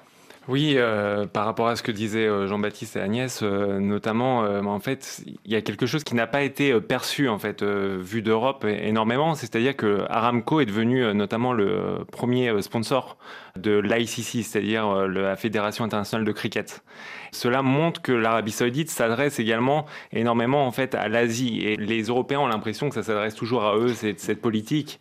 oui, 0.49 0.75
euh, 0.77 1.25
par 1.27 1.45
rapport 1.45 1.69
à 1.69 1.77
ce 1.77 1.85
que 1.85 1.93
disaient 1.93 2.27
euh, 2.27 2.49
Jean-Baptiste 2.49 2.97
et 2.97 3.01
Agnès, 3.01 3.43
euh, 3.43 3.79
notamment, 3.79 4.41
en 4.41 4.81
fait, 4.81 5.23
il 5.45 5.53
y 5.53 5.55
a 5.55 5.61
quelque 5.61 5.87
chose 5.87 6.03
qui 6.03 6.17
n'a 6.17 6.27
pas 6.27 6.43
été 6.43 6.81
perçu, 6.81 7.29
en 7.29 7.39
fait, 7.39 7.63
vu 7.63 8.23
d'Europe 8.23 8.65
énormément. 8.65 9.35
C'est-à-dire 9.35 9.77
que 9.77 10.05
Aramco 10.09 10.61
est 10.61 10.67
devenu 10.67 11.15
notamment 11.15 11.53
le 11.53 12.05
premier 12.11 12.61
sponsor 12.63 13.17
de 13.57 13.79
l'ICC, 13.79 14.45
c'est-à-dire 14.45 15.07
la 15.07 15.37
Fédération 15.37 15.85
internationale 15.85 16.27
de 16.27 16.33
cricket. 16.33 16.83
Cela 17.31 17.63
montre 17.63 18.03
que 18.03 18.13
l'Arabie 18.13 18.53
Saoudite 18.53 18.91
s'adresse 18.91 19.39
également 19.39 19.87
énormément, 20.13 20.67
en 20.67 20.73
fait, 20.73 20.95
à 20.95 21.09
l'Asie. 21.09 21.61
Et 21.61 21.77
les 21.77 22.05
Européens 22.05 22.41
ont 22.41 22.49
l'impression 22.49 22.89
que 22.89 22.95
ça 22.95 23.03
s'adresse 23.03 23.35
toujours 23.35 23.65
à 23.65 23.77
eux, 23.77 23.95
cette, 23.95 24.21
cette 24.21 24.41
politique. 24.41 24.99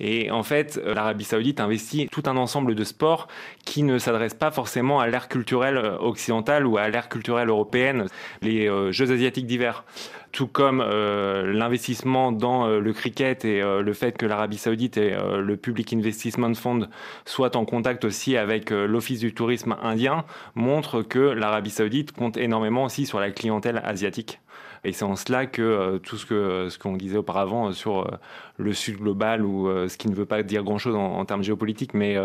Et 0.00 0.30
en 0.30 0.42
fait, 0.42 0.80
euh, 0.84 0.94
l'Arabie 0.94 1.24
saoudite 1.24 1.60
investit 1.60 2.08
tout 2.10 2.22
un 2.26 2.36
ensemble 2.36 2.74
de 2.74 2.84
sports 2.84 3.28
qui 3.64 3.82
ne 3.82 3.98
s'adressent 3.98 4.34
pas 4.34 4.50
forcément 4.50 5.00
à 5.00 5.06
l'ère 5.06 5.28
culturelle 5.28 5.76
euh, 5.76 5.98
occidentale 5.98 6.66
ou 6.66 6.78
à 6.78 6.88
l'ère 6.88 7.08
culturelle 7.08 7.48
européenne, 7.48 8.06
les 8.42 8.68
euh, 8.68 8.92
Jeux 8.92 9.12
asiatiques 9.12 9.46
d'hiver 9.46 9.84
tout 10.32 10.48
comme 10.48 10.80
l'investissement 10.82 12.32
dans 12.32 12.66
le 12.66 12.92
cricket 12.92 13.44
et 13.44 13.60
le 13.62 13.92
fait 13.92 14.18
que 14.18 14.26
l'Arabie 14.26 14.56
saoudite 14.56 14.96
et 14.96 15.14
le 15.16 15.56
Public 15.56 15.92
Investment 15.92 16.54
Fund 16.54 16.88
soient 17.24 17.56
en 17.56 17.64
contact 17.64 18.04
aussi 18.04 18.36
avec 18.36 18.70
l'Office 18.70 19.20
du 19.20 19.32
tourisme 19.32 19.76
indien, 19.80 20.24
montrent 20.56 21.02
que 21.02 21.20
l'Arabie 21.20 21.70
saoudite 21.70 22.10
compte 22.10 22.36
énormément 22.36 22.82
aussi 22.82 23.06
sur 23.06 23.20
la 23.20 23.30
clientèle 23.30 23.80
asiatique. 23.84 24.40
Et 24.84 24.92
c'est 24.92 25.04
en 25.04 25.16
cela 25.16 25.46
que 25.46 25.62
euh, 25.62 25.98
tout 25.98 26.16
ce 26.16 26.26
que 26.26 26.68
ce 26.68 26.78
qu'on 26.78 26.96
disait 26.96 27.16
auparavant 27.16 27.68
euh, 27.68 27.72
sur 27.72 28.00
euh, 28.00 28.10
le 28.58 28.74
Sud 28.74 28.98
global 28.98 29.44
ou 29.44 29.68
ce 29.88 29.96
qui 29.96 30.08
ne 30.08 30.14
veut 30.14 30.26
pas 30.26 30.42
dire 30.42 30.62
grand-chose 30.62 30.94
en, 30.94 31.24
termes 31.24 31.42
géopolitiques, 31.42 31.94
mais 31.94 32.16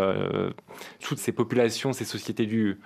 toutes 1.01 1.17
ces 1.17 1.31
populations, 1.31 1.91
ces 1.91 2.05
sociétés 2.05 2.45
du 2.45 2.79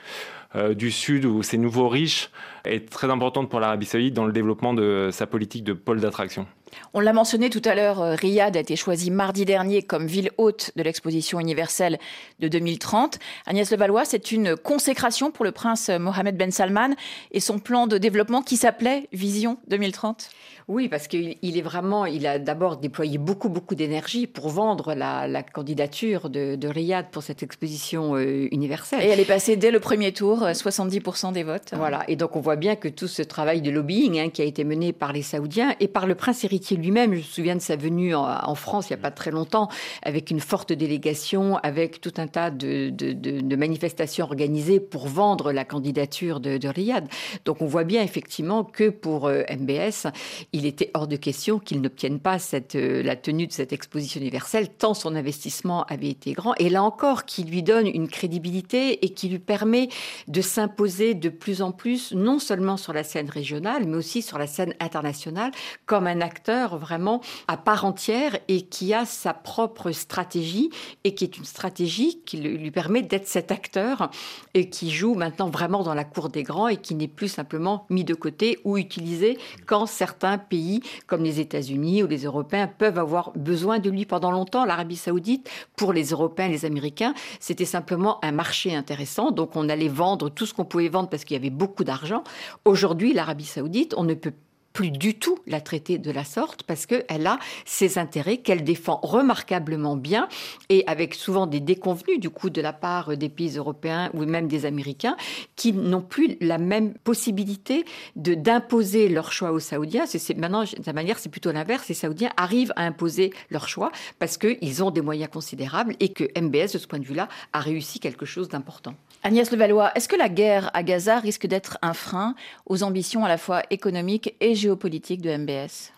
du 0.75 0.91
Sud 0.91 1.25
ou 1.25 1.43
ces 1.43 1.57
nouveaux 1.57 1.89
riches 1.89 2.29
est 2.63 2.89
très 2.89 3.09
importante 3.09 3.49
pour 3.49 3.59
l'Arabie 3.59 3.85
Saoudite 3.85 4.13
dans 4.13 4.25
le 4.25 4.31
développement 4.31 4.73
de 4.73 5.09
sa 5.11 5.27
politique 5.27 5.65
de 5.65 5.73
pôle 5.73 5.99
d'attraction. 5.99 6.47
On 6.93 6.99
l'a 6.99 7.13
mentionné 7.13 7.49
tout 7.49 7.61
à 7.65 7.75
l'heure, 7.75 8.01
euh, 8.01 8.15
Riyad 8.15 8.55
a 8.55 8.59
été 8.59 8.75
choisi 8.75 9.11
mardi 9.11 9.45
dernier 9.45 9.81
comme 9.81 10.07
ville 10.07 10.31
hôte 10.37 10.71
de 10.75 10.83
l'exposition 10.83 11.39
universelle 11.39 11.99
de 12.39 12.47
2030. 12.47 13.19
Agnès 13.45 13.69
Levallois, 13.71 14.05
c'est 14.05 14.31
une 14.31 14.55
consécration 14.55 15.31
pour 15.31 15.45
le 15.45 15.51
prince 15.51 15.89
Mohamed 15.89 16.37
Ben 16.37 16.51
Salman 16.51 16.95
et 17.31 17.39
son 17.39 17.59
plan 17.59 17.87
de 17.87 17.97
développement 17.97 18.41
qui 18.41 18.57
s'appelait 18.57 19.07
Vision 19.11 19.57
2030 19.67 20.29
oui, 20.69 20.87
parce 20.87 21.07
qu'il 21.07 21.37
est 21.41 21.61
vraiment, 21.61 22.05
il 22.05 22.25
a 22.25 22.39
d'abord 22.39 22.77
déployé 22.77 23.17
beaucoup, 23.17 23.49
beaucoup 23.49 23.75
d'énergie 23.75 24.27
pour 24.27 24.49
vendre 24.49 24.93
la, 24.93 25.43
candidature 25.43 26.29
de, 26.29 26.67
Riyad 26.67 27.09
pour 27.11 27.21
cette 27.21 27.43
exposition 27.43 28.15
euh, 28.15 28.47
universelle. 28.51 29.03
Et 29.03 29.09
elle 29.09 29.19
est 29.19 29.25
passée 29.25 29.57
dès 29.57 29.71
le 29.71 29.79
premier 29.79 30.13
tour, 30.13 30.43
70% 30.43 31.27
euh, 31.27 31.31
des 31.31 31.43
votes. 31.43 31.73
Voilà, 31.75 32.03
et 32.07 32.15
donc 32.15 32.35
on 32.35 32.39
voit 32.39 32.55
bien 32.55 32.75
que 32.75 32.87
tout 32.87 33.07
ce 33.07 33.21
travail 33.21 33.61
de 33.61 33.69
lobbying 33.69 34.19
hein, 34.19 34.29
qui 34.29 34.41
a 34.41 34.45
été 34.45 34.63
mené 34.63 34.93
par 34.93 35.11
les 35.11 35.21
Saoudiens 35.21 35.75
et 35.79 35.87
par 35.87 36.07
le 36.07 36.15
prince 36.15 36.43
héritier 36.43 36.62
lui-même, 36.71 37.13
je 37.13 37.17
me 37.17 37.23
souviens 37.23 37.55
de 37.55 37.61
sa 37.61 37.75
venue 37.75 38.15
en, 38.15 38.55
France 38.55 38.89
il 38.89 38.93
n'y 38.93 38.99
a 38.99 39.01
pas 39.01 39.11
très 39.11 39.31
longtemps, 39.31 39.69
avec 40.01 40.31
une 40.31 40.39
forte 40.39 40.73
délégation, 40.73 41.57
avec 41.57 42.01
tout 42.01 42.13
un 42.17 42.27
tas 42.27 42.51
de, 42.51 43.55
manifestations 43.55 44.25
organisées 44.25 44.79
pour 44.79 45.07
vendre 45.07 45.51
la 45.51 45.65
candidature 45.65 46.39
de, 46.39 46.67
Riyad. 46.67 47.07
Donc 47.45 47.61
on 47.61 47.65
voit 47.65 47.83
bien 47.83 48.01
effectivement 48.01 48.63
que 48.63 48.89
pour 48.89 49.27
euh, 49.27 49.43
MBS, 49.49 50.07
il 50.53 50.65
était 50.65 50.89
hors 50.93 51.07
de 51.07 51.17
question 51.17 51.59
qu'il 51.59 51.81
n'obtienne 51.81 52.19
pas 52.19 52.37
euh, 52.75 53.03
la 53.03 53.15
tenue 53.15 53.47
de 53.47 53.51
cette 53.51 53.73
exposition 53.73 54.19
universelle, 54.21 54.69
tant 54.69 54.93
son 54.93 55.15
investissement 55.15 55.83
avait 55.83 56.09
été 56.09 56.33
grand. 56.33 56.55
Et 56.55 56.69
là 56.69 56.83
encore, 56.83 57.25
qui 57.25 57.43
lui 57.43 57.63
donne 57.63 57.87
une 57.87 58.07
crédibilité 58.07 59.05
et 59.05 59.09
qui 59.09 59.29
lui 59.29 59.39
permet 59.39 59.89
de 60.27 60.41
s'imposer 60.41 61.13
de 61.13 61.29
plus 61.29 61.61
en 61.61 61.71
plus, 61.71 62.13
non 62.13 62.39
seulement 62.39 62.77
sur 62.77 62.93
la 62.93 63.03
scène 63.03 63.29
régionale, 63.29 63.85
mais 63.85 63.97
aussi 63.97 64.21
sur 64.21 64.37
la 64.37 64.47
scène 64.47 64.73
internationale, 64.79 65.51
comme 65.85 66.07
un 66.07 66.21
acteur 66.21 66.52
vraiment 66.77 67.21
à 67.47 67.57
part 67.57 67.85
entière 67.85 68.37
et 68.47 68.61
qui 68.61 68.93
a 68.93 69.05
sa 69.05 69.33
propre 69.33 69.91
stratégie 69.91 70.69
et 71.03 71.15
qui 71.15 71.23
est 71.23 71.37
une 71.37 71.45
stratégie 71.45 72.21
qui 72.25 72.37
lui 72.37 72.71
permet 72.71 73.01
d'être 73.01 73.27
cet 73.27 73.51
acteur 73.51 74.09
et 74.53 74.69
qui 74.69 74.91
joue 74.91 75.15
maintenant 75.15 75.49
vraiment 75.49 75.83
dans 75.83 75.93
la 75.93 76.03
cour 76.03 76.29
des 76.29 76.43
grands 76.43 76.67
et 76.67 76.77
qui 76.77 76.95
n'est 76.95 77.07
plus 77.07 77.27
simplement 77.27 77.85
mis 77.89 78.03
de 78.03 78.13
côté 78.13 78.59
ou 78.63 78.77
utilisé 78.77 79.37
quand 79.65 79.85
certains 79.85 80.37
pays 80.37 80.81
comme 81.07 81.23
les 81.23 81.39
États-Unis 81.39 82.03
ou 82.03 82.07
les 82.07 82.23
Européens 82.23 82.67
peuvent 82.67 82.99
avoir 82.99 83.31
besoin 83.35 83.79
de 83.79 83.89
lui 83.89 84.05
pendant 84.05 84.31
longtemps. 84.31 84.65
L'Arabie 84.65 84.95
saoudite, 84.95 85.49
pour 85.75 85.93
les 85.93 86.09
Européens 86.09 86.47
les 86.47 86.65
Américains, 86.65 87.13
c'était 87.39 87.65
simplement 87.65 88.23
un 88.23 88.31
marché 88.31 88.75
intéressant. 88.75 89.31
Donc 89.31 89.55
on 89.55 89.69
allait 89.69 89.87
vendre 89.87 90.29
tout 90.29 90.45
ce 90.45 90.53
qu'on 90.53 90.65
pouvait 90.65 90.89
vendre 90.89 91.09
parce 91.09 91.23
qu'il 91.25 91.35
y 91.35 91.39
avait 91.39 91.49
beaucoup 91.49 91.83
d'argent. 91.83 92.23
Aujourd'hui, 92.65 93.13
l'Arabie 93.13 93.45
saoudite, 93.45 93.93
on 93.97 94.03
ne 94.03 94.13
peut 94.13 94.33
plus 94.73 94.89
du 94.89 95.13
tout 95.13 95.37
la 95.45 95.61
traiter 95.61 95.99
de 95.99 96.11
la 96.11 96.23
sorte 96.23 96.63
parce 96.63 96.85
qu'elle 96.85 97.27
a 97.27 97.39
ses 97.63 97.97
intérêts 97.99 98.37
qu'elle 98.37 98.63
défend 98.63 98.99
remarquablement 99.03 99.95
bien 99.95 100.27
et 100.69 100.83
avec 100.87 101.13
souvent 101.13 101.45
des 101.47 101.59
déconvenus 101.59 102.19
du 102.19 102.31
coup 102.31 102.49
de 102.49 102.59
la 102.59 102.73
part 102.73 103.15
des 103.15 103.29
pays 103.29 103.57
européens 103.57 104.09
ou 104.13 104.25
même 104.25 104.47
des 104.47 104.65
Américains 104.65 105.15
qui 105.55 105.73
n'ont 105.73 106.01
plus 106.01 106.37
la 106.41 106.57
même 106.57 106.95
possibilité 107.03 107.85
de 108.15 108.33
d'imposer 108.33 109.09
leur 109.09 109.31
choix 109.31 109.51
aux 109.51 109.59
Saoudiens. 109.59 110.05
C'est 110.07 110.35
maintenant 110.37 110.63
de 110.63 110.69
la 110.85 110.93
manière 110.93 111.19
c'est 111.19 111.29
plutôt 111.29 111.51
l'inverse. 111.51 111.87
Les 111.87 111.95
Saoudiens 111.95 112.31
arrivent 112.35 112.73
à 112.75 112.83
imposer 112.83 113.31
leur 113.51 113.67
choix 113.67 113.91
parce 114.17 114.37
qu'ils 114.37 114.83
ont 114.83 114.91
des 114.91 115.01
moyens 115.01 115.29
considérables 115.31 115.95
et 115.99 116.09
que 116.09 116.23
MBS 116.39 116.73
de 116.73 116.77
ce 116.79 116.87
point 116.87 116.99
de 116.99 117.05
vue-là 117.05 117.27
a 117.53 117.59
réussi 117.59 117.99
quelque 117.99 118.25
chose 118.25 118.49
d'important. 118.49 118.95
Agnès 119.25 119.49
Levallois, 119.51 119.93
est-ce 119.95 120.09
que 120.09 120.17
la 120.17 120.27
guerre 120.27 120.69
à 120.73 120.83
Gaza 120.83 121.17
risque 121.17 121.47
d'être 121.47 121.77
un 121.81 121.93
frein 121.93 122.35
aux 122.65 122.83
ambitions 122.83 123.23
à 123.23 123.29
la 123.29 123.37
fois 123.37 123.63
économiques 123.69 124.35
et 124.41 124.53
géopolitique 124.53 125.21
de 125.21 125.37
MBS 125.37 125.92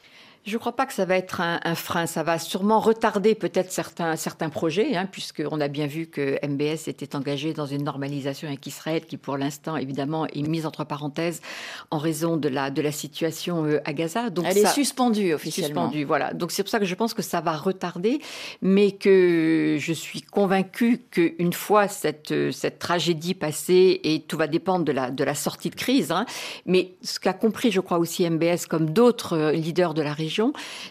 je 0.46 0.54
ne 0.54 0.58
crois 0.60 0.76
pas 0.76 0.86
que 0.86 0.94
ça 0.94 1.06
va 1.06 1.18
être 1.18 1.42
un, 1.42 1.76
frein. 1.76 2.06
Ça 2.06 2.22
va 2.22 2.38
sûrement 2.38 2.80
retarder 2.80 3.34
peut-être 3.34 3.72
certains, 3.72 4.16
certains 4.16 4.50
projets, 4.50 4.96
hein, 4.96 5.08
puisqu'on 5.12 5.60
a 5.60 5.68
bien 5.68 5.88
vu 5.88 6.06
que 6.06 6.38
MBS 6.46 6.88
était 6.88 7.16
engagé 7.16 7.54
dans 7.54 7.66
une 7.66 7.84
normalisation 7.84 8.48
avec 8.48 8.66
Israël 8.68 9.06
qui, 9.06 9.18
pour 9.18 9.38
l'instant, 9.38 9.76
évidemment, 9.76 10.28
est 10.28 10.48
mise 10.48 10.68
entre 10.68 10.84
parenthèses 10.84 11.42
en 11.90 11.98
raison 11.98 12.38
de 12.38 12.48
la, 12.48 12.70
de 12.70 12.82
la 12.84 12.92
situation 12.92 13.66
euh, 13.66 13.82
à 13.86 13.94
Gaza. 13.94 14.30
Donc 14.30 14.46
Elle 14.48 14.60
est 14.60 14.68
suspendue 14.68 15.34
officiellement. 15.34 15.86
Suspendue, 15.86 16.04
voilà. 16.04 16.34
Donc 16.34 16.52
c'est 16.52 16.62
pour 16.62 16.70
ça 16.70 16.80
que 16.80 16.86
je 16.86 16.96
pense 16.96 17.16
que 17.16 17.24
ça 17.24 17.42
va 17.42 17.58
retarder, 17.58 18.20
mais 18.62 18.92
que 18.92 19.78
je 19.80 19.94
suis 19.94 20.22
convaincue 20.22 21.00
qu'une 21.10 21.54
fois 21.54 21.88
cette, 21.88 22.52
cette 22.52 22.78
tragédie 22.78 23.34
passée, 23.34 24.00
et 24.04 24.22
tout 24.22 24.38
va 24.38 24.46
dépendre 24.46 24.86
de 24.86 24.92
la, 24.92 25.10
de 25.10 25.24
la 25.24 25.34
sortie 25.34 25.72
de 25.72 25.76
crise, 25.76 26.12
hein, 26.12 26.28
mais 26.68 26.94
ce 27.02 27.20
qu'a 27.20 27.34
compris, 27.34 27.72
je 27.72 27.80
crois 27.80 27.98
aussi 27.98 28.30
MBS, 28.30 28.68
comme 28.70 28.92
d'autres 28.92 29.34
euh, 29.34 29.52
leaders 29.52 29.96
de 29.96 30.04
la 30.04 30.14
région, 30.14 30.35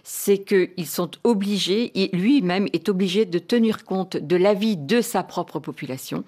c'est 0.03 0.39
qu'ils 0.39 0.87
sont 0.87 1.11
obligés, 1.25 1.93
et 2.03 2.15
lui-même 2.17 2.69
est 2.73 2.89
obligé 2.89 3.25
de 3.25 3.39
tenir 3.39 3.85
compte 3.85 4.17
de 4.17 4.37
l'avis 4.37 4.77
de 4.77 5.01
sa 5.01 5.23
propre 5.23 5.59
population, 5.59 6.25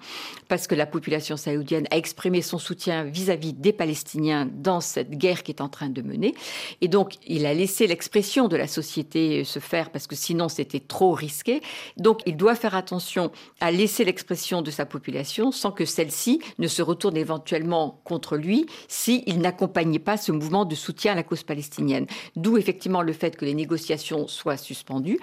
parce 0.47 0.67
que 0.67 0.75
la 0.75 0.85
population 0.85 1.37
saoudienne 1.37 1.87
a 1.91 1.97
exprimé 1.97 2.41
son 2.41 2.57
soutien 2.57 3.03
vis-à-vis 3.03 3.53
des 3.53 3.73
Palestiniens 3.73 4.47
dans 4.51 4.81
cette 4.81 5.11
guerre 5.11 5.43
qui 5.43 5.51
est 5.51 5.61
en 5.61 5.69
train 5.69 5.89
de 5.89 6.01
mener. 6.01 6.33
Et 6.81 6.87
donc, 6.87 7.15
il 7.27 7.45
a 7.45 7.53
laissé 7.53 7.87
l'expression 7.87 8.47
de 8.47 8.55
la 8.55 8.67
société 8.67 9.43
se 9.43 9.59
faire, 9.59 9.89
parce 9.89 10.07
que 10.07 10.15
sinon 10.15 10.49
c'était 10.49 10.79
trop 10.79 11.11
risqué. 11.11 11.61
Donc, 11.97 12.21
il 12.25 12.37
doit 12.37 12.55
faire 12.55 12.75
attention 12.75 13.31
à 13.59 13.71
laisser 13.71 14.05
l'expression 14.05 14.61
de 14.61 14.71
sa 14.71 14.85
population 14.85 15.51
sans 15.51 15.71
que 15.71 15.85
celle-ci 15.85 16.41
ne 16.59 16.67
se 16.67 16.81
retourne 16.81 17.17
éventuellement 17.17 18.01
contre 18.03 18.37
lui 18.37 18.65
s'il 18.87 19.39
n'accompagnait 19.39 19.99
pas 19.99 20.17
ce 20.17 20.31
mouvement 20.31 20.65
de 20.65 20.75
soutien 20.75 21.13
à 21.13 21.15
la 21.15 21.23
cause 21.23 21.43
palestinienne. 21.43 22.07
D'où 22.35 22.57
effectivement 22.57 23.01
le 23.07 23.13
fait 23.13 23.35
que 23.35 23.45
les 23.45 23.55
négociations 23.55 24.27
soient 24.27 24.57
suspendues, 24.57 25.19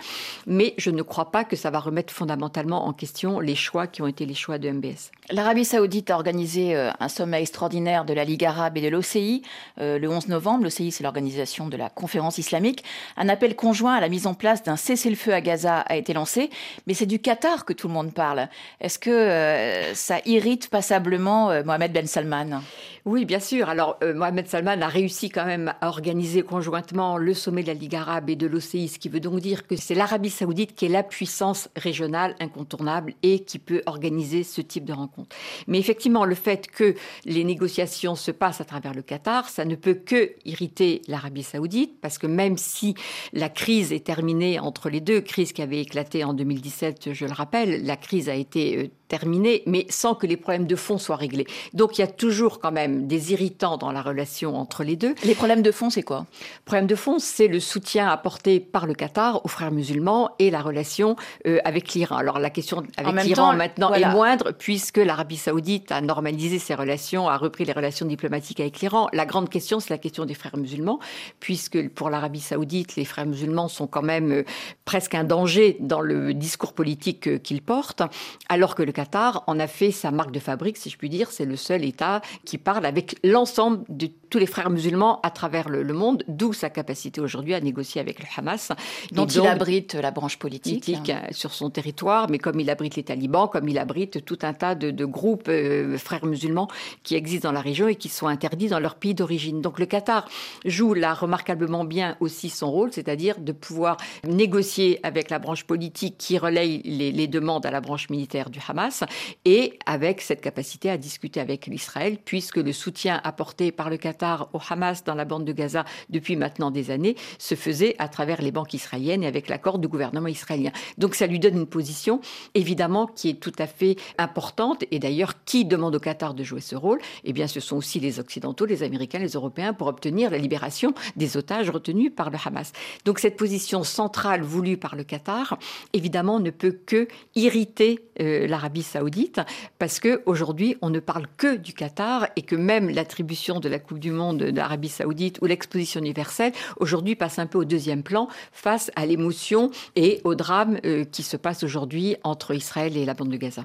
mais 0.47 0.75
je 0.79 0.90
ne 0.90 1.03
crois 1.03 1.31
pas 1.31 1.44
que 1.44 1.55
ça 1.55 1.70
va 1.70 1.79
remettre 1.79 2.12
fondamentalement 2.12 2.87
en 2.87 2.92
question 2.92 3.38
les 3.38 3.55
choix 3.55 3.87
qui 3.87 4.03
ont 4.03 4.09
été 4.09 4.27
les 4.27 4.35
choix 4.35 4.59
de 4.59 4.68
MBS. 4.68 5.12
L'Arabie 5.31 5.64
saoudite 5.64 6.11
a 6.11 6.16
organisé 6.16 6.77
euh, 6.77 6.90
un 7.01 7.09
sommet 7.09 7.40
extraordinaire 7.40 8.05
de 8.05 8.12
la 8.12 8.25
Ligue 8.25 8.44
arabe 8.44 8.77
et 8.77 8.83
de 8.83 8.88
l'OCI 8.88 9.42
euh, 9.81 9.99
le 9.99 10.09
11 10.09 10.29
novembre. 10.29 10.64
L'OCI, 10.64 10.90
c'est 10.90 11.03
l'organisation 11.03 11.66
de 11.68 11.79
la 11.79 11.88
conférence 11.88 12.37
islamique. 12.37 12.85
Un 13.16 13.31
appel 13.31 13.57
conjoint 13.57 13.94
à 13.94 14.01
la 14.01 14.11
mise 14.11 14.27
en 14.27 14.35
place 14.35 14.62
d'un 14.62 14.77
cessez-le-feu 14.77 15.33
à 15.33 15.40
Gaza 15.40 15.79
a 15.79 15.97
été 15.97 16.12
lancé, 16.12 16.51
mais 16.87 16.92
c'est 16.92 17.07
du 17.07 17.20
Qatar 17.20 17.64
que 17.64 17.73
tout 17.73 17.88
le 17.88 17.94
monde 17.94 18.12
parle. 18.12 18.49
Est-ce 18.81 18.99
que 18.99 19.11
euh, 19.11 19.94
ça 19.94 20.18
irrite 20.27 20.68
passablement 20.68 21.62
Mohamed 21.64 21.92
Ben 21.92 22.07
Salman? 22.07 22.61
Oui, 23.07 23.25
bien 23.25 23.40
sûr. 23.40 23.68
Alors, 23.68 23.99
Mohamed 24.03 24.47
Salman 24.47 24.81
a 24.81 24.88
réussi 24.88 25.29
quand 25.29 25.44
même 25.44 25.75
à 25.81 25.88
organiser 25.88 26.42
conjointement 26.42 27.18
le 27.18 27.35
sommet 27.35 27.62
de 27.62 27.68
la 27.68 27.73
Ligue 27.74 27.96
arabe 27.96 28.30
et 28.30 28.37
de 28.37 28.46
l'OCI, 28.46 28.88
ce 28.88 28.98
qui 28.98 29.08
veut 29.08 29.20
donc 29.20 29.40
dire 29.40 29.66
que 29.66 29.76
c'est 29.76 29.94
l'Arabie 29.94 30.30
saoudite 30.30 30.74
qui 30.74 30.87
est 30.87 30.88
la 30.88 31.02
puissance 31.02 31.68
régionale 31.76 32.34
incontournable 32.40 33.14
et 33.22 33.40
qui 33.40 33.58
peut 33.58 33.82
organiser 33.87 34.42
ce 34.42 34.60
type 34.60 34.84
de 34.84 34.92
rencontre. 34.92 35.37
Mais 35.66 35.78
effectivement, 35.78 36.24
le 36.24 36.34
fait 36.34 36.68
que 36.68 36.94
les 37.24 37.44
négociations 37.44 38.14
se 38.14 38.30
passent 38.30 38.60
à 38.60 38.64
travers 38.64 38.94
le 38.94 39.02
Qatar, 39.02 39.48
ça 39.48 39.64
ne 39.64 39.74
peut 39.74 39.94
que 39.94 40.32
irriter 40.44 41.02
l'Arabie 41.08 41.42
saoudite, 41.42 42.00
parce 42.00 42.18
que 42.18 42.26
même 42.26 42.56
si 42.56 42.94
la 43.32 43.48
crise 43.48 43.92
est 43.92 44.04
terminée 44.04 44.58
entre 44.58 44.88
les 44.88 45.00
deux, 45.00 45.20
crise 45.20 45.52
qui 45.52 45.62
avait 45.62 45.80
éclaté 45.80 46.24
en 46.24 46.34
2017, 46.34 47.12
je 47.12 47.26
le 47.26 47.32
rappelle, 47.32 47.84
la 47.84 47.96
crise 47.96 48.28
a 48.28 48.34
été 48.34 48.78
euh, 48.78 48.88
terminée, 49.09 49.62
mais 49.67 49.87
sans 49.90 50.14
que 50.14 50.27
les 50.27 50.37
problèmes 50.37 50.67
de 50.67 50.77
fond 50.77 50.99
soient 50.99 51.17
réglés. 51.17 51.47
Donc 51.73 51.99
il 51.99 52.01
y 52.01 52.05
a 52.05 52.09
toujours 52.09 52.61
quand 52.61 52.73
même 52.73 53.07
des 53.07 53.33
irritants 53.33 53.77
dans 53.77 53.93
la 53.93 54.03
relation 54.03 54.57
entre 54.57 54.85
les 54.85 54.97
deux. 54.97 55.14
Les 55.25 55.35
problèmes 55.35 55.62
de 55.62 55.73
fond, 55.73 55.90
c'est 55.90 56.03
quoi? 56.03 56.27
Problème 56.64 56.87
de 56.87 56.95
fond, 56.95 57.19
c'est 57.19 57.49
le 57.49 57.61
soutien 57.61 58.09
apporté 58.09 58.61
par 58.61 58.87
le 58.87 58.95
Qatar 58.95 59.45
aux 59.45 59.49
frères 59.49 59.71
musulmans 59.71 60.31
et 60.38 60.51
la 60.51 60.62
relation 60.62 61.17
euh, 61.47 61.59
avec 61.64 61.93
l'Iran. 61.95 62.17
Alors 62.17 62.38
la 62.38 62.51
question 62.51 62.83
avec 62.97 63.25
l'Iran 63.25 63.55
maintenant 63.55 63.93
est 63.93 64.09
moindre 64.09 64.53
puisque 64.53 64.99
l'Arabie 64.99 65.37
saoudite 65.37 65.93
a 65.93 66.01
normalisé 66.01 66.59
ses 66.59 66.75
relations, 66.75 67.29
a 67.29 67.37
repris 67.37 67.64
les 67.64 67.73
relations 67.73 68.07
diplomatiques 68.07 68.61
avec 68.61 68.81
l'Iran. 68.81 69.09
La 69.12 69.27
grande 69.27 69.49
question, 69.49 69.81
c'est 69.81 69.90
la 69.90 69.99
question 69.99 70.25
des 70.25 70.35
frères 70.35 70.57
musulmans, 70.57 70.99
puisque 71.40 71.88
pour 71.90 72.11
l'Arabie 72.11 72.40
saoudite, 72.40 72.97
les 72.97 73.05
frères 73.05 73.27
musulmans 73.27 73.69
sont 73.69 73.87
quand 73.87 74.03
même 74.03 74.33
euh, 74.33 74.45
presque 74.85 75.14
un 75.14 75.25
danger 75.25 75.77
dans 75.81 76.01
le 76.01 76.35
discours 76.35 76.73
politique 76.73 77.29
euh, 77.29 77.38
qu'ils 77.38 77.62
portent, 77.62 78.03
alors 78.49 78.75
que 78.75 78.83
le 78.83 78.93
Qatar 78.94 79.44
en 79.46 79.59
a 79.61 79.66
fait 79.66 79.90
sa 79.90 80.11
marque 80.11 80.30
de 80.30 80.40
fabrique, 80.40 80.78
si 80.78 80.88
je 80.88 80.96
puis 80.96 81.11
dire. 81.11 81.30
C'est 81.30 81.44
le 81.44 81.57
seul 81.57 81.85
État 81.85 82.22
qui 82.44 82.57
parle 82.57 82.87
avec 82.87 83.18
l'ensemble 83.22 83.85
de 83.90 84.09
tous 84.35 84.40
les 84.40 84.47
frères 84.47 84.68
musulmans 84.68 85.20
à 85.23 85.31
travers 85.31 85.68
le, 85.68 85.85
monde, 85.92 86.25
d'où 86.27 86.53
sa 86.53 86.68
capacité 86.68 87.20
aujourd'hui 87.20 87.55
à 87.55 87.61
négocier 87.61 88.01
avec 88.01 88.18
le 88.18 88.25
Hamas. 88.37 88.73
Dont 89.12 89.27
il 89.27 89.47
abrite 89.47 89.94
la 89.94 90.11
branche 90.11 90.40
politique. 90.40 90.90
Euh, 90.90 91.14
sur 91.31 91.55
son 91.55 91.70
territoire, 91.70 92.29
mais 92.29 92.38
comme 92.38 92.59
il 92.59 92.68
abrite 92.68 92.97
les 92.97 93.05
talibans, 93.05 93.49
comme 93.49 93.68
il 93.68 93.79
abrite 93.79 94.25
tout 94.25 94.38
un 94.42 94.53
tas 94.53 94.75
de, 94.75 95.05
groupes 95.05 95.49
euh, 95.49 95.97
frères 95.99 96.27
musulmans 96.27 96.66
qui 97.05 97.14
existent 97.14 97.49
dans 97.49 97.53
la 97.53 97.61
région 97.61 97.87
et 97.87 97.94
qui 97.94 98.09
sont 98.09 98.27
interdits 98.27 98.66
dans 98.66 98.81
leur 98.81 98.97
pays 98.97 99.14
d'origine. 99.14 99.61
Donc 99.61 99.79
le 99.79 99.87
Qatar 99.87 100.29
joue 100.64 100.94
là 100.94 101.14
remarquablement 101.14 101.85
bien 101.85 102.16
aussi 102.18 102.49
son 102.49 102.73
rôle, 102.73 102.92
c'est-à-dire 102.92 103.38
de 103.38 103.53
pouvoir 103.53 103.99
négocier 104.27 104.99
avec 105.05 105.31
la 105.31 105.38
branche 105.38 105.62
politique 105.62 106.16
qui 106.18 106.38
relaye 106.38 106.83
les, 106.85 107.12
les 107.12 107.29
demandes 107.29 107.66
à 107.66 107.70
la 107.70 107.81
branche 107.81 108.11
militaire 108.11 108.51
du 108.51 108.59
Hamas 108.66 109.05
et 109.44 109.79
avec 109.87 110.20
cette 110.20 110.40
capacité 110.40 110.90
à 110.90 110.97
discuter 110.97 111.38
avec 111.38 111.68
l'Israël, 111.68 112.18
puisque 112.25 112.57
le 112.57 112.73
soutien 112.73 113.20
apporté 113.23 113.70
par 113.70 113.90
le 113.90 113.97
Qatar 113.97 114.23
Au 114.52 114.60
Hamas 114.68 115.04
dans 115.04 115.14
la 115.14 115.24
bande 115.24 115.44
de 115.44 115.52
Gaza 115.52 115.84
depuis 116.08 116.37
maintenant 116.37 116.70
des 116.70 116.90
années 116.90 117.16
se 117.38 117.54
faisait 117.54 117.94
à 117.98 118.08
travers 118.08 118.40
les 118.42 118.52
banques 118.52 118.75
israéliennes 118.75 119.22
et 119.22 119.27
avec 119.27 119.48
l'accord 119.48 119.79
du 119.79 119.88
gouvernement 119.88 120.29
israélien. 120.29 120.72
Donc 120.98 121.14
ça 121.14 121.27
lui 121.27 121.38
donne 121.38 121.56
une 121.56 121.66
position 121.66 122.20
évidemment 122.54 123.06
qui 123.06 123.31
est 123.31 123.40
tout 123.40 123.52
à 123.58 123.66
fait 123.66 123.96
importante. 124.18 124.85
Et 124.90 124.98
d'ailleurs, 124.98 125.44
qui 125.44 125.64
demande 125.64 125.94
au 125.94 126.00
Qatar 126.00 126.35
de 126.35 126.42
jouer 126.42 126.60
ce 126.60 126.77
rôle? 126.77 127.00
Eh 127.25 127.33
bien, 127.33 127.46
ce 127.46 127.60
sont 127.60 127.77
aussi 127.77 128.00
les 128.00 128.18
Occidentaux, 128.18 128.66
les 128.66 128.83
Américains, 128.83 129.18
les 129.18 129.33
Européens 129.33 129.72
pour 129.72 129.87
obtenir 129.88 130.31
la 130.31 130.38
libération 130.38 130.94
des 131.16 131.37
otages 131.37 131.70
retenus 131.70 132.12
par 132.14 132.31
le 132.31 132.38
Hamas. 132.44 132.72
Donc 133.04 133.18
cette 133.18 133.37
position 133.37 133.85
centrale 133.85 134.42
voulue 134.42 134.77
par 134.77 134.96
le 134.96 135.04
Qatar, 135.04 135.58
évidemment, 135.92 136.40
ne 136.40 136.50
peut 136.50 136.79
que 136.87 137.08
irriter 137.35 138.00
euh, 138.20 138.46
l'Arabie 138.46 138.83
saoudite 138.83 139.40
parce 139.79 140.00
que 140.00 140.22
aujourd'hui, 140.27 140.77
on 140.83 140.90
ne 140.90 141.00
parle 141.00 141.27
que 141.37 141.56
du 141.56 141.72
Qatar 141.72 142.29
et 142.37 142.42
que 142.42 142.56
même 142.56 142.88
l'attribution 142.88 143.60
de 143.60 143.68
la 143.68 143.79
Coupe 143.79 143.98
du 143.98 144.10
Monde 144.15 144.42
d'Arabie 144.42 144.88
saoudite 144.88 145.38
ou 145.42 145.46
l'exposition 145.46 146.00
universelle 146.00 146.52
aujourd'hui 146.79 147.15
passe 147.15 147.38
un 147.38 147.46
peu 147.46 147.58
au 147.58 147.65
deuxième 147.65 148.02
plan 148.02 148.29
face 148.52 148.90
à 148.96 149.06
l'émotion 149.06 149.71
et 149.96 150.21
au 150.25 150.35
drame 150.35 150.79
euh, 150.85 151.04
qui 151.04 151.23
se 151.23 151.37
passe 151.37 151.62
aujourd'hui 151.62 152.17
entre 152.25 152.54
Israël 152.54 152.96
et 152.96 153.04
la 153.04 153.15
bande 153.15 153.29
de 153.29 153.37
Gaza. 153.37 153.62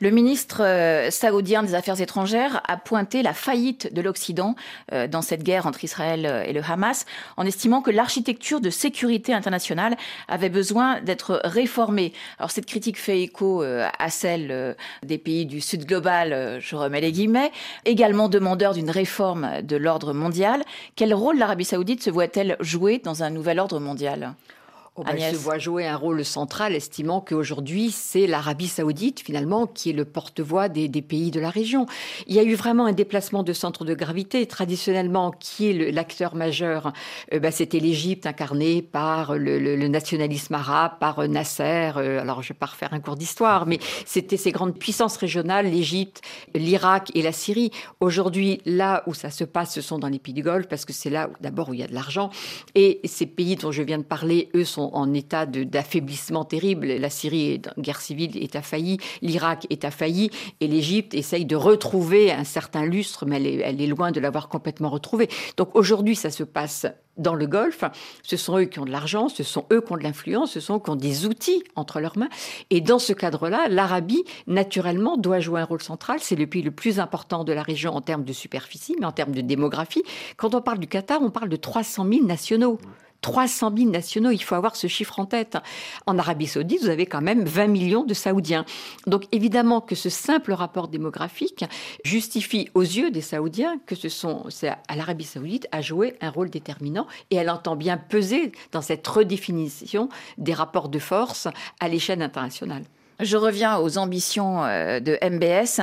Le 0.00 0.10
ministre 0.10 0.62
euh, 0.62 1.10
saoudien 1.10 1.62
des 1.62 1.74
Affaires 1.74 2.00
étrangères 2.00 2.62
a 2.68 2.76
pointé 2.76 3.22
la 3.22 3.32
faillite 3.32 3.92
de 3.92 4.00
l'Occident 4.00 4.54
euh, 4.92 5.06
dans 5.06 5.22
cette 5.22 5.42
guerre 5.42 5.66
entre 5.66 5.84
Israël 5.84 6.44
et 6.46 6.52
le 6.52 6.60
Hamas 6.62 7.06
en 7.36 7.46
estimant 7.46 7.82
que 7.82 7.90
l'architecture 7.90 8.60
de 8.60 8.70
sécurité 8.70 9.32
internationale 9.32 9.96
avait 10.28 10.48
besoin 10.48 11.00
d'être 11.00 11.40
réformée. 11.44 12.12
Alors 12.38 12.50
cette 12.50 12.66
critique 12.66 12.98
fait 12.98 13.20
écho 13.22 13.62
à 13.62 14.10
celle 14.10 14.76
des 15.02 15.18
pays 15.18 15.46
du 15.46 15.60
Sud 15.60 15.86
global, 15.86 16.58
je 16.60 16.76
remets 16.76 17.00
les 17.00 17.12
guillemets, 17.12 17.52
également 17.84 18.28
demandeur 18.28 18.74
d'une 18.74 18.90
réforme 18.90 19.62
de 19.62 19.76
l'ordre 19.82 20.12
mondial. 20.14 20.62
Quel 20.96 21.12
rôle 21.12 21.38
l'Arabie 21.38 21.64
saoudite 21.64 22.02
se 22.02 22.10
voit-elle 22.10 22.56
jouer 22.60 22.98
dans 22.98 23.22
un 23.22 23.30
nouvel 23.30 23.58
ordre 23.58 23.80
mondial? 23.80 24.34
Oh 24.94 25.04
ben, 25.04 25.18
se 25.18 25.38
voit 25.38 25.56
jouer 25.56 25.86
un 25.86 25.96
rôle 25.96 26.22
central, 26.22 26.74
estimant 26.74 27.22
qu'aujourd'hui, 27.22 27.90
c'est 27.90 28.26
l'Arabie 28.26 28.68
saoudite, 28.68 29.20
finalement, 29.20 29.66
qui 29.66 29.88
est 29.88 29.94
le 29.94 30.04
porte-voix 30.04 30.68
des, 30.68 30.90
pays 31.00 31.30
de 31.30 31.40
la 31.40 31.48
région. 31.48 31.86
Il 32.26 32.34
y 32.34 32.38
a 32.38 32.42
eu 32.42 32.52
vraiment 32.52 32.84
un 32.84 32.92
déplacement 32.92 33.42
de 33.42 33.54
centre 33.54 33.86
de 33.86 33.94
gravité. 33.94 34.44
Traditionnellement, 34.44 35.30
qui 35.30 35.70
est 35.70 35.92
l'acteur 35.92 36.34
majeur? 36.34 36.92
Euh, 37.32 37.38
ben, 37.38 37.50
C'était 37.50 37.78
l'Égypte, 37.78 38.26
incarnée 38.26 38.82
par 38.82 39.34
le, 39.34 39.88
nationalisme 39.88 40.52
arabe, 40.52 40.98
par 41.00 41.26
Nasser. 41.26 41.92
Euh, 41.96 42.20
alors, 42.20 42.42
je 42.42 42.48
ne 42.50 42.54
vais 42.54 42.58
pas 42.58 42.66
refaire 42.66 42.92
un 42.92 43.00
cours 43.00 43.16
d'histoire, 43.16 43.64
mais 43.64 43.78
c'était 44.04 44.36
ces 44.36 44.52
grandes 44.52 44.78
puissances 44.78 45.16
régionales, 45.16 45.70
l'Égypte, 45.70 46.20
l'Irak 46.54 47.10
et 47.14 47.22
la 47.22 47.32
Syrie. 47.32 47.70
Aujourd'hui, 48.00 48.60
là 48.66 49.04
où 49.06 49.14
ça 49.14 49.30
se 49.30 49.44
passe, 49.44 49.72
ce 49.72 49.80
sont 49.80 49.98
dans 49.98 50.08
les 50.08 50.18
pays 50.18 50.34
du 50.34 50.42
Golfe, 50.42 50.68
parce 50.68 50.84
que 50.84 50.92
c'est 50.92 51.08
là, 51.08 51.30
d'abord, 51.40 51.70
où 51.70 51.72
il 51.72 51.80
y 51.80 51.82
a 51.82 51.88
de 51.88 51.94
l'argent. 51.94 52.28
Et 52.74 53.00
ces 53.04 53.24
pays 53.24 53.56
dont 53.56 53.72
je 53.72 53.82
viens 53.82 53.96
de 53.96 54.02
parler, 54.02 54.50
eux, 54.54 54.64
sont 54.64 54.81
en 54.92 55.12
état 55.14 55.46
d'affaiblissement 55.46 56.44
terrible. 56.44 56.86
La 56.86 57.10
Syrie 57.10 57.52
est 57.52 57.68
en 57.68 57.80
guerre 57.80 58.00
civile, 58.00 58.42
est 58.42 58.56
affaillie, 58.56 58.98
l'Irak 59.20 59.66
est 59.70 59.84
affailli, 59.84 60.30
et 60.60 60.66
l'Égypte 60.66 61.14
essaye 61.14 61.44
de 61.44 61.56
retrouver 61.56 62.32
un 62.32 62.44
certain 62.44 62.84
lustre, 62.84 63.26
mais 63.26 63.36
elle 63.36 63.80
est, 63.80 63.86
loin 63.86 64.10
de 64.10 64.20
l'avoir 64.20 64.48
complètement 64.48 64.90
retrouvé. 64.90 65.28
Donc 65.56 65.70
aujourd'hui, 65.74 66.16
ça 66.16 66.30
se 66.30 66.44
passe 66.44 66.86
dans 67.18 67.34
le 67.34 67.46
Golfe, 67.46 67.84
ce 68.22 68.36
sont 68.36 68.58
eux 68.58 68.64
qui 68.64 68.78
ont 68.78 68.86
de 68.86 68.90
l'argent, 68.90 69.28
ce 69.28 69.42
sont 69.42 69.66
eux 69.70 69.82
qui 69.82 69.92
ont 69.92 69.96
de 69.96 70.02
l'influence, 70.02 70.52
ce 70.52 70.60
sont 70.60 70.76
eux 70.76 70.80
qui 70.80 70.90
ont 70.90 70.96
des 70.96 71.26
outils 71.26 71.62
entre 71.76 72.00
leurs 72.00 72.16
mains. 72.16 72.30
Et 72.70 72.80
dans 72.80 72.98
ce 72.98 73.12
cadre-là, 73.12 73.68
l'Arabie, 73.68 74.24
naturellement, 74.46 75.16
doit 75.18 75.40
jouer 75.40 75.60
un 75.60 75.64
rôle 75.64 75.82
central. 75.82 76.18
C'est 76.20 76.36
le 76.36 76.46
pays 76.46 76.62
le 76.62 76.70
plus 76.70 77.00
important 77.00 77.44
de 77.44 77.52
la 77.52 77.62
région 77.62 77.94
en 77.94 78.00
termes 78.00 78.24
de 78.24 78.32
superficie, 78.32 78.96
mais 78.98 79.06
en 79.06 79.12
termes 79.12 79.32
de 79.32 79.42
démographie. 79.42 80.02
Quand 80.36 80.54
on 80.54 80.62
parle 80.62 80.78
du 80.78 80.86
Qatar, 80.86 81.20
on 81.22 81.30
parle 81.30 81.50
de 81.50 81.56
300 81.56 82.06
000 82.10 82.24
nationaux. 82.24 82.78
300 83.22 83.72
000 83.76 83.90
nationaux, 83.90 84.30
il 84.30 84.42
faut 84.42 84.54
avoir 84.54 84.76
ce 84.76 84.86
chiffre 84.88 85.18
en 85.18 85.26
tête. 85.26 85.56
En 86.06 86.18
Arabie 86.18 86.46
saoudite, 86.46 86.82
vous 86.82 86.88
avez 86.88 87.06
quand 87.06 87.22
même 87.22 87.44
20 87.44 87.68
millions 87.68 88.04
de 88.04 88.14
Saoudiens. 88.14 88.64
Donc 89.06 89.24
évidemment 89.32 89.80
que 89.80 89.94
ce 89.94 90.10
simple 90.10 90.52
rapport 90.52 90.88
démographique 90.88 91.64
justifie 92.04 92.68
aux 92.74 92.82
yeux 92.82 93.10
des 93.10 93.20
Saoudiens 93.20 93.78
que 93.86 93.94
ce 93.94 94.08
sont, 94.08 94.44
à 94.88 94.96
l'Arabie 94.96 95.24
saoudite 95.24 95.68
à 95.72 95.80
jouer 95.80 96.16
un 96.20 96.30
rôle 96.30 96.50
déterminant 96.50 97.06
et 97.30 97.36
elle 97.36 97.50
entend 97.50 97.76
bien 97.76 97.96
peser 97.96 98.52
dans 98.72 98.82
cette 98.82 99.06
redéfinition 99.06 100.08
des 100.38 100.52
rapports 100.52 100.88
de 100.88 100.98
force 100.98 101.48
à 101.80 101.88
l'échelle 101.88 102.22
internationale. 102.22 102.82
Je 103.20 103.36
reviens 103.36 103.78
aux 103.78 103.98
ambitions 103.98 104.64
euh, 104.64 104.98
de 104.98 105.16
MBS. 105.22 105.80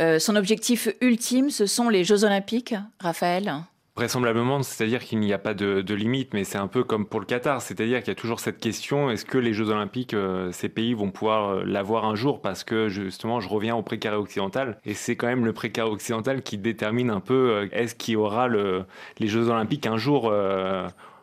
Euh, 0.00 0.18
son 0.18 0.34
objectif 0.34 0.88
ultime, 1.00 1.50
ce 1.50 1.66
sont 1.66 1.88
les 1.88 2.02
Jeux 2.02 2.24
Olympiques, 2.24 2.74
Raphaël? 2.98 3.62
Vraisemblablement, 4.00 4.62
c'est-à-dire 4.62 5.04
qu'il 5.04 5.20
n'y 5.20 5.30
a 5.34 5.38
pas 5.38 5.52
de, 5.52 5.92
limite, 5.92 6.32
mais 6.32 6.44
c'est 6.44 6.56
un 6.56 6.68
peu 6.68 6.84
comme 6.84 7.04
pour 7.04 7.20
le 7.20 7.26
Qatar, 7.26 7.60
c'est-à-dire 7.60 7.98
qu'il 7.98 8.08
y 8.08 8.12
a 8.12 8.14
toujours 8.14 8.40
cette 8.40 8.58
question 8.58 9.10
est-ce 9.10 9.26
que 9.26 9.36
les 9.36 9.52
Jeux 9.52 9.68
Olympiques, 9.68 10.14
euh, 10.14 10.50
ces 10.52 10.70
pays 10.70 10.94
vont 10.94 11.10
pouvoir 11.10 11.50
euh, 11.50 11.64
l'avoir 11.66 12.06
un 12.06 12.14
jour? 12.14 12.40
Parce 12.40 12.64
que 12.64 12.88
justement, 12.88 13.40
je 13.40 13.48
reviens 13.50 13.76
au 13.76 13.82
précaré 13.82 14.16
occidental, 14.16 14.78
et 14.86 14.94
c'est 14.94 15.16
quand 15.16 15.26
même 15.26 15.44
le 15.44 15.52
précaré 15.52 15.90
occidental 15.90 16.40
qui 16.40 16.56
détermine 16.56 17.10
un 17.10 17.20
peu 17.20 17.50
euh, 17.50 17.68
est-ce 17.72 17.94
qu'il 17.94 18.14
y 18.14 18.16
aura 18.16 18.48
le, 18.48 18.86
les 19.18 19.26
Jeux 19.26 19.50
Olympiques 19.50 19.86
un 19.86 19.98
jour 19.98 20.32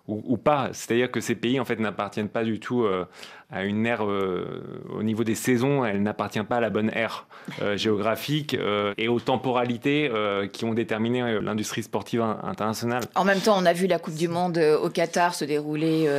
ou, 0.07 0.37
pas. 0.37 0.69
C'est-à-dire 0.71 1.11
que 1.11 1.19
ces 1.19 1.35
pays 1.35 1.59
en 1.59 1.65
fait 1.65 1.79
n'appartiennent 1.79 2.29
pas 2.29 2.45
du 2.45 2.61
tout 2.61 2.83
euh, 2.83 3.05
à 3.51 3.65
une 3.65 3.85
ère 3.85 4.05
euh, 4.05 4.63
au 4.89 5.03
niveau 5.03 5.25
des 5.25 5.35
saisons, 5.35 5.83
elle 5.83 6.01
n'appartient 6.01 6.43
pas 6.43 6.57
à 6.57 6.59
la 6.61 6.69
bonne 6.69 6.89
ère 6.93 7.27
euh, 7.61 7.75
géographique 7.75 8.55
et 8.97 9.07
aux 9.09 9.19
temporalités 9.19 10.09
qui 10.53 10.65
ont 10.65 10.73
déterminé 10.73 11.39
l'industrie 11.41 11.83
sportive 11.83 12.21
internationale. 12.21 13.03
En 13.15 13.25
même 13.25 13.39
temps, 13.39 13.57
on 13.57 13.65
a 13.65 13.73
vu 13.73 13.87
la 13.87 13.99
Coupe 13.99 14.15
du 14.15 14.27
Monde 14.27 14.57
au 14.57 14.89
Qatar 14.89 15.35
se 15.35 15.45
dérouler 15.45 16.09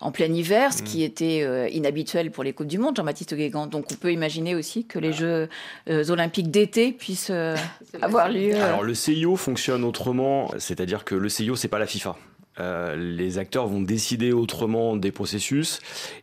en 0.00 0.12
plein 0.12 0.32
hiver, 0.32 0.72
ce 0.72 0.82
qui 0.82 0.98
mm. 0.98 1.04
était 1.04 1.72
inhabituel 1.72 2.30
pour 2.30 2.44
les 2.44 2.52
Coupes 2.52 2.66
du 2.66 2.78
Monde, 2.78 2.96
Jean-Baptiste 2.96 3.34
Guégan. 3.34 3.66
Donc 3.66 3.86
on 3.90 3.94
peut 3.94 4.12
imaginer 4.12 4.54
aussi 4.54 4.84
que 4.84 4.98
les 4.98 5.12
Jeux 5.12 5.48
olympiques 5.88 6.50
d'été 6.50 6.92
puissent 6.92 7.32
avoir 8.02 8.28
lieu. 8.28 8.54
Alors 8.56 8.82
le 8.82 8.94
CIO 8.94 9.36
fonctionne 9.36 9.84
autrement, 9.84 10.50
c'est-à-dire 10.58 11.04
que 11.04 11.14
le 11.14 11.28
CIO 11.28 11.56
c'est 11.56 11.68
pas 11.68 11.78
la 11.78 11.86
FIFA. 11.86 12.16
Euh, 12.60 12.94
les 12.96 13.38
acteurs 13.38 13.66
vont 13.66 13.80
décider 13.80 14.32
autrement 14.32 14.96
des 14.96 15.12
processus 15.12 15.80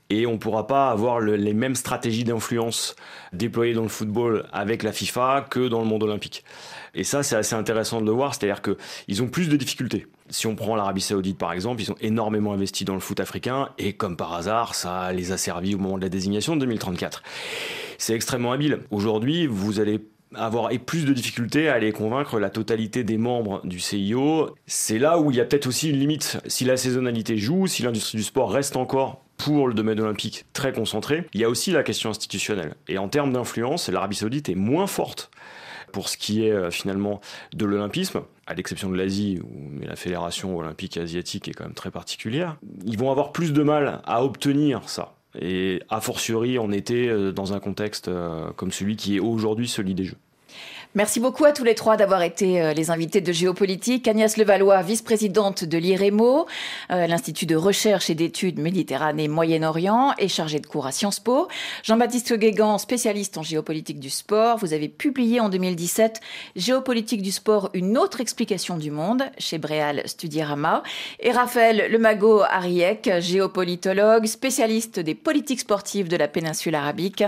et 0.10 0.28
on 0.28 0.34
ne 0.34 0.38
pourra 0.38 0.68
pas 0.68 0.90
avoir 0.90 1.20
les 1.20 1.54
mêmes 1.54 1.76
stratégies 1.76 2.24
d'influence 2.24 2.96
déployées 3.34 3.74
dans 3.74 3.82
le 3.82 3.88
football 3.88 4.46
avec 4.54 4.84
la 4.84 4.92
FIFA 4.92 5.48
que 5.50 5.68
dans 5.68 5.82
le 5.82 5.88
monde 5.88 6.04
olympique. 6.04 6.44
Et 6.94 7.04
ça, 7.04 7.24
c'est 7.24 7.36
assez 7.36 7.56
intéressant 7.56 8.02
de 8.02 8.06
le 8.06 8.12
voir, 8.12 8.36
c'est-à-dire 8.36 8.62
qu'ils 8.62 9.24
ont 9.24 9.28
plus 9.28 9.50
de 9.50 9.58
difficultés. 9.58 10.08
Si 10.30 10.46
on 10.46 10.56
prend 10.56 10.76
l'Arabie 10.76 11.02
Saoudite 11.02 11.38
par 11.38 11.54
exemple, 11.54 11.82
ils 11.82 11.92
ont 11.92 11.98
énormément 12.02 12.54
investi 12.54 12.86
dans 12.86 12.94
le 12.94 13.00
foot 13.00 13.20
africain 13.20 13.70
et 13.78 13.94
comme 13.94 14.16
par 14.16 14.34
hasard, 14.34 14.76
ça 14.76 15.12
les 15.14 15.32
a 15.32 15.38
servis 15.38 15.76
au 15.76 15.80
moment 15.80 15.98
de 15.98 16.04
la 16.04 16.10
désignation 16.10 16.56
de 16.56 16.62
2034. 16.62 17.24
C'est 17.98 18.14
extrêmement 18.14 18.52
habile. 18.52 18.80
Aujourd'hui, 18.92 19.48
vous 19.48 19.80
allez 19.80 20.00
avoir 20.36 20.70
plus 20.86 21.06
de 21.06 21.14
difficultés 21.14 21.70
à 21.70 21.74
aller 21.74 21.92
convaincre 21.92 22.40
la 22.40 22.50
totalité 22.50 23.04
des 23.04 23.18
membres 23.18 23.66
du 23.66 23.80
CIO. 23.80 24.56
C'est 24.66 25.00
là 25.00 25.20
où 25.20 25.32
il 25.32 25.38
y 25.38 25.42
a 25.42 25.46
peut-être 25.46 25.68
aussi 25.68 25.90
une 25.90 26.00
limite. 26.00 26.40
Si 26.48 26.66
la 26.66 26.78
saisonnalité 26.78 27.38
joue, 27.38 27.68
si 27.68 27.84
l'industrie 27.84 28.18
du 28.18 28.24
sport 28.24 28.52
reste 28.52 28.76
encore 28.76 29.24
pour 29.38 29.68
le 29.68 29.74
domaine 29.74 30.00
olympique 30.00 30.46
très 30.54 30.74
concentré, 30.74 31.26
il 31.34 31.42
y 31.42 31.44
a 31.44 31.50
aussi 31.50 31.72
la 31.72 31.84
question 31.84 32.10
institutionnelle. 32.10 32.76
Et 32.88 32.98
en 32.98 33.08
termes 33.08 33.34
d'influence, 33.34 33.90
l'Arabie 33.90 34.16
saoudite 34.16 34.50
est 34.50 34.56
moins 34.56 34.88
forte 34.88 35.30
pour 35.92 36.10
ce 36.10 36.18
qui 36.18 36.46
est 36.46 36.52
euh, 36.52 36.70
finalement 36.70 37.22
de 37.54 37.66
l'olympisme, 37.66 38.22
à 38.46 38.54
l'exception 38.54 38.90
de 38.90 38.98
l'Asie, 38.98 39.40
où 39.42 39.80
la 39.86 39.96
fédération 39.96 40.58
olympique 40.58 40.98
asiatique 40.98 41.48
est 41.48 41.54
quand 41.54 41.64
même 41.64 41.74
très 41.74 41.92
particulière. 41.92 42.58
Ils 42.86 42.98
vont 42.98 43.10
avoir 43.10 43.32
plus 43.32 43.54
de 43.54 43.64
mal 43.64 44.02
à 44.06 44.24
obtenir 44.24 44.90
ça 44.90 45.17
et 45.40 45.82
a 45.90 46.02
fortiori 46.02 46.58
en 46.58 46.72
été 46.72 47.10
euh, 47.10 47.32
dans 47.32 47.54
un 47.54 47.60
contexte 47.60 48.08
euh, 48.08 48.52
comme 48.56 48.72
celui 48.72 48.96
qui 48.96 49.18
est 49.18 49.20
aujourd'hui 49.20 49.68
celui 49.68 49.94
des 49.94 50.06
Jeux. 50.06 50.18
Merci 50.98 51.20
beaucoup 51.20 51.46
à 51.46 51.52
tous 51.52 51.64
les 51.64 51.76
trois 51.76 51.96
d'avoir 51.96 52.24
été 52.24 52.60
euh, 52.60 52.74
les 52.74 52.90
invités 52.90 53.22
de 53.22 53.32
Géopolitique. 53.32 54.08
Agnès 54.08 54.36
Levallois, 54.36 54.82
vice-présidente 54.82 55.64
de 55.64 55.78
l'IREMO, 55.78 56.48
euh, 56.90 57.06
l'Institut 57.06 57.46
de 57.46 57.56
recherche 57.56 58.10
et 58.10 58.16
d'études 58.16 58.58
Méditerranée-Moyen-Orient 58.58 60.16
et 60.18 60.28
chargée 60.28 60.60
de 60.60 60.66
cours 60.66 60.88
à 60.88 60.92
Sciences 60.92 61.20
Po. 61.20 61.50
Jean-Baptiste 61.84 62.34
Guégan, 62.34 62.80
spécialiste 62.80 63.38
en 63.38 63.44
géopolitique 63.44 64.00
du 64.00 64.10
sport. 64.10 64.58
Vous 64.58 64.74
avez 64.74 64.90
publié 64.90 65.40
en 65.40 65.50
2017 65.50 66.20
Géopolitique 66.56 67.22
du 67.22 67.32
sport, 67.32 67.70
une 67.76 67.96
autre 67.96 68.20
explication 68.20 68.76
du 68.76 68.90
monde 68.90 69.22
chez 69.38 69.60
Bréal 69.60 70.02
Studierama. 70.08 70.82
Et 71.20 71.30
Raphaël 71.30 71.92
Lemago 71.92 72.42
Ariek, 72.42 73.20
géopolitologue, 73.20 74.26
spécialiste 74.26 75.00
des 75.00 75.14
politiques 75.14 75.60
sportives 75.60 76.08
de 76.08 76.18
la 76.18 76.28
péninsule 76.28 76.74
arabique. 76.74 77.24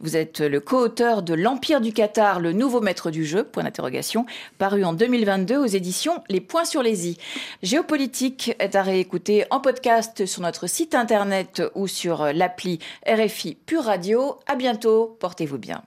Vous 0.00 0.16
êtes 0.16 0.40
le 0.40 0.60
co-auteur 0.60 1.22
de 1.22 1.34
L'Empire 1.34 1.82
du 1.82 1.92
Qatar, 1.92 2.40
le 2.40 2.54
nouveau 2.54 2.80
du 3.10 3.24
jeu, 3.24 3.44
point 3.44 3.64
d'interrogation, 3.64 4.26
paru 4.58 4.84
en 4.84 4.92
2022 4.92 5.56
aux 5.56 5.66
éditions 5.66 6.22
Les 6.28 6.40
Points 6.40 6.64
sur 6.64 6.82
les 6.82 7.08
i. 7.08 7.18
Géopolitique 7.62 8.54
est 8.58 8.76
à 8.76 8.82
réécouter 8.82 9.44
en 9.50 9.60
podcast 9.60 10.26
sur 10.26 10.42
notre 10.42 10.66
site 10.66 10.94
internet 10.94 11.62
ou 11.74 11.86
sur 11.86 12.32
l'appli 12.32 12.78
RFI 13.06 13.56
Pure 13.66 13.84
Radio. 13.84 14.36
À 14.46 14.56
bientôt, 14.56 15.16
portez-vous 15.20 15.58
bien. 15.58 15.82